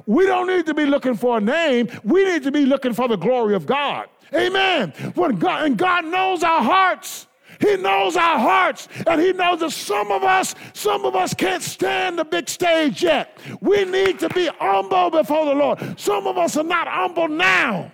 We 0.06 0.26
don't 0.26 0.48
need 0.48 0.66
to 0.66 0.74
be 0.74 0.86
looking 0.86 1.16
for 1.16 1.38
a 1.38 1.42
name. 1.42 1.88
We 2.04 2.26
need 2.26 2.44
to 2.44 2.52
be 2.52 2.66
looking 2.66 2.94
for 2.94 3.08
the 3.08 3.16
glory 3.16 3.56
of 3.56 3.66
God. 3.66 4.08
Amen. 4.34 4.92
When 5.16 5.38
God, 5.38 5.66
and 5.66 5.78
God 5.78 6.06
knows 6.06 6.44
our 6.44 6.64
hearts. 6.64 7.28
He 7.60 7.78
knows 7.78 8.18
our 8.18 8.38
hearts, 8.38 8.90
and 9.08 9.22
He 9.22 9.32
knows 9.32 9.62
that 9.62 9.72
some 9.72 10.12
of 10.12 10.24
us, 10.24 10.56
some 10.74 11.06
of 11.06 11.16
us 11.16 11.34
can't 11.34 11.64
stand 11.64 12.20
the 12.20 12.26
big 12.26 12.50
stage 12.50 13.02
yet. 13.02 13.38
We 13.62 13.86
need 13.86 14.20
to 14.20 14.30
be 14.30 14.48
humble 14.60 15.10
before 15.10 15.46
the 15.46 15.54
Lord. 15.54 16.00
Some 16.00 16.28
of 16.28 16.38
us 16.38 16.58
are 16.58 16.64
not 16.64 16.88
humble 16.88 17.30
now. 17.30 17.92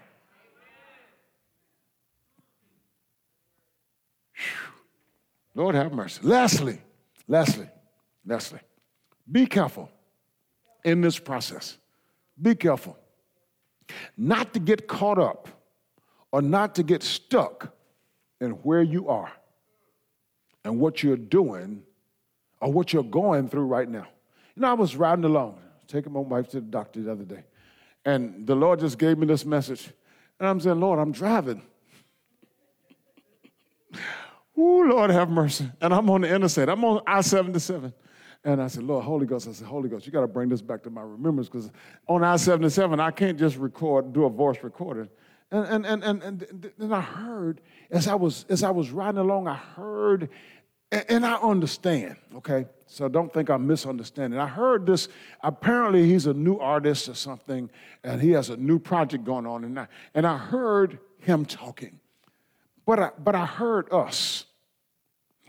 Lord 5.53 5.75
have 5.75 5.91
mercy. 5.91 6.21
Leslie, 6.23 6.79
Leslie, 7.27 7.69
Leslie, 8.25 8.61
be 9.29 9.45
careful 9.45 9.89
in 10.83 11.01
this 11.01 11.19
process. 11.19 11.77
Be 12.41 12.55
careful 12.55 12.97
not 14.17 14.53
to 14.53 14.59
get 14.59 14.87
caught 14.87 15.19
up 15.19 15.47
or 16.31 16.41
not 16.41 16.75
to 16.75 16.83
get 16.83 17.03
stuck 17.03 17.73
in 18.39 18.51
where 18.51 18.81
you 18.81 19.09
are 19.09 19.31
and 20.63 20.79
what 20.79 21.03
you're 21.03 21.17
doing 21.17 21.83
or 22.59 22.71
what 22.71 22.93
you're 22.93 23.03
going 23.03 23.49
through 23.49 23.65
right 23.65 23.89
now. 23.89 24.07
You 24.55 24.61
know, 24.61 24.69
I 24.69 24.73
was 24.73 24.95
riding 24.95 25.25
along, 25.25 25.59
taking 25.87 26.13
my 26.13 26.19
wife 26.19 26.49
to 26.49 26.61
the 26.61 26.67
doctor 26.67 27.01
the 27.01 27.11
other 27.11 27.23
day, 27.23 27.43
and 28.05 28.45
the 28.45 28.55
Lord 28.55 28.79
just 28.79 28.97
gave 28.97 29.17
me 29.17 29.25
this 29.27 29.45
message. 29.45 29.91
And 30.39 30.47
I'm 30.47 30.59
saying, 30.59 30.79
Lord, 30.79 30.99
I'm 30.99 31.11
driving. 31.11 31.61
Ooh, 34.57 34.89
Lord 34.89 35.09
have 35.11 35.29
mercy. 35.29 35.69
And 35.79 35.93
I'm 35.93 36.09
on 36.09 36.21
the 36.21 36.33
interstate. 36.33 36.69
I'm 36.69 36.83
on 36.83 37.01
I 37.07 37.21
77. 37.21 37.93
And 38.43 38.61
I 38.61 38.67
said, 38.67 38.83
Lord, 38.83 39.05
Holy 39.05 39.25
Ghost, 39.25 39.47
I 39.47 39.51
said, 39.51 39.67
Holy 39.67 39.87
Ghost, 39.87 40.05
you 40.05 40.11
got 40.11 40.21
to 40.21 40.27
bring 40.27 40.49
this 40.49 40.61
back 40.61 40.81
to 40.83 40.89
my 40.89 41.03
remembrance 41.03 41.47
because 41.47 41.69
on 42.07 42.23
I 42.23 42.37
77, 42.37 42.99
I 42.99 43.11
can't 43.11 43.37
just 43.37 43.55
record, 43.57 44.13
do 44.13 44.25
a 44.25 44.29
voice 44.29 44.57
recording. 44.63 45.09
And, 45.51 45.85
and, 45.85 46.03
and, 46.03 46.23
and, 46.23 46.71
then 46.77 46.93
I 46.93 47.01
heard, 47.01 47.59
as 47.89 48.07
I, 48.07 48.15
was, 48.15 48.45
as 48.47 48.63
I 48.63 48.69
was 48.69 48.89
riding 48.89 49.19
along, 49.19 49.47
I 49.47 49.55
heard, 49.55 50.29
and, 50.93 51.05
and 51.09 51.25
I 51.25 51.33
understand, 51.35 52.15
okay? 52.35 52.65
So 52.87 53.09
don't 53.09 53.33
think 53.33 53.49
I'm 53.49 53.67
misunderstanding. 53.67 54.39
I 54.39 54.47
heard 54.47 54.85
this, 54.85 55.09
apparently 55.43 56.07
he's 56.07 56.25
a 56.25 56.33
new 56.33 56.57
artist 56.57 57.09
or 57.09 57.15
something, 57.15 57.69
and 58.03 58.21
he 58.21 58.31
has 58.31 58.49
a 58.49 58.55
new 58.55 58.79
project 58.79 59.25
going 59.25 59.45
on. 59.45 59.65
And 59.65 59.77
I, 59.77 59.87
and 60.13 60.25
I 60.25 60.37
heard 60.37 60.99
him 61.19 61.43
talking. 61.43 61.99
But 62.85 62.99
I, 62.99 63.11
but 63.19 63.35
I 63.35 63.45
heard 63.45 63.91
us, 63.91 64.45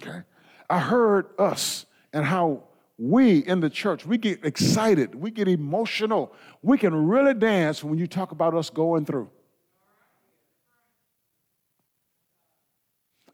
okay? 0.01 0.23
I 0.69 0.81
heard 0.81 1.27
us 1.39 1.87
and 2.13 2.25
how 2.25 2.65
we 2.99 3.39
in 3.39 3.61
the 3.61 3.71
church, 3.71 4.05
we 4.05 4.19
get 4.19 4.45
excited, 4.45 5.15
we 5.15 5.31
get 5.31 5.49
emotional, 5.49 6.33
we 6.63 6.77
can 6.77 7.07
really 7.07 7.35
dance 7.35 7.83
when 7.83 7.99
you 7.99 8.07
talk 8.07 8.33
about 8.33 8.55
us 8.55 8.69
going 8.69 9.05
through. 9.05 9.31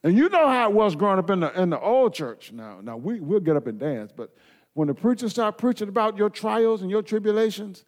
And 0.08 0.16
you 0.16 0.30
know 0.30 0.48
how 0.48 0.70
it 0.70 0.74
was 0.74 0.96
growing 0.96 1.18
up 1.18 1.28
in 1.28 1.40
the, 1.40 1.60
in 1.60 1.68
the 1.68 1.78
old 1.78 2.14
church. 2.14 2.50
Now, 2.50 2.80
now 2.82 2.96
we, 2.96 3.20
we'll 3.20 3.40
get 3.40 3.56
up 3.56 3.66
and 3.66 3.78
dance, 3.78 4.10
but 4.10 4.34
when 4.72 4.88
the 4.88 4.94
preacher 4.94 5.28
start 5.28 5.58
preaching 5.58 5.90
about 5.90 6.16
your 6.16 6.30
trials 6.30 6.80
and 6.80 6.90
your 6.90 7.02
tribulations, 7.02 7.84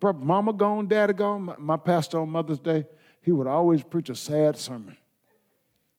mama 0.00 0.54
gone, 0.54 0.88
daddy 0.88 1.12
gone, 1.12 1.42
my, 1.42 1.54
my 1.58 1.76
pastor 1.76 2.20
on 2.20 2.30
Mother's 2.30 2.58
Day, 2.58 2.86
he 3.20 3.32
would 3.32 3.46
always 3.46 3.82
preach 3.82 4.08
a 4.08 4.14
sad 4.14 4.56
sermon. 4.56 4.96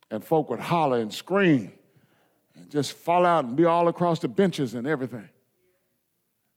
And 0.10 0.26
folk 0.26 0.49
would 0.49 0.60
holler 0.60 0.99
and 0.99 1.14
scream 1.14 1.72
and 2.56 2.68
just 2.72 2.93
fall 2.93 3.24
out 3.24 3.45
and 3.45 3.56
be 3.56 3.66
all 3.66 3.88
across 3.89 4.18
the 4.18 4.30
benches 4.30 4.74
and 4.74 4.88
everything. 4.88 5.30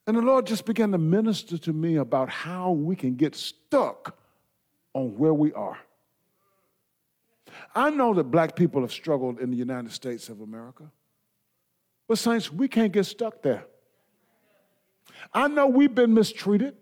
And 0.07 0.17
the 0.17 0.23
Lord 0.23 0.47
just 0.47 0.65
began 0.65 0.91
to 0.93 0.99
minister 0.99 1.59
to 1.59 1.73
me 1.75 1.97
about 1.97 2.31
how 2.31 2.71
we 2.71 2.97
can 2.97 3.15
get 3.15 3.35
stuck 3.35 4.17
on 4.95 5.19
where 5.19 5.35
we 5.35 5.53
are. 5.53 5.77
I 7.75 7.91
know 7.91 8.15
that 8.15 8.25
black 8.25 8.57
people 8.57 8.81
have 8.83 8.93
struggled 8.93 9.41
in 9.41 9.51
the 9.51 9.57
United 9.57 9.93
States 9.93 10.29
of 10.29 10.41
America. 10.41 10.85
But, 12.09 12.19
Saints, 12.19 12.53
we 12.53 12.69
can't 12.69 12.93
get 12.93 13.05
stuck 13.05 13.43
there. 13.43 13.67
I 15.33 15.49
know 15.49 15.67
we've 15.67 15.95
been 15.95 16.15
mistreated. 16.15 16.77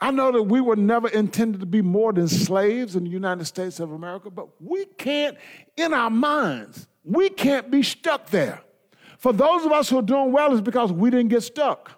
I 0.00 0.10
know 0.10 0.32
that 0.32 0.42
we 0.42 0.60
were 0.60 0.76
never 0.76 1.08
intended 1.08 1.60
to 1.60 1.66
be 1.66 1.82
more 1.82 2.12
than 2.12 2.28
slaves 2.28 2.96
in 2.96 3.04
the 3.04 3.10
United 3.10 3.44
States 3.44 3.78
of 3.80 3.92
America, 3.92 4.30
but 4.30 4.48
we 4.60 4.86
can't, 4.86 5.36
in 5.76 5.94
our 5.94 6.10
minds, 6.10 6.88
we 7.04 7.28
can't 7.30 7.70
be 7.70 7.82
stuck 7.82 8.26
there. 8.30 8.60
For 9.18 9.32
those 9.32 9.64
of 9.64 9.72
us 9.72 9.88
who 9.88 9.98
are 9.98 10.02
doing 10.02 10.32
well, 10.32 10.52
it's 10.52 10.60
because 10.60 10.92
we 10.92 11.10
didn't 11.10 11.28
get 11.28 11.42
stuck 11.42 11.92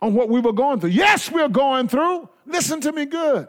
on 0.00 0.14
what 0.14 0.28
we 0.28 0.40
were 0.40 0.52
going 0.52 0.80
through. 0.80 0.90
Yes, 0.90 1.30
we're 1.30 1.48
going 1.48 1.88
through. 1.88 2.28
Listen 2.46 2.80
to 2.80 2.92
me 2.92 3.06
good. 3.06 3.48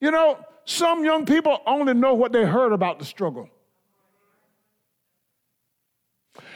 You 0.00 0.10
know, 0.10 0.38
some 0.64 1.04
young 1.04 1.24
people 1.24 1.60
only 1.66 1.94
know 1.94 2.14
what 2.14 2.32
they 2.32 2.44
heard 2.44 2.72
about 2.72 2.98
the 2.98 3.04
struggle. 3.04 3.48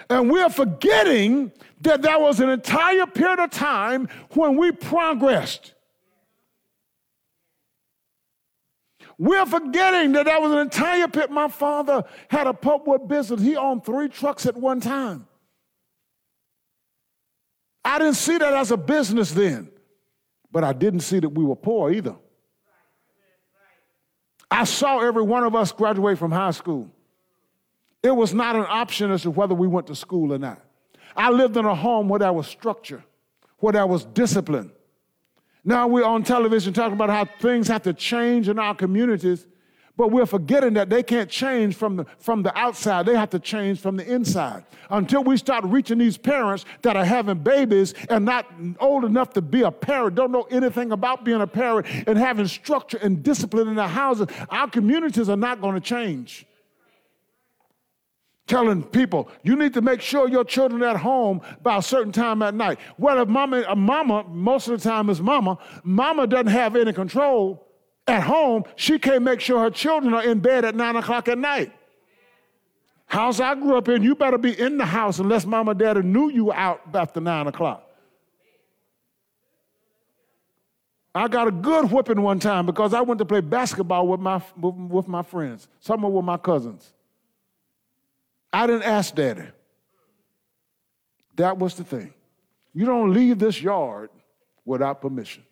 And 0.09 0.31
we're 0.31 0.51
forgetting 0.51 1.53
that 1.83 2.03
there 2.03 2.19
was 2.19 2.41
an 2.41 2.51
entire 2.51 3.07
period 3.07 3.39
of 3.39 3.51
time 3.51 4.09
when 4.31 4.57
we 4.57 4.73
progressed. 4.73 5.75
We're 9.17 9.47
forgetting 9.47 10.13
that 10.13 10.25
there 10.25 10.41
was 10.41 10.53
an 10.53 10.59
entire 10.59 11.07
pit. 11.07 11.31
My 11.31 11.49
father 11.49 12.05
had 12.29 12.47
a 12.47 12.53
pulpwood 12.53 13.07
business. 13.07 13.41
He 13.43 13.55
owned 13.55 13.85
three 13.85 14.09
trucks 14.09 14.47
at 14.47 14.57
one 14.57 14.81
time. 14.81 15.27
I 17.85 17.99
didn't 17.99 18.15
see 18.15 18.39
that 18.39 18.53
as 18.53 18.71
a 18.71 18.77
business 18.77 19.31
then, 19.31 19.71
but 20.51 20.65
I 20.65 20.73
didn't 20.73 21.01
see 21.01 21.21
that 21.21 21.29
we 21.29 21.45
were 21.45 21.57
poor 21.57 21.93
either. 21.93 22.17
I 24.51 24.65
saw 24.65 24.99
every 25.01 25.23
one 25.23 25.45
of 25.45 25.55
us 25.55 25.73
graduate 25.73 26.19
from 26.19 26.33
high 26.33 26.51
school. 26.51 26.91
It 28.03 28.11
was 28.11 28.35
not 28.35 28.57
an 28.57 28.67
option 28.69 29.11
as 29.11 29.23
to 29.23 29.31
whether 29.31 29.55
we 29.55 29.69
went 29.69 29.87
to 29.89 29.95
school 29.95 30.33
or 30.33 30.39
not. 30.39 30.61
I 31.17 31.31
lived 31.31 31.57
in 31.57 31.65
a 31.65 31.75
home 31.75 32.09
where 32.09 32.19
there 32.19 32.33
was 32.33 32.47
structure, 32.47 33.05
where 33.59 33.73
there 33.73 33.87
was 33.87 34.05
discipline. 34.05 34.73
Now 35.65 35.87
we're 35.87 36.05
on 36.05 36.23
television 36.23 36.73
talking 36.73 36.95
about 36.95 37.11
how 37.11 37.27
things 37.41 37.69
have 37.69 37.83
to 37.83 37.93
change 37.93 38.49
in 38.49 38.59
our 38.59 38.75
communities, 38.75 39.47
but 40.01 40.11
we're 40.11 40.25
forgetting 40.25 40.73
that 40.73 40.89
they 40.89 41.03
can't 41.03 41.29
change 41.29 41.77
from 41.77 41.97
the, 41.97 42.07
from 42.19 42.43
the 42.43 42.59
outside. 42.59 43.05
They 43.05 43.15
have 43.15 43.29
to 43.29 43.39
change 43.39 43.81
from 43.81 43.99
the 43.99 44.11
inside. 44.11 44.65
Until 44.89 45.23
we 45.23 45.37
start 45.37 45.63
reaching 45.65 45.99
these 45.99 46.17
parents 46.17 46.65
that 46.81 46.97
are 46.97 47.05
having 47.05 47.37
babies 47.41 47.93
and 48.09 48.25
not 48.25 48.47
old 48.81 49.05
enough 49.05 49.35
to 49.35 49.43
be 49.43 49.61
a 49.61 49.71
parent, 49.71 50.15
don't 50.15 50.33
know 50.33 50.49
anything 50.51 50.93
about 50.93 51.23
being 51.23 51.43
a 51.43 51.47
parent, 51.47 51.87
and 52.07 52.17
having 52.17 52.47
structure 52.47 52.97
and 53.03 53.23
discipline 53.23 53.69
in 53.69 53.75
their 53.75 53.89
houses, 53.89 54.29
our 54.49 54.71
communities 54.71 55.29
are 55.29 55.37
not 55.37 55.61
going 55.61 55.75
to 55.75 55.83
change 55.83 56.47
telling 58.47 58.83
people 58.83 59.29
you 59.45 59.55
need 59.55 59.75
to 59.75 59.83
make 59.83 60.01
sure 60.01 60.29
your 60.29 60.45
children 60.45 60.83
are 60.83 60.89
at 60.89 60.97
home 60.97 61.43
by 61.63 61.77
a 61.77 61.83
certain 61.83 62.11
time 62.11 62.41
at 62.41 62.55
night. 62.55 62.81
Well, 62.97 63.21
if 63.21 63.29
mama, 63.29 63.65
a 63.69 63.77
mama, 63.77 64.25
most 64.29 64.67
of 64.67 64.83
the 64.83 64.89
time 64.89 65.11
is 65.11 65.21
mama, 65.21 65.59
mama 65.85 66.27
doesn't 66.27 66.47
have 66.47 66.75
any 66.75 66.95
control 66.95 67.70
at 68.11 68.23
home. 68.23 68.65
She 68.77 68.99
can't 68.99 69.23
make 69.23 69.41
sure 69.41 69.61
her 69.61 69.71
children 69.71 70.13
are 70.15 70.25
in 70.25 70.41
bed 70.41 70.65
at 70.65 70.75
nine 70.75 70.97
o'clock 70.97 71.29
at 71.29 71.39
night. 71.39 71.73
House 73.07 73.41
I 73.41 73.55
grew 73.55 73.77
up 73.77 73.89
in, 73.89 74.03
you 74.03 74.15
better 74.15 74.39
be 74.39 74.59
in 74.59 74.79
the 74.79 74.87
house 74.87 75.19
unless 75.19 75.45
mama 75.45 75.75
daddy 75.75 76.03
knew 76.03 76.31
you 76.31 76.53
out 76.53 76.81
after 76.95 77.21
nine 77.21 77.49
o'clock. 77.49 77.85
I 81.13 81.27
got 81.27 81.49
a 81.49 81.51
good 81.51 81.91
whipping 81.91 82.23
one 82.23 82.39
time 82.39 82.67
because 82.67 82.95
I 82.95 83.01
went 83.01 83.19
to 83.19 83.25
play 83.25 83.41
basketball 83.41 84.07
with 84.07 84.21
my, 84.21 84.41
with, 84.57 85.09
my 85.09 85.23
friends. 85.23 85.67
Some 85.81 86.05
of 86.05 86.13
were 86.13 86.23
my 86.23 86.37
cousins. 86.37 86.93
I 88.53 88.69
didn't 88.69 88.85
ask 88.85 89.13
daddy. 89.15 89.49
That 91.35 91.59
was 91.59 91.75
the 91.75 91.85
thing. 91.85 92.15
You 92.75 92.87
don't 92.87 93.13
leave 93.13 93.41
this 93.41 93.61
yard 93.61 94.11
without 94.65 95.01
permission. 95.01 95.43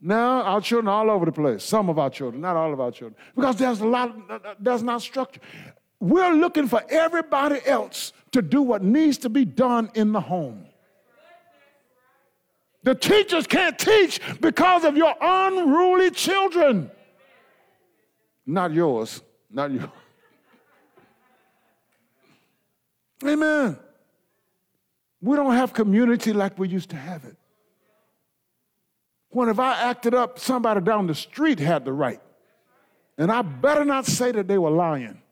Now, 0.00 0.42
our 0.42 0.60
children 0.60 0.88
are 0.88 1.00
all 1.00 1.10
over 1.10 1.26
the 1.26 1.32
place. 1.32 1.64
Some 1.64 1.88
of 1.88 1.98
our 1.98 2.10
children, 2.10 2.40
not 2.40 2.56
all 2.56 2.72
of 2.72 2.80
our 2.80 2.92
children. 2.92 3.16
Because 3.34 3.56
there's 3.56 3.80
a 3.80 3.86
lot, 3.86 4.14
there's 4.60 4.82
not 4.82 5.02
structure. 5.02 5.40
We're 6.00 6.34
looking 6.34 6.68
for 6.68 6.82
everybody 6.88 7.60
else 7.66 8.12
to 8.32 8.40
do 8.40 8.62
what 8.62 8.82
needs 8.82 9.18
to 9.18 9.28
be 9.28 9.44
done 9.44 9.90
in 9.94 10.12
the 10.12 10.20
home. 10.20 10.66
The 12.84 12.94
teachers 12.94 13.46
can't 13.46 13.76
teach 13.78 14.20
because 14.40 14.84
of 14.84 14.96
your 14.96 15.14
unruly 15.20 16.10
children. 16.10 16.90
Not 18.46 18.72
yours, 18.72 19.20
not 19.50 19.72
yours. 19.72 19.90
Amen. 23.24 23.76
We 25.20 25.36
don't 25.36 25.54
have 25.54 25.72
community 25.72 26.32
like 26.32 26.56
we 26.56 26.68
used 26.68 26.90
to 26.90 26.96
have 26.96 27.24
it. 27.24 27.37
When 29.38 29.48
if 29.48 29.60
I 29.60 29.80
acted 29.82 30.14
up, 30.14 30.40
somebody 30.40 30.80
down 30.80 31.06
the 31.06 31.14
street 31.14 31.60
had 31.60 31.84
the 31.84 31.92
right. 31.92 32.20
And 33.16 33.30
I 33.30 33.42
better 33.42 33.84
not 33.84 34.04
say 34.04 34.32
that 34.32 34.48
they 34.48 34.58
were 34.58 34.70
lying. 34.70 35.22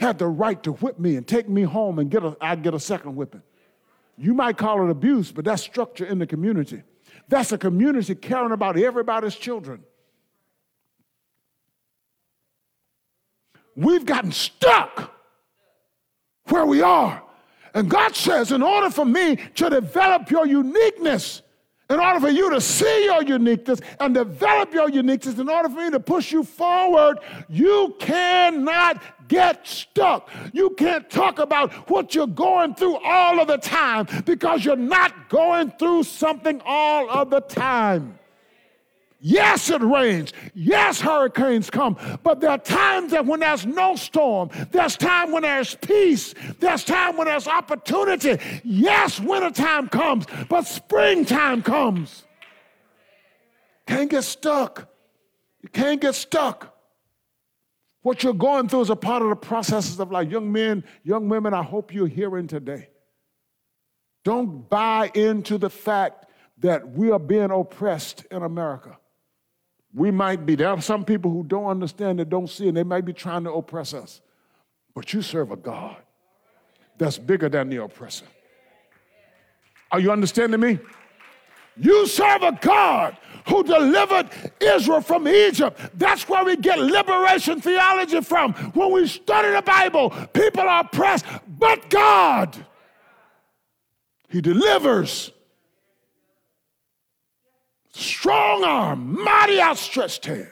Had 0.00 0.18
the 0.18 0.26
right 0.26 0.60
to 0.64 0.72
whip 0.72 0.98
me 0.98 1.14
and 1.14 1.24
take 1.24 1.48
me 1.48 1.62
home 1.62 2.00
and 2.00 2.10
get 2.10 2.24
a, 2.24 2.36
I'd 2.40 2.64
get 2.64 2.74
a 2.74 2.80
second 2.80 3.14
whipping. 3.14 3.44
You 4.18 4.34
might 4.34 4.58
call 4.58 4.84
it 4.84 4.90
abuse, 4.90 5.30
but 5.30 5.44
that's 5.44 5.62
structure 5.62 6.04
in 6.04 6.18
the 6.18 6.26
community. 6.26 6.82
That's 7.28 7.52
a 7.52 7.58
community 7.58 8.16
caring 8.16 8.50
about 8.50 8.76
everybody's 8.76 9.36
children. 9.36 9.84
We've 13.76 14.04
gotten 14.04 14.32
stuck 14.32 15.14
where 16.48 16.66
we 16.66 16.82
are. 16.82 17.22
And 17.72 17.88
God 17.88 18.16
says, 18.16 18.50
in 18.50 18.64
order 18.64 18.90
for 18.90 19.04
me 19.04 19.36
to 19.36 19.70
develop 19.70 20.28
your 20.28 20.44
uniqueness, 20.44 21.42
in 21.92 22.00
order 22.00 22.20
for 22.20 22.30
you 22.30 22.50
to 22.50 22.60
see 22.60 23.04
your 23.04 23.22
uniqueness 23.22 23.80
and 24.00 24.14
develop 24.14 24.72
your 24.72 24.88
uniqueness, 24.88 25.38
in 25.38 25.48
order 25.48 25.68
for 25.68 25.76
me 25.76 25.90
to 25.90 26.00
push 26.00 26.32
you 26.32 26.42
forward, 26.42 27.18
you 27.48 27.94
cannot 27.98 29.02
get 29.28 29.66
stuck. 29.66 30.30
You 30.52 30.70
can't 30.70 31.08
talk 31.10 31.38
about 31.38 31.72
what 31.90 32.14
you're 32.14 32.26
going 32.26 32.74
through 32.74 32.96
all 32.96 33.40
of 33.40 33.46
the 33.46 33.58
time 33.58 34.06
because 34.24 34.64
you're 34.64 34.76
not 34.76 35.28
going 35.28 35.70
through 35.72 36.04
something 36.04 36.62
all 36.64 37.10
of 37.10 37.30
the 37.30 37.40
time. 37.40 38.18
Yes, 39.24 39.70
it 39.70 39.80
rains. 39.80 40.32
Yes, 40.52 41.00
hurricanes 41.00 41.70
come. 41.70 41.96
But 42.24 42.40
there 42.40 42.50
are 42.50 42.58
times 42.58 43.12
that 43.12 43.24
when 43.24 43.38
there's 43.38 43.64
no 43.64 43.94
storm, 43.94 44.50
there's 44.72 44.96
time 44.96 45.30
when 45.30 45.44
there's 45.44 45.76
peace, 45.76 46.34
there's 46.58 46.82
time 46.82 47.16
when 47.16 47.28
there's 47.28 47.46
opportunity. 47.46 48.36
Yes, 48.64 49.20
wintertime 49.20 49.88
comes, 49.88 50.26
but 50.48 50.66
springtime 50.66 51.62
comes. 51.62 52.24
Can't 53.86 54.10
get 54.10 54.24
stuck. 54.24 54.88
You 55.62 55.68
can't 55.68 56.00
get 56.00 56.16
stuck. 56.16 56.76
What 58.00 58.24
you're 58.24 58.34
going 58.34 58.68
through 58.68 58.80
is 58.80 58.90
a 58.90 58.96
part 58.96 59.22
of 59.22 59.28
the 59.28 59.36
processes 59.36 60.00
of 60.00 60.10
life. 60.10 60.28
Young 60.32 60.50
men, 60.50 60.82
young 61.04 61.28
women, 61.28 61.54
I 61.54 61.62
hope 61.62 61.94
you're 61.94 62.08
hearing 62.08 62.48
today. 62.48 62.88
Don't 64.24 64.68
buy 64.68 65.12
into 65.14 65.58
the 65.58 65.70
fact 65.70 66.26
that 66.58 66.90
we 66.90 67.12
are 67.12 67.20
being 67.20 67.52
oppressed 67.52 68.24
in 68.32 68.42
America. 68.42 68.98
We 69.94 70.10
might 70.10 70.46
be. 70.46 70.54
There 70.54 70.68
are 70.68 70.80
some 70.80 71.04
people 71.04 71.30
who 71.30 71.44
don't 71.44 71.66
understand 71.66 72.20
and 72.20 72.30
don't 72.30 72.48
see, 72.48 72.68
and 72.68 72.76
they 72.76 72.82
might 72.82 73.04
be 73.04 73.12
trying 73.12 73.44
to 73.44 73.52
oppress 73.52 73.92
us. 73.92 74.20
But 74.94 75.12
you 75.12 75.22
serve 75.22 75.50
a 75.50 75.56
God 75.56 75.96
that's 76.98 77.18
bigger 77.18 77.48
than 77.48 77.68
the 77.68 77.82
oppressor. 77.82 78.26
Are 79.90 80.00
you 80.00 80.10
understanding 80.10 80.60
me? 80.60 80.78
You 81.76 82.06
serve 82.06 82.42
a 82.42 82.58
God 82.60 83.16
who 83.48 83.64
delivered 83.64 84.28
Israel 84.60 85.00
from 85.00 85.26
Egypt. 85.26 85.78
That's 85.94 86.28
where 86.28 86.44
we 86.44 86.56
get 86.56 86.78
liberation 86.78 87.60
theology 87.60 88.20
from. 88.20 88.52
When 88.74 88.92
we 88.92 89.06
study 89.06 89.52
the 89.52 89.62
Bible, 89.62 90.10
people 90.32 90.62
are 90.62 90.82
oppressed, 90.82 91.24
but 91.48 91.88
God, 91.90 92.56
He 94.28 94.40
delivers 94.40 95.32
strong 97.92 98.64
arm, 98.64 99.22
mighty 99.22 99.60
outstretched 99.60 100.26
hand. 100.26 100.48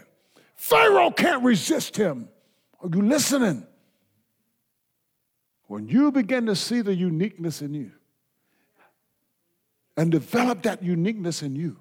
Pharaoh 0.54 1.10
can't 1.10 1.42
resist 1.42 1.96
him. 1.96 2.28
Are 2.82 2.88
you 2.92 3.02
listening? 3.02 3.66
When 5.66 5.88
you 5.88 6.10
begin 6.12 6.46
to 6.46 6.56
see 6.56 6.80
the 6.80 6.94
uniqueness 6.94 7.62
in 7.62 7.74
you 7.74 7.92
and 9.96 10.10
develop 10.10 10.62
that 10.62 10.82
uniqueness 10.82 11.42
in 11.42 11.54
you, 11.54 11.78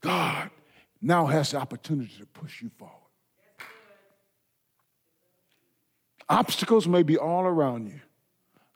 God 0.00 0.50
now 1.00 1.26
has 1.26 1.52
the 1.52 1.58
opportunity 1.58 2.12
to 2.18 2.26
push 2.26 2.60
you 2.60 2.70
forward. 2.76 2.96
Obstacles 6.28 6.86
may 6.86 7.02
be 7.02 7.16
all 7.16 7.44
around 7.44 7.86
you. 7.86 8.00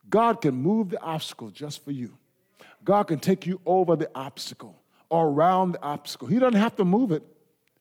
God 0.09 0.41
can 0.41 0.55
move 0.55 0.91
the 0.91 1.01
obstacle 1.01 1.51
just 1.51 1.85
for 1.85 1.93
you. 1.93 2.17
God 2.85 3.05
can 3.05 3.19
take 3.19 3.47
you 3.47 3.61
over 3.65 3.97
the 3.97 4.11
obstacle 4.15 4.84
or 5.15 5.29
around 5.29 5.71
the 5.71 5.83
obstacle. 5.83 6.27
He 6.27 6.41
doesn't 6.41 6.59
have 6.59 6.75
to 6.75 6.85
move 6.85 7.13
it, 7.13 7.23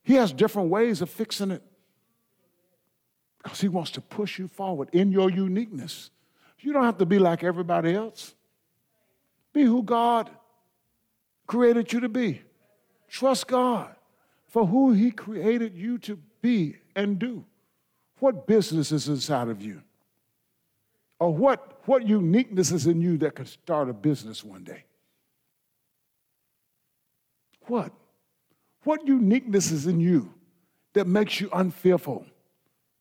He 0.03 0.13
has 0.13 0.31
different 0.31 0.69
ways 0.69 1.01
of 1.01 1.09
fixing 1.09 1.49
it 1.49 1.63
because 3.41 3.59
He 3.59 3.67
wants 3.67 3.89
to 3.91 4.01
push 4.01 4.37
you 4.37 4.47
forward 4.47 4.89
in 4.93 5.11
your 5.11 5.31
uniqueness. 5.31 6.11
You 6.59 6.73
don't 6.73 6.83
have 6.83 6.99
to 6.99 7.07
be 7.07 7.17
like 7.17 7.43
everybody 7.43 7.95
else. 7.95 8.35
Be 9.51 9.63
who 9.63 9.81
God 9.81 10.29
created 11.47 11.91
you 11.91 12.01
to 12.01 12.09
be. 12.09 12.43
Trust 13.09 13.47
God 13.47 13.95
for 14.47 14.67
who 14.67 14.91
He 14.91 15.09
created 15.09 15.75
you 15.75 15.97
to 15.99 16.19
be 16.43 16.75
and 16.95 17.17
do. 17.17 17.45
What 18.19 18.45
business 18.45 18.91
is 18.91 19.07
inside 19.07 19.47
of 19.47 19.59
you? 19.59 19.81
Or 21.17 21.33
what, 21.33 21.79
what 21.85 22.07
uniqueness 22.07 22.71
is 22.71 22.85
in 22.85 23.01
you 23.01 23.17
that 23.17 23.33
could 23.33 23.47
start 23.47 23.89
a 23.89 23.93
business 23.93 24.43
one 24.43 24.63
day? 24.63 24.83
What? 27.67 27.91
What 28.83 29.07
uniqueness 29.07 29.71
is 29.71 29.87
in 29.87 29.99
you 29.99 30.33
that 30.93 31.07
makes 31.07 31.39
you 31.39 31.49
unfearful 31.53 32.25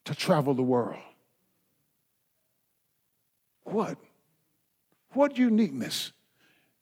to 0.04 0.14
travel 0.14 0.54
the 0.54 0.62
world? 0.62 1.00
What? 3.64 3.98
What 5.12 5.38
uniqueness? 5.38 6.12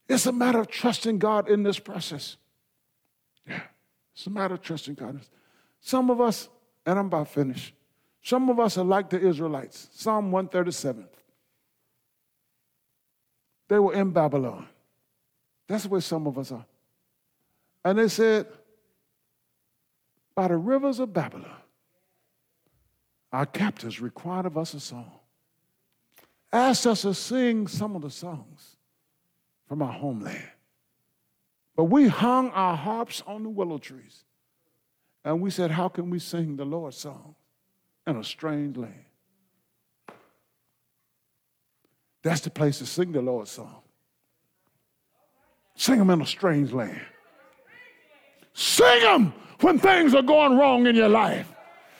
It's 0.09 0.27
a 0.27 0.33
matter 0.33 0.59
of 0.59 0.69
trusting 0.69 1.19
God 1.19 1.49
in 1.49 1.63
this 1.63 1.79
process. 1.79 2.37
Yeah, 3.47 3.63
it's 4.15 4.27
a 4.27 4.31
matter 4.31 4.55
of 4.55 4.63
trusting 4.63 4.95
God. 4.95 5.21
Some 5.81 6.11
of 6.11 6.21
us, 6.21 6.49
and 6.85 6.99
I'm 6.99 7.07
about 7.07 7.29
finished, 7.29 7.75
some 8.23 8.51
of 8.51 8.61
us 8.61 8.77
are 8.77 8.85
like 8.85 9.09
the 9.09 9.21
Israelites. 9.21 9.89
Psalm 9.93 10.31
137. 10.31 11.09
They 13.69 13.79
were 13.79 13.95
in 13.95 14.11
Babylon. 14.11 14.67
That's 15.69 15.87
where 15.87 16.01
some 16.01 16.27
of 16.27 16.37
us 16.39 16.51
are. 16.51 16.67
And 17.85 17.99
they 17.99 18.09
said, 18.09 18.47
By 20.35 20.49
the 20.49 20.57
rivers 20.57 20.99
of 20.99 21.13
Babylon, 21.13 21.61
our 23.33 23.47
captors 23.47 24.01
required 24.01 24.47
of 24.47 24.59
us 24.59 24.75
a 24.75 24.81
song. 24.81 25.13
Asked 26.53 26.87
us 26.87 27.03
to 27.03 27.15
sing 27.15 27.69
some 27.69 27.95
of 27.95 28.03
the 28.03 28.11
songs 28.11 28.77
from 29.69 29.83
our 29.83 29.93
homeland. 29.93 30.51
But 31.77 31.85
we 31.85 32.09
hung 32.09 32.51
our 32.51 32.77
harps 32.77 33.23
on 33.27 33.45
the 33.45 33.49
willow 33.49 33.79
trees. 33.79 34.25
And 35.25 35.41
we 35.41 35.51
said, 35.51 35.71
How 35.71 35.89
can 35.89 36.11
we 36.11 36.19
sing 36.19 36.57
the 36.57 36.65
Lord's 36.65 36.97
song 36.97 37.37
in 38.07 38.17
a 38.17 38.25
strange 38.25 38.77
land? 38.77 39.05
That's 42.23 42.41
the 42.41 42.51
place 42.51 42.79
to 42.79 42.87
sing 42.87 43.13
the 43.13 43.23
Lord's 43.23 43.53
song. 43.53 43.83
Sing 45.75 45.99
them 45.99 46.11
in 46.11 46.21
a 46.21 46.27
strange 46.27 46.73
land. 46.73 47.01
Sing 48.61 49.01
them 49.01 49.33
when 49.61 49.79
things 49.79 50.15
are 50.15 50.21
going 50.21 50.59
wrong 50.59 50.87
in 50.87 50.95
your 50.95 51.09
life. 51.09 51.51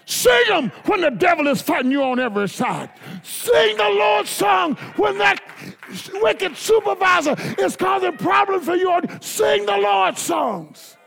Sing 0.05 0.45
them 0.47 0.71
when 0.85 1.01
the 1.01 1.09
devil 1.09 1.49
is 1.49 1.63
fighting 1.63 1.91
you 1.91 2.03
on 2.03 2.21
every 2.21 2.51
side. 2.51 2.91
Sing 3.23 3.79
the 3.79 3.89
Lord's 3.89 4.29
song 4.29 4.75
when 4.97 5.17
that 5.17 5.41
wicked 6.17 6.55
supervisor 6.59 7.35
is 7.59 7.77
causing 7.77 8.15
problems 8.19 8.67
for 8.67 8.77
you. 8.77 9.01
Sing 9.23 9.65
the 9.65 9.79
Lord's 9.79 10.21
songs. 10.21 10.99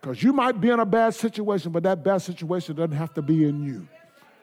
Because 0.00 0.20
you 0.20 0.32
might 0.32 0.60
be 0.60 0.70
in 0.70 0.80
a 0.80 0.86
bad 0.86 1.14
situation, 1.14 1.70
but 1.70 1.84
that 1.84 2.02
bad 2.02 2.22
situation 2.22 2.74
doesn't 2.74 2.96
have 2.96 3.14
to 3.14 3.22
be 3.22 3.44
in 3.44 3.62
you. 3.62 3.86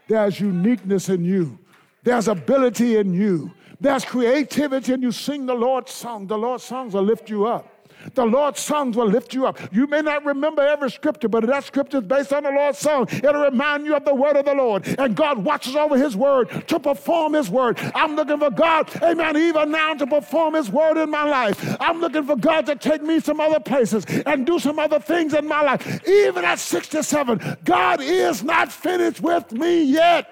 There's 0.07 0.39
uniqueness 0.39 1.09
in 1.09 1.25
you, 1.25 1.59
there's 2.01 2.29
ability 2.29 2.95
in 2.95 3.13
you, 3.13 3.51
there's 3.81 4.05
creativity 4.05 4.93
in 4.93 5.01
you. 5.01 5.11
Sing 5.11 5.45
the 5.45 5.53
Lord's 5.53 5.91
song. 5.91 6.27
The 6.27 6.37
Lord's 6.37 6.63
songs 6.63 6.93
will 6.93 7.03
lift 7.03 7.29
you 7.29 7.45
up. 7.45 7.73
The 8.13 8.25
Lord's 8.25 8.59
songs 8.59 8.95
will 8.95 9.07
lift 9.07 9.33
you 9.33 9.45
up. 9.45 9.59
You 9.71 9.87
may 9.87 10.01
not 10.01 10.23
remember 10.25 10.61
every 10.61 10.91
scripture, 10.91 11.27
but 11.27 11.45
that 11.45 11.63
scripture 11.63 11.97
is 11.97 12.03
based 12.03 12.31
on 12.31 12.43
the 12.43 12.51
Lord's 12.51 12.79
song. 12.79 13.07
It'll 13.11 13.41
remind 13.41 13.85
you 13.85 13.95
of 13.95 14.05
the 14.05 14.13
word 14.13 14.37
of 14.37 14.45
the 14.45 14.53
Lord. 14.53 14.87
And 14.99 15.15
God 15.15 15.39
watches 15.39 15.75
over 15.75 15.97
his 15.97 16.15
word 16.15 16.67
to 16.67 16.79
perform 16.79 17.33
his 17.33 17.49
word. 17.49 17.79
I'm 17.95 18.15
looking 18.15 18.39
for 18.39 18.51
God, 18.51 18.89
amen, 19.01 19.37
even 19.37 19.71
now 19.71 19.93
to 19.95 20.07
perform 20.07 20.53
his 20.53 20.69
word 20.69 20.97
in 20.97 21.09
my 21.09 21.23
life. 21.23 21.77
I'm 21.79 21.99
looking 21.99 22.23
for 22.23 22.35
God 22.35 22.65
to 22.67 22.75
take 22.75 23.01
me 23.01 23.19
some 23.19 23.39
other 23.39 23.59
places 23.59 24.05
and 24.25 24.45
do 24.45 24.59
some 24.59 24.79
other 24.79 24.99
things 24.99 25.33
in 25.33 25.47
my 25.47 25.61
life. 25.61 26.07
Even 26.07 26.45
at 26.45 26.59
67, 26.59 27.57
God 27.63 28.01
is 28.01 28.43
not 28.43 28.71
finished 28.71 29.21
with 29.21 29.51
me 29.51 29.83
yet. 29.83 30.29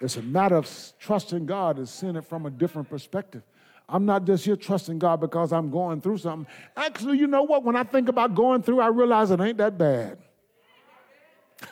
It's 0.00 0.16
a 0.16 0.22
matter 0.22 0.56
of 0.56 0.68
trusting 0.98 1.46
God 1.46 1.78
and 1.78 1.88
seeing 1.88 2.16
it 2.16 2.24
from 2.24 2.46
a 2.46 2.50
different 2.50 2.90
perspective. 2.90 3.42
I'm 3.88 4.06
not 4.06 4.24
just 4.24 4.44
here 4.44 4.56
trusting 4.56 4.98
God 4.98 5.20
because 5.20 5.52
I'm 5.52 5.70
going 5.70 6.00
through 6.00 6.18
something. 6.18 6.52
Actually, 6.76 7.18
you 7.18 7.26
know 7.26 7.42
what? 7.42 7.64
When 7.64 7.76
I 7.76 7.84
think 7.84 8.08
about 8.08 8.34
going 8.34 8.62
through, 8.62 8.80
I 8.80 8.88
realize 8.88 9.30
it 9.30 9.40
ain't 9.40 9.58
that 9.58 9.76
bad. 9.76 10.18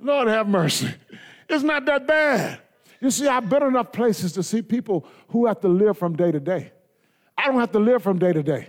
Lord 0.00 0.28
have 0.28 0.48
mercy. 0.48 0.88
It's 1.48 1.62
not 1.62 1.84
that 1.86 2.06
bad. 2.06 2.60
You 3.00 3.10
see, 3.10 3.26
I've 3.26 3.48
been 3.48 3.62
enough 3.62 3.90
places 3.90 4.32
to 4.34 4.42
see 4.42 4.62
people 4.62 5.06
who 5.28 5.46
have 5.46 5.60
to 5.60 5.68
live 5.68 5.98
from 5.98 6.14
day 6.14 6.30
to 6.30 6.38
day. 6.38 6.72
I 7.36 7.46
don't 7.46 7.58
have 7.58 7.72
to 7.72 7.78
live 7.78 8.02
from 8.02 8.18
day 8.18 8.32
to 8.32 8.42
day. 8.42 8.68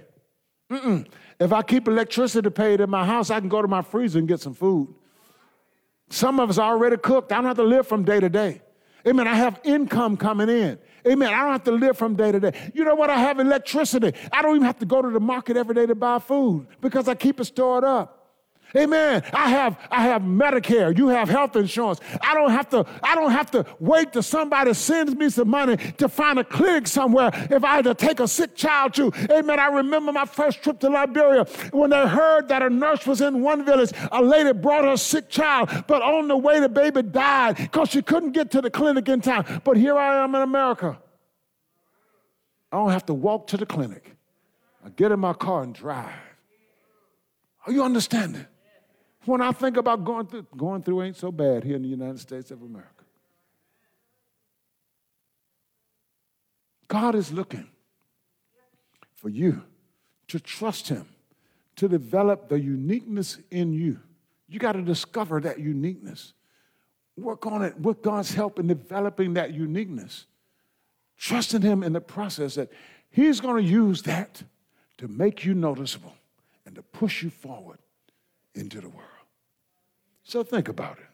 Mm-mm. 0.71 1.05
If 1.39 1.53
I 1.53 1.61
keep 1.61 1.87
electricity 1.87 2.49
paid 2.49 2.81
in 2.81 2.89
my 2.89 3.05
house, 3.05 3.29
I 3.29 3.39
can 3.39 3.49
go 3.49 3.61
to 3.61 3.67
my 3.67 3.81
freezer 3.81 4.19
and 4.19 4.27
get 4.27 4.39
some 4.39 4.53
food. 4.53 4.93
Some 6.09 6.39
of 6.39 6.49
us 6.49 6.57
are 6.57 6.71
already 6.71 6.97
cooked. 6.97 7.31
I 7.31 7.35
don't 7.35 7.45
have 7.45 7.57
to 7.57 7.63
live 7.63 7.87
from 7.87 8.03
day 8.03 8.19
to 8.19 8.29
day. 8.29 8.61
Amen. 9.07 9.27
I 9.27 9.35
have 9.35 9.59
income 9.63 10.15
coming 10.15 10.49
in. 10.49 10.79
Amen. 11.05 11.33
I 11.33 11.41
don't 11.41 11.51
have 11.51 11.63
to 11.65 11.71
live 11.71 11.97
from 11.97 12.15
day 12.15 12.31
to 12.31 12.39
day. 12.39 12.71
You 12.73 12.85
know 12.85 12.95
what? 12.95 13.09
I 13.09 13.17
have 13.19 13.39
electricity. 13.39 14.13
I 14.31 14.41
don't 14.41 14.55
even 14.55 14.65
have 14.65 14.79
to 14.79 14.85
go 14.85 15.01
to 15.01 15.09
the 15.09 15.19
market 15.19 15.57
every 15.57 15.75
day 15.75 15.85
to 15.85 15.95
buy 15.95 16.19
food 16.19 16.67
because 16.81 17.07
I 17.07 17.15
keep 17.15 17.39
it 17.39 17.45
stored 17.45 17.83
up. 17.83 18.22
Amen. 18.75 19.21
I 19.33 19.49
have 19.49 19.77
I 19.91 20.01
have 20.03 20.23
Medicare. 20.23 20.97
You 20.97 21.09
have 21.09 21.29
health 21.29 21.55
insurance. 21.55 21.99
I 22.21 22.33
don't 22.33 22.49
have 22.49 22.69
to 22.69 22.85
I 23.03 23.13
don't 23.13 23.31
have 23.31 23.51
to 23.51 23.65
wait 23.79 24.13
till 24.13 24.23
somebody 24.23 24.73
sends 24.73 25.15
me 25.15 25.29
some 25.29 25.49
money 25.49 25.77
to 25.77 26.09
find 26.09 26.39
a 26.39 26.43
clinic 26.43 26.87
somewhere 26.87 27.29
if 27.51 27.63
I 27.63 27.75
had 27.75 27.85
to 27.85 27.93
take 27.93 28.19
a 28.19 28.27
sick 28.27 28.55
child 28.55 28.95
to. 28.95 29.11
Amen. 29.31 29.59
I 29.59 29.67
remember 29.67 30.11
my 30.11 30.25
first 30.25 30.63
trip 30.63 30.79
to 30.79 30.89
Liberia 30.89 31.45
when 31.71 31.91
they 31.91 32.07
heard 32.07 32.47
that 32.47 32.63
a 32.63 32.69
nurse 32.69 33.05
was 33.05 33.21
in 33.21 33.43
one 33.43 33.63
village. 33.63 33.91
A 34.11 34.21
lady 34.21 34.53
brought 34.53 34.85
her 34.85 34.97
sick 34.97 35.29
child, 35.29 35.69
but 35.85 36.01
on 36.01 36.27
the 36.27 36.37
way 36.37 36.59
the 36.59 36.69
baby 36.69 37.03
died 37.03 37.57
because 37.57 37.89
she 37.89 38.01
couldn't 38.01 38.31
get 38.31 38.49
to 38.51 38.61
the 38.61 38.71
clinic 38.71 39.07
in 39.07 39.21
time. 39.21 39.61
But 39.63 39.77
here 39.77 39.97
I 39.97 40.23
am 40.23 40.33
in 40.33 40.41
America. 40.41 40.97
I 42.71 42.77
don't 42.77 42.89
have 42.89 43.05
to 43.05 43.13
walk 43.13 43.45
to 43.47 43.57
the 43.57 43.67
clinic. 43.67 44.15
I 44.83 44.89
get 44.89 45.11
in 45.11 45.19
my 45.19 45.33
car 45.33 45.61
and 45.61 45.75
drive. 45.75 46.09
Are 47.67 47.71
you 47.71 47.83
understanding? 47.83 48.47
When 49.25 49.41
I 49.41 49.51
think 49.51 49.77
about 49.77 50.03
going 50.03 50.27
through, 50.27 50.47
going 50.57 50.83
through 50.83 51.03
ain't 51.03 51.15
so 51.15 51.31
bad 51.31 51.63
here 51.63 51.75
in 51.75 51.81
the 51.81 51.87
United 51.87 52.19
States 52.19 52.51
of 52.51 52.61
America. 52.61 52.89
God 56.87 57.15
is 57.15 57.31
looking 57.31 57.67
for 59.15 59.29
you 59.29 59.63
to 60.27 60.39
trust 60.39 60.89
Him, 60.89 61.07
to 61.77 61.87
develop 61.87 62.49
the 62.49 62.59
uniqueness 62.59 63.37
in 63.49 63.73
you. 63.73 63.99
You 64.49 64.59
got 64.59 64.73
to 64.73 64.81
discover 64.81 65.39
that 65.41 65.59
uniqueness. 65.59 66.33
Work 67.17 67.47
on 67.47 67.63
it 67.63 67.79
with 67.79 68.01
God's 68.01 68.33
help 68.33 68.59
in 68.59 68.67
developing 68.67 69.35
that 69.35 69.53
uniqueness. 69.53 70.25
Trusting 71.17 71.61
Him 71.61 71.81
in 71.81 71.93
the 71.93 72.01
process 72.01 72.55
that 72.55 72.69
He's 73.09 73.39
going 73.39 73.63
to 73.63 73.71
use 73.71 74.01
that 74.03 74.43
to 74.97 75.07
make 75.07 75.45
you 75.45 75.53
noticeable 75.53 76.13
and 76.65 76.75
to 76.75 76.81
push 76.81 77.23
you 77.23 77.29
forward 77.29 77.79
into 78.55 78.81
the 78.81 78.89
world. 78.89 79.12
So 80.23 80.43
think 80.43 80.69
about 80.69 80.97
it. 80.99 81.05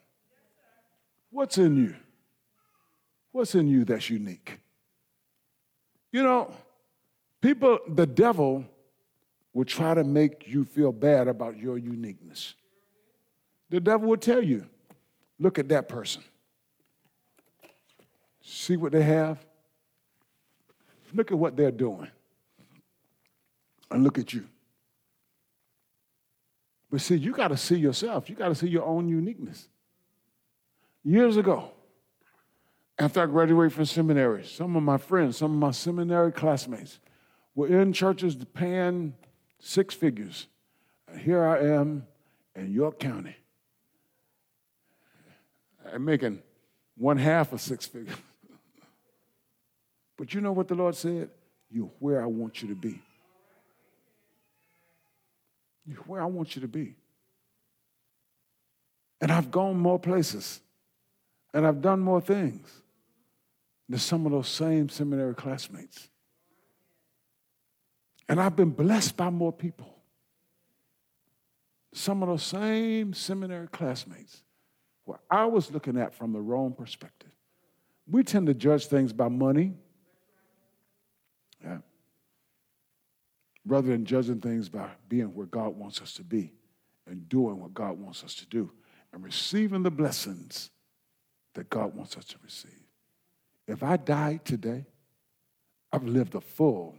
What's 1.30 1.58
in 1.58 1.76
you? 1.76 1.94
What's 3.32 3.54
in 3.54 3.68
you 3.68 3.84
that's 3.84 4.10
unique? 4.10 4.58
You 6.12 6.22
know, 6.22 6.52
people, 7.40 7.78
the 7.88 8.06
devil 8.06 8.64
will 9.52 9.64
try 9.64 9.94
to 9.94 10.04
make 10.04 10.48
you 10.48 10.64
feel 10.64 10.92
bad 10.92 11.28
about 11.28 11.56
your 11.56 11.78
uniqueness. 11.78 12.54
The 13.68 13.80
devil 13.80 14.08
will 14.08 14.16
tell 14.16 14.42
you, 14.42 14.66
look 15.38 15.58
at 15.58 15.68
that 15.68 15.88
person. 15.88 16.22
See 18.42 18.76
what 18.76 18.92
they 18.92 19.02
have? 19.02 19.38
Look 21.12 21.30
at 21.30 21.38
what 21.38 21.56
they're 21.56 21.70
doing. 21.70 22.08
And 23.90 24.04
look 24.04 24.18
at 24.18 24.32
you. 24.32 24.46
But 26.90 27.00
see, 27.00 27.16
you 27.16 27.32
got 27.32 27.48
to 27.48 27.56
see 27.56 27.76
yourself. 27.76 28.28
You 28.28 28.34
got 28.34 28.48
to 28.48 28.54
see 28.54 28.68
your 28.68 28.84
own 28.84 29.08
uniqueness. 29.08 29.68
Years 31.04 31.36
ago, 31.36 31.70
after 32.98 33.22
I 33.22 33.26
graduated 33.26 33.72
from 33.72 33.86
seminary, 33.86 34.44
some 34.44 34.76
of 34.76 34.82
my 34.82 34.98
friends, 34.98 35.36
some 35.38 35.52
of 35.52 35.58
my 35.58 35.70
seminary 35.70 36.32
classmates 36.32 36.98
were 37.54 37.68
in 37.68 37.92
churches 37.92 38.36
paying 38.52 39.14
six 39.60 39.94
figures. 39.94 40.48
Here 41.18 41.44
I 41.44 41.60
am 41.60 42.06
in 42.54 42.72
York 42.72 42.98
County. 42.98 43.36
I'm 45.92 46.04
making 46.04 46.42
one 46.96 47.16
half 47.16 47.52
of 47.52 47.60
six 47.60 47.86
figures. 47.86 48.16
but 50.16 50.34
you 50.34 50.40
know 50.40 50.52
what 50.52 50.68
the 50.68 50.74
Lord 50.74 50.94
said? 50.94 51.30
You're 51.70 51.90
where 52.00 52.20
I 52.20 52.26
want 52.26 52.62
you 52.62 52.68
to 52.68 52.74
be 52.74 53.00
where 56.06 56.20
I 56.22 56.26
want 56.26 56.56
you 56.56 56.62
to 56.62 56.68
be. 56.68 56.96
And 59.20 59.30
I've 59.30 59.50
gone 59.50 59.78
more 59.78 59.98
places 59.98 60.60
and 61.52 61.66
I've 61.66 61.82
done 61.82 62.00
more 62.00 62.20
things 62.20 62.68
than 63.88 63.98
some 63.98 64.24
of 64.24 64.32
those 64.32 64.48
same 64.48 64.88
seminary 64.88 65.34
classmates. 65.34 66.08
And 68.28 68.40
I've 68.40 68.54
been 68.54 68.70
blessed 68.70 69.16
by 69.16 69.30
more 69.30 69.52
people. 69.52 69.96
Some 71.92 72.22
of 72.22 72.28
those 72.28 72.44
same 72.44 73.12
seminary 73.12 73.66
classmates 73.66 74.44
where 75.04 75.18
I 75.28 75.46
was 75.46 75.72
looking 75.72 75.98
at 75.98 76.14
from 76.14 76.32
the 76.32 76.40
wrong 76.40 76.72
perspective. 76.72 77.32
We 78.08 78.22
tend 78.22 78.46
to 78.46 78.54
judge 78.54 78.86
things 78.86 79.12
by 79.12 79.28
money. 79.28 79.74
Rather 83.66 83.88
than 83.88 84.04
judging 84.04 84.40
things 84.40 84.68
by 84.68 84.88
being 85.08 85.34
where 85.34 85.46
God 85.46 85.76
wants 85.76 86.00
us 86.00 86.14
to 86.14 86.24
be 86.24 86.52
and 87.06 87.28
doing 87.28 87.60
what 87.60 87.74
God 87.74 87.98
wants 87.98 88.24
us 88.24 88.34
to 88.36 88.46
do 88.46 88.70
and 89.12 89.22
receiving 89.22 89.82
the 89.82 89.90
blessings 89.90 90.70
that 91.54 91.68
God 91.68 91.94
wants 91.94 92.16
us 92.16 92.24
to 92.26 92.36
receive. 92.42 92.70
If 93.66 93.82
I 93.82 93.96
died 93.96 94.44
today, 94.44 94.86
I've 95.92 96.04
lived 96.04 96.34
a 96.34 96.40
full, 96.40 96.96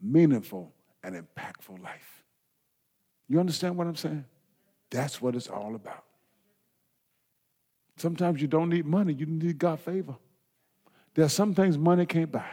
meaningful, 0.00 0.72
and 1.02 1.14
impactful 1.14 1.82
life. 1.82 2.24
You 3.28 3.40
understand 3.40 3.76
what 3.76 3.86
I'm 3.86 3.96
saying? 3.96 4.24
That's 4.90 5.20
what 5.20 5.34
it's 5.34 5.48
all 5.48 5.74
about. 5.74 6.04
Sometimes 7.96 8.42
you 8.42 8.48
don't 8.48 8.68
need 8.68 8.86
money, 8.86 9.14
you 9.14 9.26
need 9.26 9.58
God's 9.58 9.82
favor. 9.82 10.16
There 11.14 11.24
are 11.24 11.30
some 11.30 11.54
things 11.54 11.78
money 11.78 12.04
can't 12.04 12.30
buy. 12.30 12.44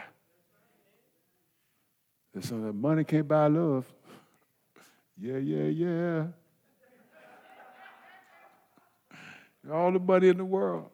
And 2.34 2.44
so 2.44 2.60
that 2.60 2.72
money 2.72 3.04
can't 3.04 3.28
buy 3.28 3.46
love. 3.46 3.86
yeah, 5.18 5.38
yeah, 5.38 5.64
yeah. 5.64 6.26
All 9.72 9.92
the 9.92 9.98
money 9.98 10.28
in 10.28 10.36
the 10.36 10.44
world 10.44 10.90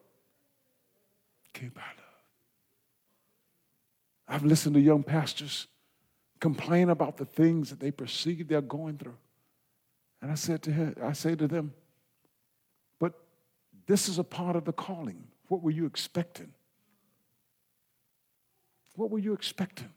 can't 1.53 1.75
buy 1.75 1.81
love. 1.81 2.07
I've 4.29 4.45
listened 4.45 4.75
to 4.75 4.81
young 4.81 5.03
pastors 5.03 5.67
complain 6.41 6.89
about 6.89 7.17
the 7.17 7.25
things 7.25 7.71
that 7.71 7.81
they 7.81 7.91
perceive 7.91 8.49
they're 8.49 8.61
going 8.61 8.97
through. 8.97 9.17
And 10.23 10.31
I 10.31 10.35
said 10.35 10.63
to 10.63 10.73
him, 10.73 10.95
I 11.03 11.13
say 11.13 11.35
to 11.35 11.47
them, 11.47 11.73
but 12.99 13.15
this 13.87 14.09
is 14.09 14.19
a 14.19 14.25
part 14.25 14.57
of 14.57 14.65
the 14.65 14.73
calling. 14.73 15.25
What 15.49 15.63
were 15.63 15.71
you 15.71 15.87
expecting? 15.87 16.53
What 18.95 19.11
were 19.11 19.19
you 19.19 19.33
expecting? 19.33 19.91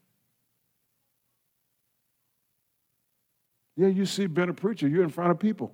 Yeah, 3.75 3.87
you 3.87 4.05
see 4.05 4.25
a 4.25 4.29
preacher, 4.29 4.87
you're 4.87 5.03
in 5.03 5.09
front 5.09 5.31
of 5.31 5.39
people. 5.39 5.73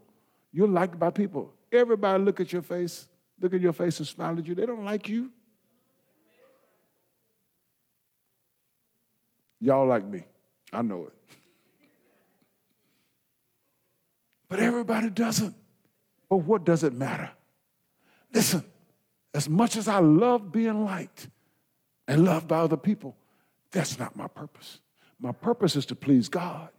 You're 0.52 0.68
liked 0.68 0.98
by 0.98 1.10
people. 1.10 1.54
Everybody 1.72 2.24
look 2.24 2.40
at 2.40 2.52
your 2.52 2.62
face, 2.62 3.08
look 3.40 3.54
at 3.54 3.62
your 3.62 3.74
face 3.74 4.00
and 4.00 4.08
smile 4.08 4.38
at 4.38 4.46
you. 4.46 4.56
They 4.56 4.66
don't 4.66 4.86
like 4.86 5.08
you. 5.08 5.32
Y'all 9.62 9.86
like 9.86 10.06
me. 10.06 10.24
I 10.72 10.82
know 10.82 11.08
it. 11.08 11.14
But 14.48 14.60
everybody 14.60 15.10
doesn't. 15.10 15.56
But 16.30 16.38
what 16.38 16.64
does 16.64 16.84
it 16.84 16.94
matter? 16.94 17.30
Listen, 18.34 18.64
as 19.34 19.50
much 19.50 19.76
as 19.76 19.88
I 19.88 20.00
love 20.00 20.52
being 20.52 20.86
liked 20.86 21.28
and 22.08 22.24
loved 22.24 22.48
by 22.48 22.60
other 22.60 22.78
people, 22.78 23.16
that's 23.72 24.00
not 24.00 24.16
my 24.16 24.28
purpose. 24.28 24.80
My 25.20 25.32
purpose 25.32 25.76
is 25.76 25.86
to 25.88 25.96
please 25.96 26.30
God. 26.30 26.70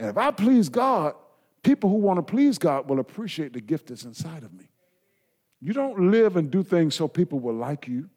And 0.00 0.08
if 0.08 0.16
I 0.16 0.30
please 0.30 0.70
God, 0.70 1.14
people 1.62 1.90
who 1.90 1.96
want 1.96 2.16
to 2.16 2.22
please 2.22 2.56
God 2.56 2.88
will 2.88 3.00
appreciate 3.00 3.52
the 3.52 3.60
gift 3.60 3.88
that's 3.88 4.04
inside 4.04 4.44
of 4.44 4.54
me. 4.54 4.70
You 5.60 5.74
don't 5.74 6.10
live 6.10 6.38
and 6.38 6.50
do 6.50 6.62
things 6.62 6.94
so 6.94 7.06
people 7.06 7.38
will 7.38 7.54
like 7.54 7.86
you. 7.86 8.08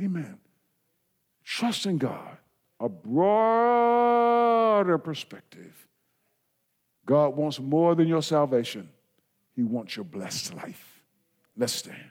Amen. 0.00 0.38
Trust 1.44 1.86
in 1.86 1.98
God, 1.98 2.36
a 2.80 2.88
broader 2.88 4.18
perspective. 4.98 5.86
God 7.06 7.36
wants 7.36 7.60
more 7.60 7.94
than 7.94 8.08
your 8.08 8.22
salvation, 8.22 8.88
He 9.54 9.62
wants 9.62 9.94
your 9.94 10.04
blessed 10.04 10.54
life. 10.54 11.00
Let's 11.56 11.74
stand. 11.74 12.10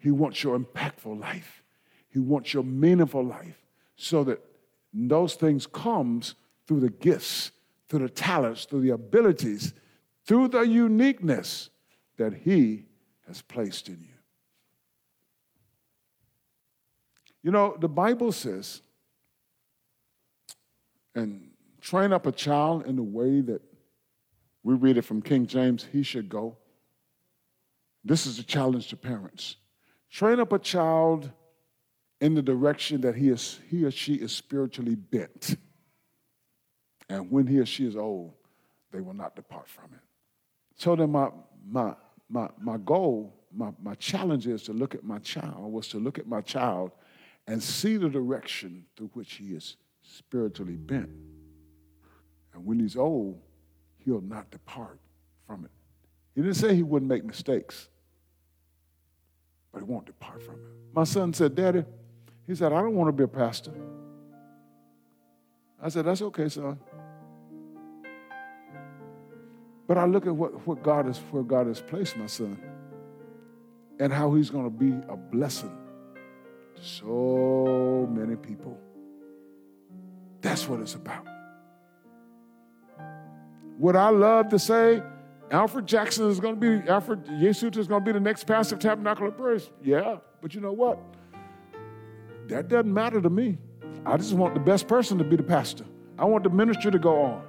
He 0.00 0.10
wants 0.10 0.42
your 0.42 0.58
impactful 0.58 1.20
life, 1.20 1.62
He 2.08 2.18
wants 2.18 2.52
your 2.52 2.64
meaningful 2.64 3.24
life 3.24 3.64
so 3.94 4.24
that 4.24 4.40
and 4.92 5.10
those 5.10 5.34
things 5.34 5.66
comes 5.66 6.34
through 6.66 6.80
the 6.80 6.90
gifts, 6.90 7.52
through 7.88 8.00
the 8.00 8.08
talents, 8.08 8.64
through 8.64 8.82
the 8.82 8.90
abilities, 8.90 9.74
through 10.26 10.48
the 10.48 10.60
uniqueness 10.60 11.70
that 12.16 12.32
he 12.34 12.84
has 13.26 13.42
placed 13.42 13.88
in 13.88 13.98
you. 14.00 14.08
You 17.42 17.50
know, 17.50 17.76
the 17.78 17.88
Bible 17.88 18.30
says, 18.32 18.82
and 21.14 21.50
train 21.80 22.12
up 22.12 22.26
a 22.26 22.32
child 22.32 22.86
in 22.86 22.96
the 22.96 23.02
way 23.02 23.40
that 23.40 23.60
we 24.62 24.74
read 24.74 24.96
it 24.96 25.02
from 25.02 25.20
King 25.20 25.46
James, 25.46 25.86
he 25.90 26.02
should 26.02 26.28
go. 26.28 26.56
This 28.04 28.26
is 28.26 28.38
a 28.38 28.44
challenge 28.44 28.88
to 28.88 28.96
parents. 28.96 29.56
Train 30.10 30.38
up 30.38 30.52
a 30.52 30.58
child 30.58 31.30
in 32.22 32.34
the 32.34 32.40
direction 32.40 33.00
that 33.00 33.16
he, 33.16 33.30
is, 33.30 33.58
he 33.68 33.84
or 33.84 33.90
she 33.90 34.14
is 34.14 34.32
spiritually 34.32 34.94
bent. 34.94 35.56
And 37.08 37.28
when 37.32 37.48
he 37.48 37.58
or 37.58 37.66
she 37.66 37.84
is 37.84 37.96
old, 37.96 38.34
they 38.92 39.00
will 39.00 39.12
not 39.12 39.34
depart 39.34 39.68
from 39.68 39.86
it. 39.92 40.00
So 40.76 40.94
then 40.94 41.10
my, 41.10 41.30
my, 41.68 41.96
my, 42.30 42.48
my 42.60 42.76
goal, 42.78 43.34
my, 43.52 43.72
my 43.82 43.96
challenge 43.96 44.46
is 44.46 44.62
to 44.62 44.72
look 44.72 44.94
at 44.94 45.02
my 45.02 45.18
child, 45.18 45.72
was 45.72 45.88
to 45.88 45.98
look 45.98 46.16
at 46.20 46.28
my 46.28 46.40
child 46.40 46.92
and 47.48 47.60
see 47.60 47.96
the 47.96 48.08
direction 48.08 48.84
through 48.96 49.10
which 49.14 49.34
he 49.34 49.46
is 49.46 49.76
spiritually 50.02 50.76
bent. 50.76 51.10
And 52.54 52.64
when 52.64 52.78
he's 52.78 52.96
old, 52.96 53.40
he'll 53.98 54.20
not 54.20 54.48
depart 54.52 55.00
from 55.48 55.64
it. 55.64 55.72
He 56.36 56.42
didn't 56.42 56.54
say 56.54 56.72
he 56.72 56.84
wouldn't 56.84 57.10
make 57.10 57.24
mistakes, 57.24 57.88
but 59.72 59.80
he 59.80 59.84
won't 59.84 60.06
depart 60.06 60.40
from 60.40 60.54
it. 60.54 60.60
My 60.94 61.02
son 61.02 61.34
said, 61.34 61.56
Daddy, 61.56 61.84
he 62.52 62.56
said, 62.56 62.70
I 62.70 62.82
don't 62.82 62.94
want 62.94 63.08
to 63.08 63.12
be 63.12 63.24
a 63.24 63.28
pastor. 63.28 63.72
I 65.82 65.88
said, 65.88 66.04
That's 66.04 66.20
okay, 66.20 66.50
son. 66.50 66.78
But 69.88 69.96
I 69.96 70.04
look 70.04 70.26
at 70.26 70.36
what, 70.36 70.66
what 70.66 70.82
God 70.82 71.08
is, 71.08 71.16
where 71.30 71.42
God 71.42 71.66
has 71.66 71.80
placed 71.80 72.18
my 72.18 72.26
son 72.26 72.60
and 73.98 74.12
how 74.12 74.34
he's 74.34 74.50
going 74.50 74.64
to 74.64 74.70
be 74.70 74.90
a 75.08 75.16
blessing 75.16 75.74
to 76.76 76.84
so 76.84 78.06
many 78.12 78.36
people. 78.36 78.78
That's 80.42 80.68
what 80.68 80.80
it's 80.80 80.94
about. 80.94 81.26
Would 83.78 83.96
I 83.96 84.10
love 84.10 84.50
to 84.50 84.58
say 84.58 85.02
Alfred 85.50 85.86
Jackson 85.86 86.28
is 86.28 86.38
going 86.38 86.60
to 86.60 86.60
be, 86.60 86.86
Alfred 86.86 87.24
Yesuta 87.24 87.78
is 87.78 87.86
going 87.86 88.02
to 88.02 88.04
be 88.04 88.12
the 88.12 88.20
next 88.20 88.44
pastor 88.44 88.74
of 88.74 88.82
Tabernacle 88.82 89.26
of 89.26 89.38
Praise? 89.38 89.70
Yeah, 89.82 90.18
but 90.42 90.54
you 90.54 90.60
know 90.60 90.72
what? 90.72 90.98
That 92.48 92.68
doesn't 92.68 92.92
matter 92.92 93.20
to 93.20 93.30
me. 93.30 93.58
I 94.04 94.16
just 94.16 94.32
want 94.32 94.54
the 94.54 94.60
best 94.60 94.88
person 94.88 95.18
to 95.18 95.24
be 95.24 95.36
the 95.36 95.42
pastor. 95.42 95.84
I 96.18 96.24
want 96.24 96.44
the 96.44 96.50
ministry 96.50 96.90
to 96.90 96.98
go 96.98 97.22
on. 97.22 97.44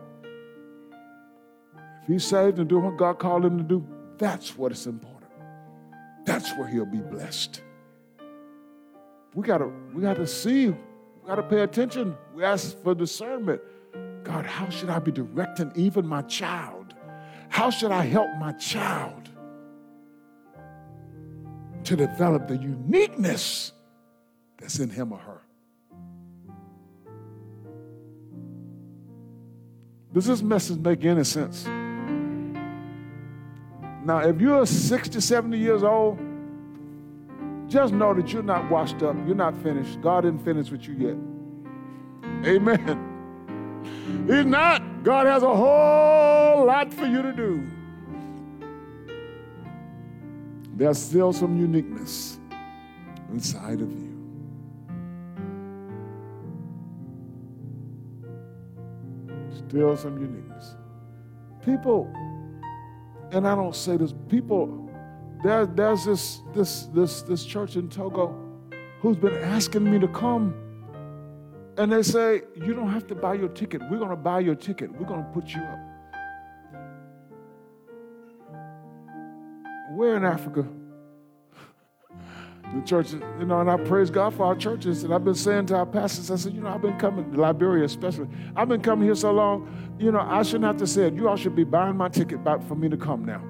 If 2.01 2.07
he's 2.07 2.25
saved 2.25 2.59
and 2.59 2.67
doing 2.67 2.83
what 2.83 2.97
God 2.97 3.19
called 3.19 3.45
him 3.45 3.57
to 3.57 3.63
do, 3.63 3.85
that's 4.17 4.57
what 4.57 4.71
is 4.71 4.87
important. 4.87 5.31
That's 6.25 6.51
where 6.57 6.67
he'll 6.67 6.85
be 6.85 6.99
blessed. 6.99 7.61
We 9.33 9.43
gotta, 9.43 9.69
we 9.93 10.01
gotta 10.01 10.27
see, 10.27 10.69
we 10.69 11.27
gotta 11.27 11.43
pay 11.43 11.61
attention. 11.61 12.15
We 12.33 12.43
ask 12.43 12.77
for 12.83 12.93
discernment. 12.93 13.61
God, 14.23 14.45
how 14.45 14.69
should 14.69 14.89
I 14.89 14.99
be 14.99 15.11
directing 15.11 15.71
even 15.75 16.05
my 16.05 16.21
child? 16.23 16.93
How 17.49 17.69
should 17.69 17.91
I 17.91 18.05
help 18.05 18.29
my 18.39 18.51
child 18.53 19.29
to 21.83 21.95
develop 21.95 22.47
the 22.47 22.57
uniqueness 22.57 23.73
that's 24.63 24.79
in 24.79 24.89
him 24.89 25.11
or 25.11 25.19
her? 25.19 25.41
Does 30.13 30.25
this 30.25 30.41
message 30.41 30.77
make 30.79 31.03
any 31.03 31.23
sense? 31.23 31.65
Now, 34.05 34.19
if 34.19 34.39
you're 34.39 34.65
60, 34.65 35.19
70 35.19 35.57
years 35.57 35.83
old, 35.83 36.17
just 37.67 37.93
know 37.93 38.13
that 38.13 38.31
you're 38.31 38.43
not 38.43 38.69
washed 38.69 39.01
up. 39.03 39.15
You're 39.25 39.35
not 39.35 39.57
finished. 39.57 40.01
God 40.01 40.21
didn't 40.21 40.45
finish 40.45 40.69
with 40.69 40.87
you 40.87 40.93
yet. 40.95 41.17
Amen. 42.47 43.09
He's 44.27 44.45
not. 44.45 45.03
God 45.03 45.25
has 45.25 45.43
a 45.43 45.53
whole 45.53 46.65
lot 46.65 46.93
for 46.93 47.05
you 47.05 47.21
to 47.21 47.33
do. 47.33 47.67
There's 50.75 50.97
still 50.99 51.33
some 51.33 51.59
uniqueness 51.59 52.39
inside 53.31 53.81
of 53.81 53.91
you. 53.91 54.02
Still 59.73 59.97
some 59.97 60.21
uniqueness. 60.21 60.75
People 61.65 62.13
and 63.33 63.47
I 63.47 63.55
don't 63.55 63.75
say 63.75 63.97
this, 63.97 64.13
people, 64.29 64.89
there, 65.43 65.65
there's 65.65 66.05
this, 66.05 66.41
this, 66.53 66.83
this, 66.93 67.23
this 67.23 67.43
church 67.43 67.75
in 67.75 67.89
Togo 67.89 68.39
who's 68.99 69.17
been 69.17 69.35
asking 69.37 69.89
me 69.89 69.99
to 69.99 70.07
come. 70.07 70.53
And 71.77 71.91
they 71.91 72.03
say, 72.03 72.43
You 72.55 72.75
don't 72.75 72.91
have 72.91 73.07
to 73.07 73.15
buy 73.15 73.33
your 73.33 73.49
ticket. 73.49 73.81
We're 73.89 73.97
going 73.97 74.11
to 74.11 74.15
buy 74.15 74.41
your 74.41 74.53
ticket. 74.53 74.93
We're 74.93 75.07
going 75.07 75.23
to 75.23 75.29
put 75.31 75.55
you 75.55 75.61
up. 75.61 75.79
Where 79.93 80.15
in 80.15 80.23
Africa? 80.23 80.67
The 82.73 82.81
churches, 82.81 83.21
you 83.39 83.45
know, 83.45 83.61
and 83.61 83.69
I 83.69 83.77
praise 83.77 84.09
God 84.09 84.33
for 84.33 84.45
our 84.45 84.55
churches. 84.55 85.03
And 85.03 85.13
I've 85.13 85.23
been 85.23 85.35
saying 85.35 85.67
to 85.67 85.75
our 85.77 85.85
pastors, 85.85 86.31
I 86.31 86.35
said, 86.35 86.53
you 86.53 86.61
know, 86.61 86.69
I've 86.69 86.81
been 86.81 86.97
coming, 86.97 87.31
Liberia 87.33 87.85
especially, 87.85 88.27
I've 88.55 88.67
been 88.67 88.81
coming 88.81 89.05
here 89.05 89.15
so 89.15 89.31
long, 89.31 89.95
you 89.99 90.11
know, 90.11 90.19
I 90.19 90.41
shouldn't 90.43 90.65
have 90.65 90.77
to 90.77 90.87
say 90.87 91.07
it. 91.07 91.13
You 91.13 91.29
all 91.29 91.35
should 91.35 91.55
be 91.55 91.63
buying 91.63 91.95
my 91.95 92.09
ticket 92.09 92.43
back 92.43 92.63
for 92.67 92.75
me 92.75 92.89
to 92.89 92.97
come 92.97 93.25
now. 93.25 93.43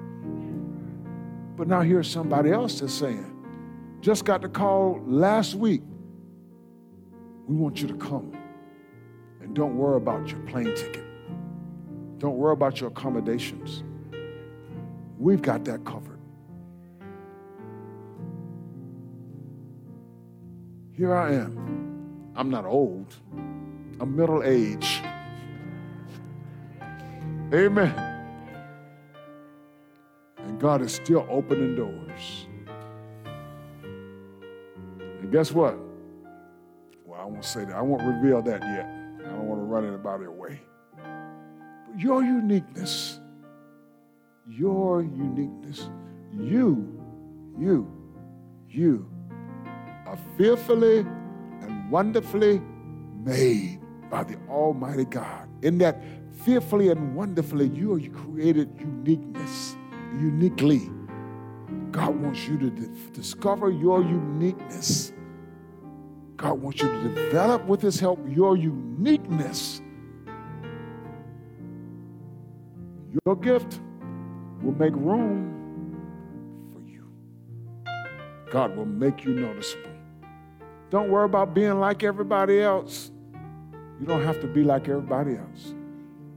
But 1.56 1.68
now 1.68 1.80
here's 1.80 2.10
somebody 2.10 2.50
else 2.50 2.80
that's 2.80 2.92
saying, 2.92 3.30
just 4.00 4.24
got 4.24 4.42
the 4.42 4.48
call 4.48 5.00
last 5.06 5.54
week. 5.54 5.82
We 7.46 7.56
want 7.56 7.80
you 7.80 7.88
to 7.88 7.94
come. 7.94 8.36
And 9.40 9.54
don't 9.54 9.76
worry 9.76 9.96
about 9.96 10.28
your 10.28 10.40
plane 10.40 10.74
ticket. 10.74 11.04
Don't 12.18 12.36
worry 12.36 12.52
about 12.52 12.80
your 12.80 12.88
accommodations. 12.88 13.84
We've 15.18 15.42
got 15.42 15.64
that 15.64 15.84
covered. 15.84 16.13
Here 20.96 21.12
I 21.12 21.32
am. 21.32 22.32
I'm 22.36 22.50
not 22.50 22.64
old, 22.64 23.14
I'm 23.98 24.14
middle 24.14 24.44
age. 24.44 25.02
Amen. 27.52 27.92
And 30.38 30.60
God 30.60 30.82
is 30.82 30.92
still 30.92 31.26
opening 31.28 31.74
doors. 31.74 32.46
And 35.20 35.32
guess 35.32 35.50
what? 35.50 35.76
Well, 37.04 37.20
I 37.20 37.24
won't 37.24 37.44
say 37.44 37.64
that. 37.64 37.74
I 37.74 37.82
won't 37.82 38.02
reveal 38.02 38.40
that 38.42 38.62
yet. 38.62 38.86
I 39.26 39.30
don't 39.30 39.48
want 39.48 39.60
to 39.60 39.64
run 39.64 39.86
anybody 39.86 40.26
away. 40.26 40.60
But 40.96 41.98
your 41.98 42.22
uniqueness, 42.22 43.18
your 44.48 45.02
uniqueness, 45.02 45.88
you, 46.32 47.00
you, 47.58 47.90
you 48.68 49.08
are 50.14 50.36
fearfully 50.36 50.98
and 50.98 51.90
wonderfully 51.90 52.60
made 53.24 53.80
by 54.10 54.22
the 54.22 54.36
Almighty 54.48 55.04
God. 55.04 55.48
In 55.62 55.78
that 55.78 56.02
fearfully 56.44 56.90
and 56.90 57.16
wonderfully, 57.16 57.68
you 57.68 57.94
are 57.94 58.00
created 58.10 58.70
uniqueness, 58.78 59.76
uniquely. 60.18 60.88
God 61.90 62.14
wants 62.20 62.46
you 62.46 62.58
to 62.58 62.70
discover 63.12 63.70
your 63.70 64.02
uniqueness. 64.02 65.12
God 66.36 66.60
wants 66.60 66.82
you 66.82 66.88
to 66.88 67.08
develop 67.08 67.64
with 67.66 67.82
His 67.82 67.98
help 67.98 68.20
your 68.28 68.56
uniqueness. 68.56 69.80
Your 73.24 73.36
gift 73.36 73.80
will 74.62 74.74
make 74.74 74.94
room 74.94 75.50
for 76.72 76.80
you. 76.80 77.06
God 78.50 78.76
will 78.76 78.86
make 78.86 79.24
you 79.24 79.34
noticeable. 79.34 79.93
Don't 80.94 81.10
worry 81.10 81.24
about 81.24 81.54
being 81.54 81.80
like 81.80 82.04
everybody 82.04 82.60
else. 82.60 83.10
You 83.98 84.06
don't 84.06 84.22
have 84.22 84.40
to 84.42 84.46
be 84.46 84.62
like 84.62 84.88
everybody 84.88 85.34
else. 85.34 85.74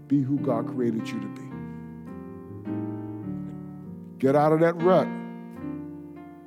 Be 0.07 0.23
who 0.23 0.39
God 0.39 0.65
created 0.65 1.07
you 1.07 1.19
to 1.19 1.27
be. 1.27 1.43
Get 4.17 4.35
out 4.35 4.53
of 4.53 4.59
that 4.61 4.73
rut 4.81 5.07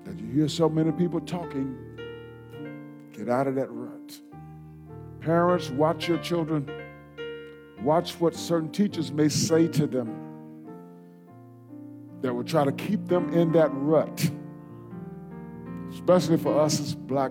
that 0.02 0.18
you 0.18 0.28
hear 0.32 0.48
so 0.48 0.68
many 0.68 0.90
people 0.90 1.20
talking. 1.20 1.76
Get 3.12 3.28
out 3.28 3.46
of 3.46 3.54
that 3.54 3.70
rut. 3.70 4.20
Parents, 5.20 5.70
watch 5.70 6.08
your 6.08 6.18
children. 6.18 6.68
Watch 7.80 8.14
what 8.14 8.34
certain 8.34 8.72
teachers 8.72 9.12
may 9.12 9.28
say 9.28 9.68
to 9.68 9.86
them 9.86 10.12
that 12.22 12.34
will 12.34 12.42
try 12.42 12.64
to 12.64 12.72
keep 12.72 13.06
them 13.06 13.32
in 13.32 13.52
that 13.52 13.70
rut, 13.72 14.28
especially 15.92 16.38
for 16.38 16.58
us 16.60 16.80
as 16.80 16.96
black 16.96 17.30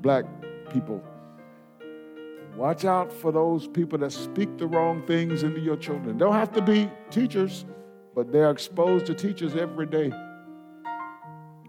black 0.00 0.24
people. 0.72 1.02
Watch 2.56 2.84
out 2.84 3.12
for 3.12 3.32
those 3.32 3.66
people 3.68 3.98
that 3.98 4.12
speak 4.12 4.58
the 4.58 4.66
wrong 4.66 5.02
things 5.06 5.42
into 5.42 5.60
your 5.60 5.76
children. 5.76 6.18
Don't 6.18 6.32
have 6.32 6.52
to 6.52 6.62
be 6.62 6.90
teachers, 7.10 7.64
but 8.14 8.32
they're 8.32 8.50
exposed 8.50 9.06
to 9.06 9.14
teachers 9.14 9.54
every 9.54 9.86
day. 9.86 10.12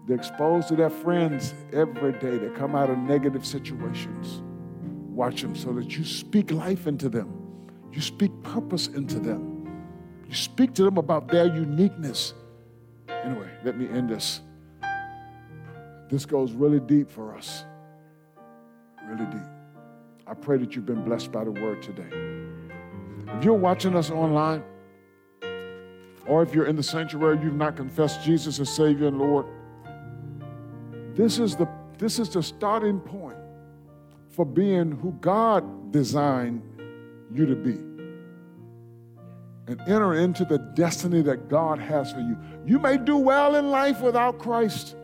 They're 0.06 0.16
exposed 0.16 0.68
to 0.68 0.76
their 0.76 0.90
friends 0.90 1.54
every 1.72 2.12
day. 2.12 2.36
They 2.36 2.48
come 2.50 2.74
out 2.74 2.90
of 2.90 2.98
negative 2.98 3.46
situations. 3.46 4.42
Watch 5.14 5.42
them 5.42 5.54
so 5.54 5.72
that 5.74 5.96
you 5.96 6.04
speak 6.04 6.50
life 6.50 6.86
into 6.86 7.08
them. 7.08 7.32
You 7.92 8.00
speak 8.00 8.30
purpose 8.42 8.88
into 8.88 9.20
them. 9.20 9.52
You 10.28 10.34
speak 10.34 10.74
to 10.74 10.84
them 10.84 10.96
about 10.96 11.28
their 11.28 11.46
uniqueness. 11.46 12.34
Anyway, 13.08 13.48
let 13.64 13.78
me 13.78 13.88
end 13.88 14.10
this. 14.10 14.40
This 16.10 16.26
goes 16.26 16.52
really 16.52 16.80
deep 16.80 17.10
for 17.10 17.36
us. 17.36 17.64
Really 19.08 19.26
deep. 19.26 19.42
I 20.26 20.34
pray 20.34 20.56
that 20.58 20.74
you've 20.74 20.86
been 20.86 21.04
blessed 21.04 21.32
by 21.32 21.44
the 21.44 21.50
word 21.50 21.82
today. 21.82 22.08
If 23.36 23.44
you're 23.44 23.54
watching 23.54 23.96
us 23.96 24.10
online, 24.10 24.62
or 26.26 26.42
if 26.42 26.54
you're 26.54 26.66
in 26.66 26.76
the 26.76 26.82
sanctuary, 26.82 27.38
you've 27.42 27.56
not 27.56 27.76
confessed 27.76 28.22
Jesus 28.22 28.60
as 28.60 28.70
Savior 28.70 29.08
and 29.08 29.18
Lord, 29.18 29.46
this 31.14 31.38
is 31.38 31.56
the, 31.56 31.68
this 31.98 32.18
is 32.18 32.30
the 32.30 32.42
starting 32.42 33.00
point 33.00 33.36
for 34.28 34.46
being 34.46 34.92
who 34.92 35.12
God 35.20 35.92
designed 35.92 36.62
you 37.32 37.46
to 37.46 37.56
be. 37.56 37.72
And 39.68 39.80
enter 39.82 40.14
into 40.14 40.44
the 40.44 40.58
destiny 40.58 41.22
that 41.22 41.48
God 41.48 41.78
has 41.78 42.12
for 42.12 42.20
you. 42.20 42.36
You 42.66 42.78
may 42.78 42.96
do 42.96 43.16
well 43.16 43.56
in 43.56 43.70
life 43.70 44.00
without 44.00 44.38
Christ, 44.38 44.96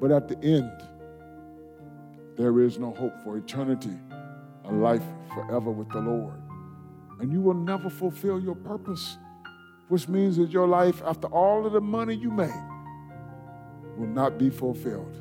but 0.00 0.10
at 0.10 0.28
the 0.28 0.38
end, 0.42 0.70
there 2.36 2.60
is 2.60 2.78
no 2.78 2.92
hope 2.92 3.18
for 3.22 3.36
eternity, 3.36 3.96
a 4.64 4.72
life 4.72 5.04
forever 5.34 5.70
with 5.70 5.88
the 5.90 6.00
Lord. 6.00 6.40
And 7.20 7.32
you 7.32 7.40
will 7.40 7.54
never 7.54 7.88
fulfill 7.88 8.40
your 8.40 8.56
purpose, 8.56 9.18
which 9.88 10.08
means 10.08 10.36
that 10.36 10.50
your 10.50 10.66
life, 10.66 11.02
after 11.06 11.28
all 11.28 11.64
of 11.64 11.72
the 11.72 11.80
money 11.80 12.14
you 12.14 12.30
make, 12.30 12.50
will 13.96 14.08
not 14.08 14.38
be 14.38 14.50
fulfilled. 14.50 15.20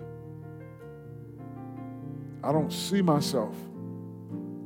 I 2.44 2.52
don't 2.52 2.74
see 2.74 3.02
myself 3.02 3.56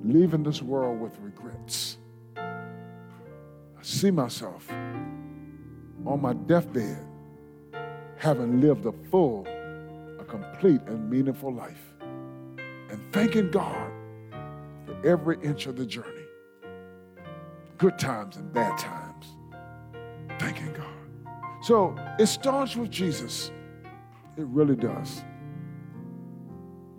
leaving 0.04 0.44
this 0.44 0.62
world 0.62 1.00
with 1.00 1.18
regrets. 1.20 1.98
I 2.38 3.82
see 3.82 4.10
myself 4.10 4.70
on 6.06 6.22
my 6.22 6.34
deathbed 6.34 7.06
having 8.18 8.62
lived 8.62 8.86
a 8.86 8.94
full, 9.12 9.46
a 10.20 10.24
complete, 10.24 10.82
and 10.88 11.10
meaningful 11.10 11.54
life. 11.54 11.97
And 12.90 13.02
thanking 13.14 13.52
God 13.52 13.92
for 14.86 15.06
every 15.06 15.38
inch 15.44 15.68
of 15.68 15.76
the 15.76 15.86
journey 15.86 16.28
good 17.78 17.98
times 18.00 18.38
and 18.38 18.52
bad 18.52 18.78
times. 18.78 19.26
Thanking 20.40 20.74
God. 20.74 20.86
So 21.62 21.96
it 22.20 22.28
starts 22.28 22.76
with 22.76 22.90
Jesus. 22.90 23.52
It 24.38 24.46
really 24.46 24.76
does. 24.76 25.24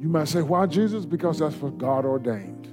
You 0.00 0.08
might 0.08 0.28
say, 0.28 0.42
why 0.42 0.66
Jesus? 0.66 1.04
Because 1.04 1.40
that's 1.40 1.56
what 1.56 1.78
God 1.78 2.04
ordained. 2.04 2.68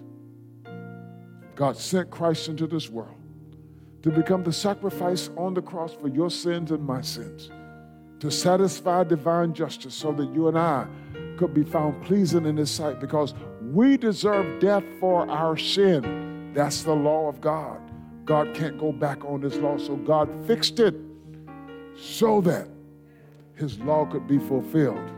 God 1.56 1.78
sent 1.78 2.12
Christ 2.12 2.48
into 2.48 2.68
this 2.68 2.90
world 2.90 3.16
to 4.04 4.12
become 4.12 4.44
the 4.44 4.54
sacrifice 4.54 5.30
on 5.38 5.54
the 5.54 5.62
cross 5.62 5.94
for 5.94 6.08
your 6.08 6.30
sins 6.30 6.72
and 6.72 6.86
my 6.86 7.02
sins, 7.02 7.50
to 8.20 8.30
satisfy 8.30 9.04
divine 9.04 9.54
justice 9.54 9.96
so 9.96 10.12
that 10.12 10.32
you 10.34 10.48
and 10.48 10.58
I 10.60 10.86
could 11.38 11.54
be 11.54 11.64
found 11.64 12.02
pleasing 12.04 12.46
in 12.46 12.58
His 12.58 12.72
sight 12.72 13.00
because 13.00 13.34
we 13.62 13.98
deserve 13.98 14.60
death 14.60 14.84
for 15.00 15.30
our 15.30 15.58
sin. 15.58 16.52
That's 16.54 16.84
the 16.84 16.96
law 16.96 17.28
of 17.28 17.42
God. 17.42 17.80
God 18.26 18.54
can't 18.54 18.78
go 18.80 18.92
back 18.92 19.24
on 19.26 19.42
His 19.42 19.58
law, 19.58 19.78
so 19.78 19.96
God 19.96 20.30
fixed 20.48 20.80
it 20.80 20.96
so 21.98 22.42
that 22.42 22.68
His 23.56 23.80
law 23.80 24.06
could 24.06 24.28
be 24.28 24.40
fulfilled. 24.40 25.12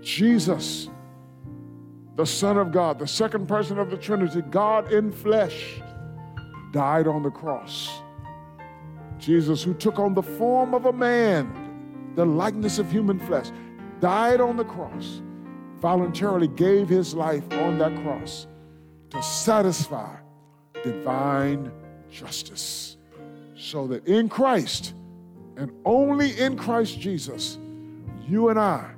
Jesus 0.00 0.88
the 2.16 2.24
Son 2.24 2.56
of 2.56 2.72
God, 2.72 2.98
the 2.98 3.06
second 3.06 3.46
person 3.46 3.78
of 3.78 3.90
the 3.90 3.96
Trinity, 3.96 4.40
God 4.40 4.90
in 4.90 5.12
flesh, 5.12 5.82
died 6.72 7.06
on 7.06 7.22
the 7.22 7.30
cross. 7.30 8.00
Jesus, 9.18 9.62
who 9.62 9.74
took 9.74 9.98
on 9.98 10.14
the 10.14 10.22
form 10.22 10.72
of 10.74 10.86
a 10.86 10.92
man, 10.92 12.12
the 12.14 12.24
likeness 12.24 12.78
of 12.78 12.90
human 12.90 13.18
flesh, 13.20 13.48
died 14.00 14.40
on 14.40 14.56
the 14.56 14.64
cross, 14.64 15.20
voluntarily 15.78 16.48
gave 16.48 16.88
his 16.88 17.14
life 17.14 17.44
on 17.52 17.78
that 17.78 17.94
cross 18.02 18.46
to 19.10 19.22
satisfy 19.22 20.16
divine 20.82 21.70
justice. 22.10 22.96
So 23.56 23.86
that 23.88 24.06
in 24.06 24.28
Christ, 24.28 24.94
and 25.56 25.70
only 25.84 26.38
in 26.38 26.56
Christ 26.56 27.00
Jesus, 27.00 27.58
you 28.28 28.48
and 28.50 28.58
I 28.58 28.90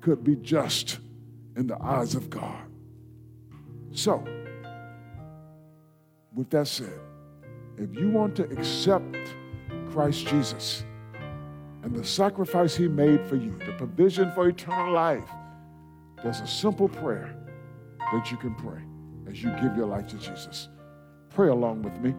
could 0.00 0.22
be 0.22 0.36
just 0.36 1.00
in 1.56 1.66
the 1.66 1.82
eyes 1.82 2.14
of 2.14 2.30
God. 2.30 2.62
So, 3.90 4.24
with 6.32 6.50
that 6.50 6.68
said, 6.68 7.00
if 7.76 7.94
you 7.94 8.10
want 8.10 8.36
to 8.36 8.44
accept 8.44 9.16
Christ 9.90 10.26
Jesus 10.26 10.84
and 11.82 11.94
the 11.94 12.04
sacrifice 12.04 12.76
he 12.76 12.86
made 12.86 13.24
for 13.26 13.36
you, 13.36 13.58
the 13.66 13.72
provision 13.72 14.30
for 14.32 14.48
eternal 14.48 14.92
life, 14.92 15.28
there's 16.22 16.40
a 16.40 16.46
simple 16.46 16.88
prayer 16.88 17.34
that 18.12 18.30
you 18.30 18.36
can 18.36 18.54
pray 18.54 18.82
as 19.28 19.42
you 19.42 19.50
give 19.60 19.76
your 19.76 19.86
life 19.86 20.06
to 20.08 20.16
Jesus. 20.16 20.68
Pray 21.30 21.48
along 21.48 21.82
with 21.82 21.98
me. 22.00 22.14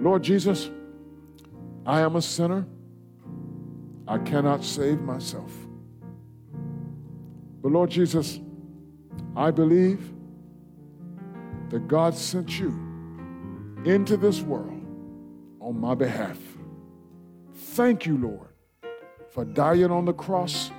Lord 0.00 0.22
Jesus, 0.22 0.70
I 1.86 2.00
am 2.00 2.16
a 2.16 2.22
sinner. 2.22 2.66
I 4.06 4.18
cannot 4.18 4.64
save 4.64 5.00
myself. 5.00 5.52
But 7.62 7.72
Lord 7.72 7.90
Jesus, 7.90 8.40
I 9.36 9.50
believe 9.50 10.12
that 11.70 11.88
God 11.88 12.14
sent 12.14 12.58
you 12.58 12.68
into 13.84 14.16
this 14.16 14.40
world 14.42 14.82
on 15.60 15.80
my 15.80 15.94
behalf. 15.94 16.38
Thank 17.54 18.06
you, 18.06 18.18
Lord, 18.18 18.48
for 19.30 19.44
dying 19.44 19.90
on 19.90 20.04
the 20.04 20.12
cross 20.12 20.70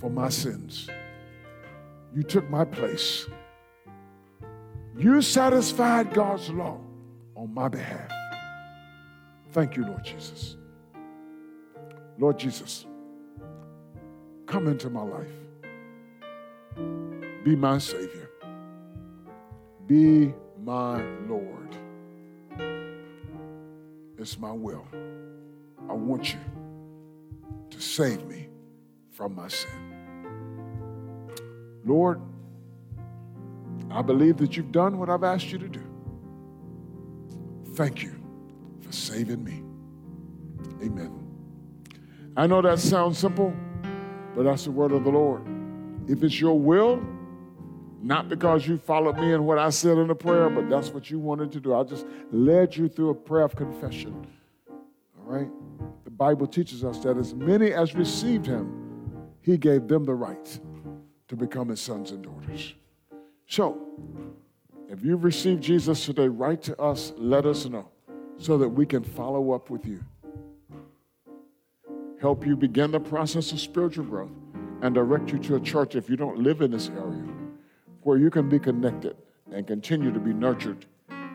for 0.00 0.10
my 0.10 0.30
sins. 0.30 0.88
You 2.14 2.22
took 2.22 2.48
my 2.50 2.64
place. 2.64 3.28
You 4.96 5.22
satisfied 5.22 6.12
God's 6.14 6.48
law 6.48 6.80
on 7.36 7.52
my 7.54 7.68
behalf. 7.68 8.10
Thank 9.52 9.76
you, 9.76 9.84
Lord 9.84 10.04
Jesus. 10.04 10.56
Lord 12.18 12.38
Jesus, 12.38 12.86
come 14.46 14.66
into 14.66 14.90
my 14.90 15.02
life. 15.02 15.28
Be 17.44 17.54
my 17.54 17.78
Savior. 17.78 18.30
Be 19.86 20.32
my 20.62 21.02
Lord. 21.26 21.76
It's 24.18 24.38
my 24.38 24.52
will. 24.52 24.86
I 25.88 25.92
want 25.94 26.34
you 26.34 26.40
to 27.70 27.80
save 27.80 28.24
me 28.26 28.48
from 29.10 29.34
my 29.34 29.48
sin. 29.48 29.89
Lord, 31.90 32.20
I 33.90 34.00
believe 34.00 34.36
that 34.36 34.56
you've 34.56 34.70
done 34.70 34.96
what 34.96 35.10
I've 35.10 35.24
asked 35.24 35.50
you 35.50 35.58
to 35.58 35.68
do. 35.68 35.82
Thank 37.74 38.04
you 38.04 38.14
for 38.80 38.92
saving 38.92 39.42
me. 39.42 39.64
Amen. 40.84 41.12
I 42.36 42.46
know 42.46 42.62
that 42.62 42.78
sounds 42.78 43.18
simple, 43.18 43.52
but 44.36 44.44
that's 44.44 44.66
the 44.66 44.70
word 44.70 44.92
of 44.92 45.02
the 45.02 45.10
Lord. 45.10 45.42
If 46.06 46.22
it's 46.22 46.40
your 46.40 46.56
will, 46.56 47.02
not 48.00 48.28
because 48.28 48.68
you 48.68 48.78
followed 48.78 49.18
me 49.18 49.32
in 49.32 49.44
what 49.44 49.58
I 49.58 49.70
said 49.70 49.98
in 49.98 50.06
the 50.06 50.14
prayer, 50.14 50.48
but 50.48 50.70
that's 50.70 50.90
what 50.90 51.10
you 51.10 51.18
wanted 51.18 51.50
to 51.52 51.60
do. 51.60 51.74
I 51.74 51.82
just 51.82 52.06
led 52.30 52.76
you 52.76 52.88
through 52.88 53.10
a 53.10 53.14
prayer 53.14 53.44
of 53.44 53.56
confession. 53.56 54.28
All 54.70 55.24
right? 55.24 55.50
The 56.04 56.10
Bible 56.10 56.46
teaches 56.46 56.84
us 56.84 57.00
that 57.00 57.16
as 57.16 57.34
many 57.34 57.72
as 57.72 57.96
received 57.96 58.46
him, 58.46 59.28
he 59.42 59.58
gave 59.58 59.88
them 59.88 60.04
the 60.04 60.14
right 60.14 60.60
to 61.30 61.36
become 61.36 61.68
his 61.68 61.80
sons 61.80 62.10
and 62.10 62.24
daughters. 62.24 62.74
So, 63.46 63.78
if 64.88 65.04
you've 65.04 65.22
received 65.22 65.62
Jesus 65.62 66.04
today, 66.04 66.26
write 66.26 66.60
to 66.64 66.76
us, 66.80 67.12
let 67.16 67.46
us 67.46 67.66
know, 67.66 67.88
so 68.36 68.58
that 68.58 68.68
we 68.68 68.84
can 68.84 69.04
follow 69.04 69.52
up 69.52 69.70
with 69.70 69.86
you. 69.86 70.00
Help 72.20 72.44
you 72.44 72.56
begin 72.56 72.90
the 72.90 72.98
process 72.98 73.52
of 73.52 73.60
spiritual 73.60 74.06
growth 74.06 74.32
and 74.82 74.92
direct 74.92 75.30
you 75.30 75.38
to 75.38 75.54
a 75.54 75.60
church 75.60 75.94
if 75.94 76.10
you 76.10 76.16
don't 76.16 76.38
live 76.38 76.62
in 76.62 76.72
this 76.72 76.88
area 76.88 77.22
where 78.02 78.18
you 78.18 78.28
can 78.28 78.48
be 78.48 78.58
connected 78.58 79.16
and 79.52 79.68
continue 79.68 80.12
to 80.12 80.18
be 80.18 80.32
nurtured 80.32 80.84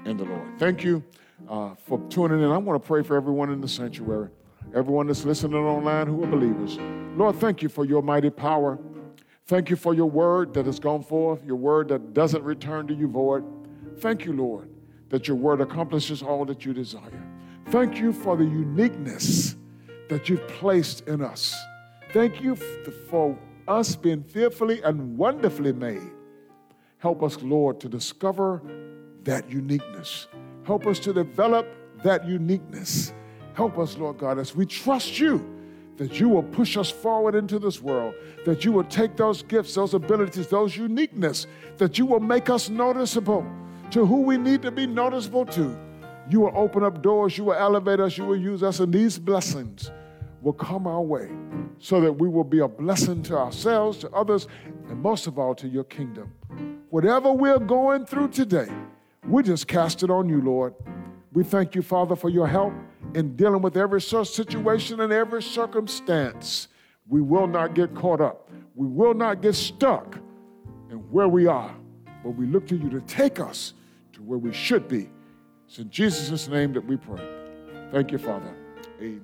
in 0.04 0.18
the 0.18 0.26
Lord. 0.26 0.60
Thank 0.60 0.84
you 0.84 1.02
uh, 1.48 1.76
for 1.88 2.02
tuning 2.10 2.42
in. 2.42 2.52
I 2.52 2.58
want 2.58 2.84
to 2.84 2.86
pray 2.86 3.02
for 3.02 3.16
everyone 3.16 3.50
in 3.50 3.62
the 3.62 3.68
sanctuary, 3.70 4.28
everyone 4.76 5.08
that's 5.08 5.24
listening 5.24 5.56
online 5.56 6.08
who 6.08 6.22
are 6.22 6.28
believers. 6.28 6.78
Lord, 7.18 7.38
thank 7.38 7.62
you 7.62 7.70
for 7.70 7.86
your 7.86 8.02
mighty 8.02 8.30
power. 8.30 8.78
Thank 9.48 9.70
you 9.70 9.76
for 9.76 9.94
your 9.94 10.10
word 10.10 10.56
that 10.56 10.66
has 10.66 10.80
gone 10.80 11.04
forth, 11.04 11.44
your 11.46 11.56
word 11.56 11.90
that 11.90 12.14
doesn't 12.14 12.44
return 12.44 12.88
to 12.88 12.96
you 12.96 13.08
void. 13.08 13.44
Thank 14.00 14.26
you, 14.26 14.34
Lord, 14.34 14.70
that 15.10 15.28
your 15.28 15.38
word 15.38 15.62
accomplishes 15.62 16.24
all 16.24 16.46
that 16.46 16.66
you 16.66 16.74
desire. 16.74 17.24
Thank 17.68 18.00
you 18.00 18.12
for 18.12 18.36
the 18.36 18.44
uniqueness 18.44 19.56
that 20.10 20.30
you've 20.30 20.48
placed 20.48 21.08
in 21.08 21.22
us. 21.22 21.56
Thank 22.12 22.42
you 22.42 22.56
for 22.56 23.38
us 23.68 23.96
being 23.96 24.24
fearfully 24.24 24.82
and 24.82 25.16
wonderfully 25.16 25.74
made. 25.74 26.12
Help 26.98 27.22
us, 27.22 27.38
Lord, 27.42 27.80
to 27.82 27.90
discover 27.90 28.64
that 29.24 29.50
uniqueness. 29.50 30.28
Help 30.64 30.88
us 30.88 30.98
to 31.00 31.14
develop 31.14 31.68
that 32.04 32.28
uniqueness. 32.28 33.14
Help 33.54 33.78
us, 33.78 33.96
Lord 33.98 34.18
God, 34.18 34.40
as 34.40 34.56
we 34.56 34.66
trust 34.66 35.20
you 35.20 35.55
that 35.98 36.20
you 36.20 36.28
will 36.28 36.44
push 36.44 36.78
us 36.78 36.90
forward 36.90 37.36
into 37.36 37.60
this 37.60 37.82
world, 37.82 38.14
that 38.46 38.66
you 38.66 38.72
will 38.72 38.84
take 38.84 39.16
those 39.16 39.44
gifts, 39.44 39.76
those 39.76 39.94
abilities, 39.94 40.48
those 40.48 40.76
uniqueness, 40.76 41.48
that 41.78 41.98
you 41.98 42.06
will 42.06 42.20
make 42.20 42.50
us 42.50 42.70
noticeable 42.70 43.46
to 43.92 44.06
who 44.06 44.22
we 44.22 44.38
need 44.38 44.62
to 44.62 44.72
be 44.72 44.86
noticeable 44.86 45.46
to. 45.46 45.78
You 46.30 46.42
will 46.42 46.54
open 46.56 46.84
up 46.84 47.02
doors, 47.02 47.38
you 47.38 47.46
will 47.46 47.54
elevate 47.54 48.00
us, 48.00 48.18
you 48.18 48.26
will 48.26 48.36
use 48.36 48.64
us, 48.64 48.80
and 48.80 48.94
these 48.94 49.20
blessings 49.20 49.92
will 50.42 50.54
come 50.54 50.86
our 50.86 51.02
way 51.02 51.30
so 51.80 52.02
that 52.02 52.14
we 52.14 52.28
will 52.28 52.44
be 52.44 52.60
a 52.60 52.68
blessing 52.68 53.24
to 53.24 53.38
ourselves, 53.38 53.98
to 54.00 54.10
others, 54.12 54.48
and 54.90 55.02
most 55.02 55.28
of 55.28 55.40
all 55.40 55.56
to 55.56 55.68
your 55.68 55.84
kingdom. 55.84 56.34
Whatever 56.90 57.32
we're 57.32 57.60
going 57.60 58.06
through 58.06 58.30
today, 58.30 58.68
we 59.28 59.44
just 59.44 59.68
cast 59.68 60.04
it 60.04 60.10
on 60.10 60.30
you, 60.30 60.42
Lord. 60.42 60.74
We 61.36 61.44
thank 61.44 61.76
you, 61.76 61.82
Father, 61.82 62.16
for 62.16 62.30
your 62.30 62.48
help 62.48 62.74
in 63.14 63.36
dealing 63.36 63.62
with 63.62 63.76
every 63.76 64.02
situation 64.02 65.02
and 65.02 65.12
every 65.12 65.44
circumstance. 65.44 66.70
We 67.10 67.22
will 67.22 67.46
not 67.46 67.76
get 67.76 67.94
caught 67.94 68.22
up. 68.22 68.50
We 68.74 68.88
will 68.88 69.14
not 69.14 69.42
get 69.42 69.54
stuck 69.54 70.18
in 70.90 70.98
where 71.12 71.28
we 71.28 71.46
are, 71.46 71.76
but 72.24 72.32
we 72.32 72.46
look 72.46 72.66
to 72.68 72.78
you 72.78 72.90
to 72.90 73.02
take 73.02 73.42
us 73.42 73.74
to 74.14 74.24
where 74.24 74.40
we 74.40 74.54
should 74.54 74.88
be. 74.88 75.10
It's 75.68 75.78
in 75.78 75.90
Jesus' 75.90 76.48
name 76.48 76.72
that 76.72 76.86
we 76.86 76.96
pray. 76.96 77.22
Thank 77.92 78.14
you, 78.14 78.18
Father. 78.18 78.56
Amen. 79.00 79.22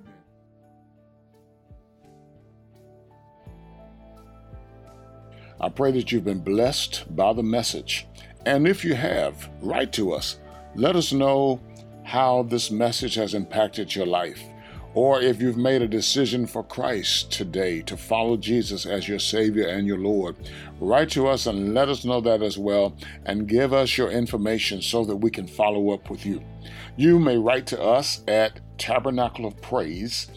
I 5.61 5.69
pray 5.69 5.91
that 5.93 6.11
you've 6.11 6.25
been 6.25 6.41
blessed 6.41 7.15
by 7.15 7.31
the 7.31 7.43
message. 7.43 8.05
And 8.45 8.67
if 8.67 8.83
you 8.83 8.95
have, 8.95 9.49
write 9.61 9.93
to 9.93 10.11
us. 10.11 10.39
Let 10.75 10.95
us 10.95 11.13
know 11.13 11.61
how 12.11 12.43
this 12.43 12.69
message 12.69 13.15
has 13.15 13.33
impacted 13.33 13.95
your 13.95 14.05
life, 14.05 14.43
or 14.93 15.21
if 15.21 15.41
you've 15.41 15.55
made 15.55 15.81
a 15.81 15.87
decision 15.87 16.45
for 16.45 16.61
Christ 16.61 17.31
today 17.31 17.81
to 17.83 17.95
follow 17.95 18.35
Jesus 18.35 18.85
as 18.85 19.07
your 19.07 19.17
Savior 19.17 19.69
and 19.69 19.87
your 19.87 19.97
Lord, 19.97 20.35
write 20.81 21.09
to 21.11 21.29
us 21.29 21.45
and 21.45 21.73
let 21.73 21.87
us 21.87 22.03
know 22.03 22.19
that 22.19 22.41
as 22.41 22.57
well, 22.57 22.97
and 23.25 23.47
give 23.47 23.71
us 23.71 23.97
your 23.97 24.11
information 24.11 24.81
so 24.81 25.05
that 25.05 25.15
we 25.15 25.31
can 25.31 25.47
follow 25.47 25.91
up 25.91 26.09
with 26.09 26.25
you. 26.25 26.43
You 26.97 27.17
may 27.17 27.37
write 27.37 27.65
to 27.67 27.81
us 27.81 28.23
at 28.27 28.59
Tabernacle 28.77 29.45
of 29.45 29.61
Praise 29.61 30.29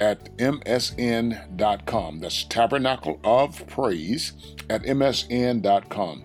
at 0.00 0.36
msn.com. 0.36 2.20
That's 2.20 2.44
Tabernacle 2.44 3.18
of 3.24 3.66
Praise 3.68 4.34
at 4.68 4.82
msn.com. 4.82 6.24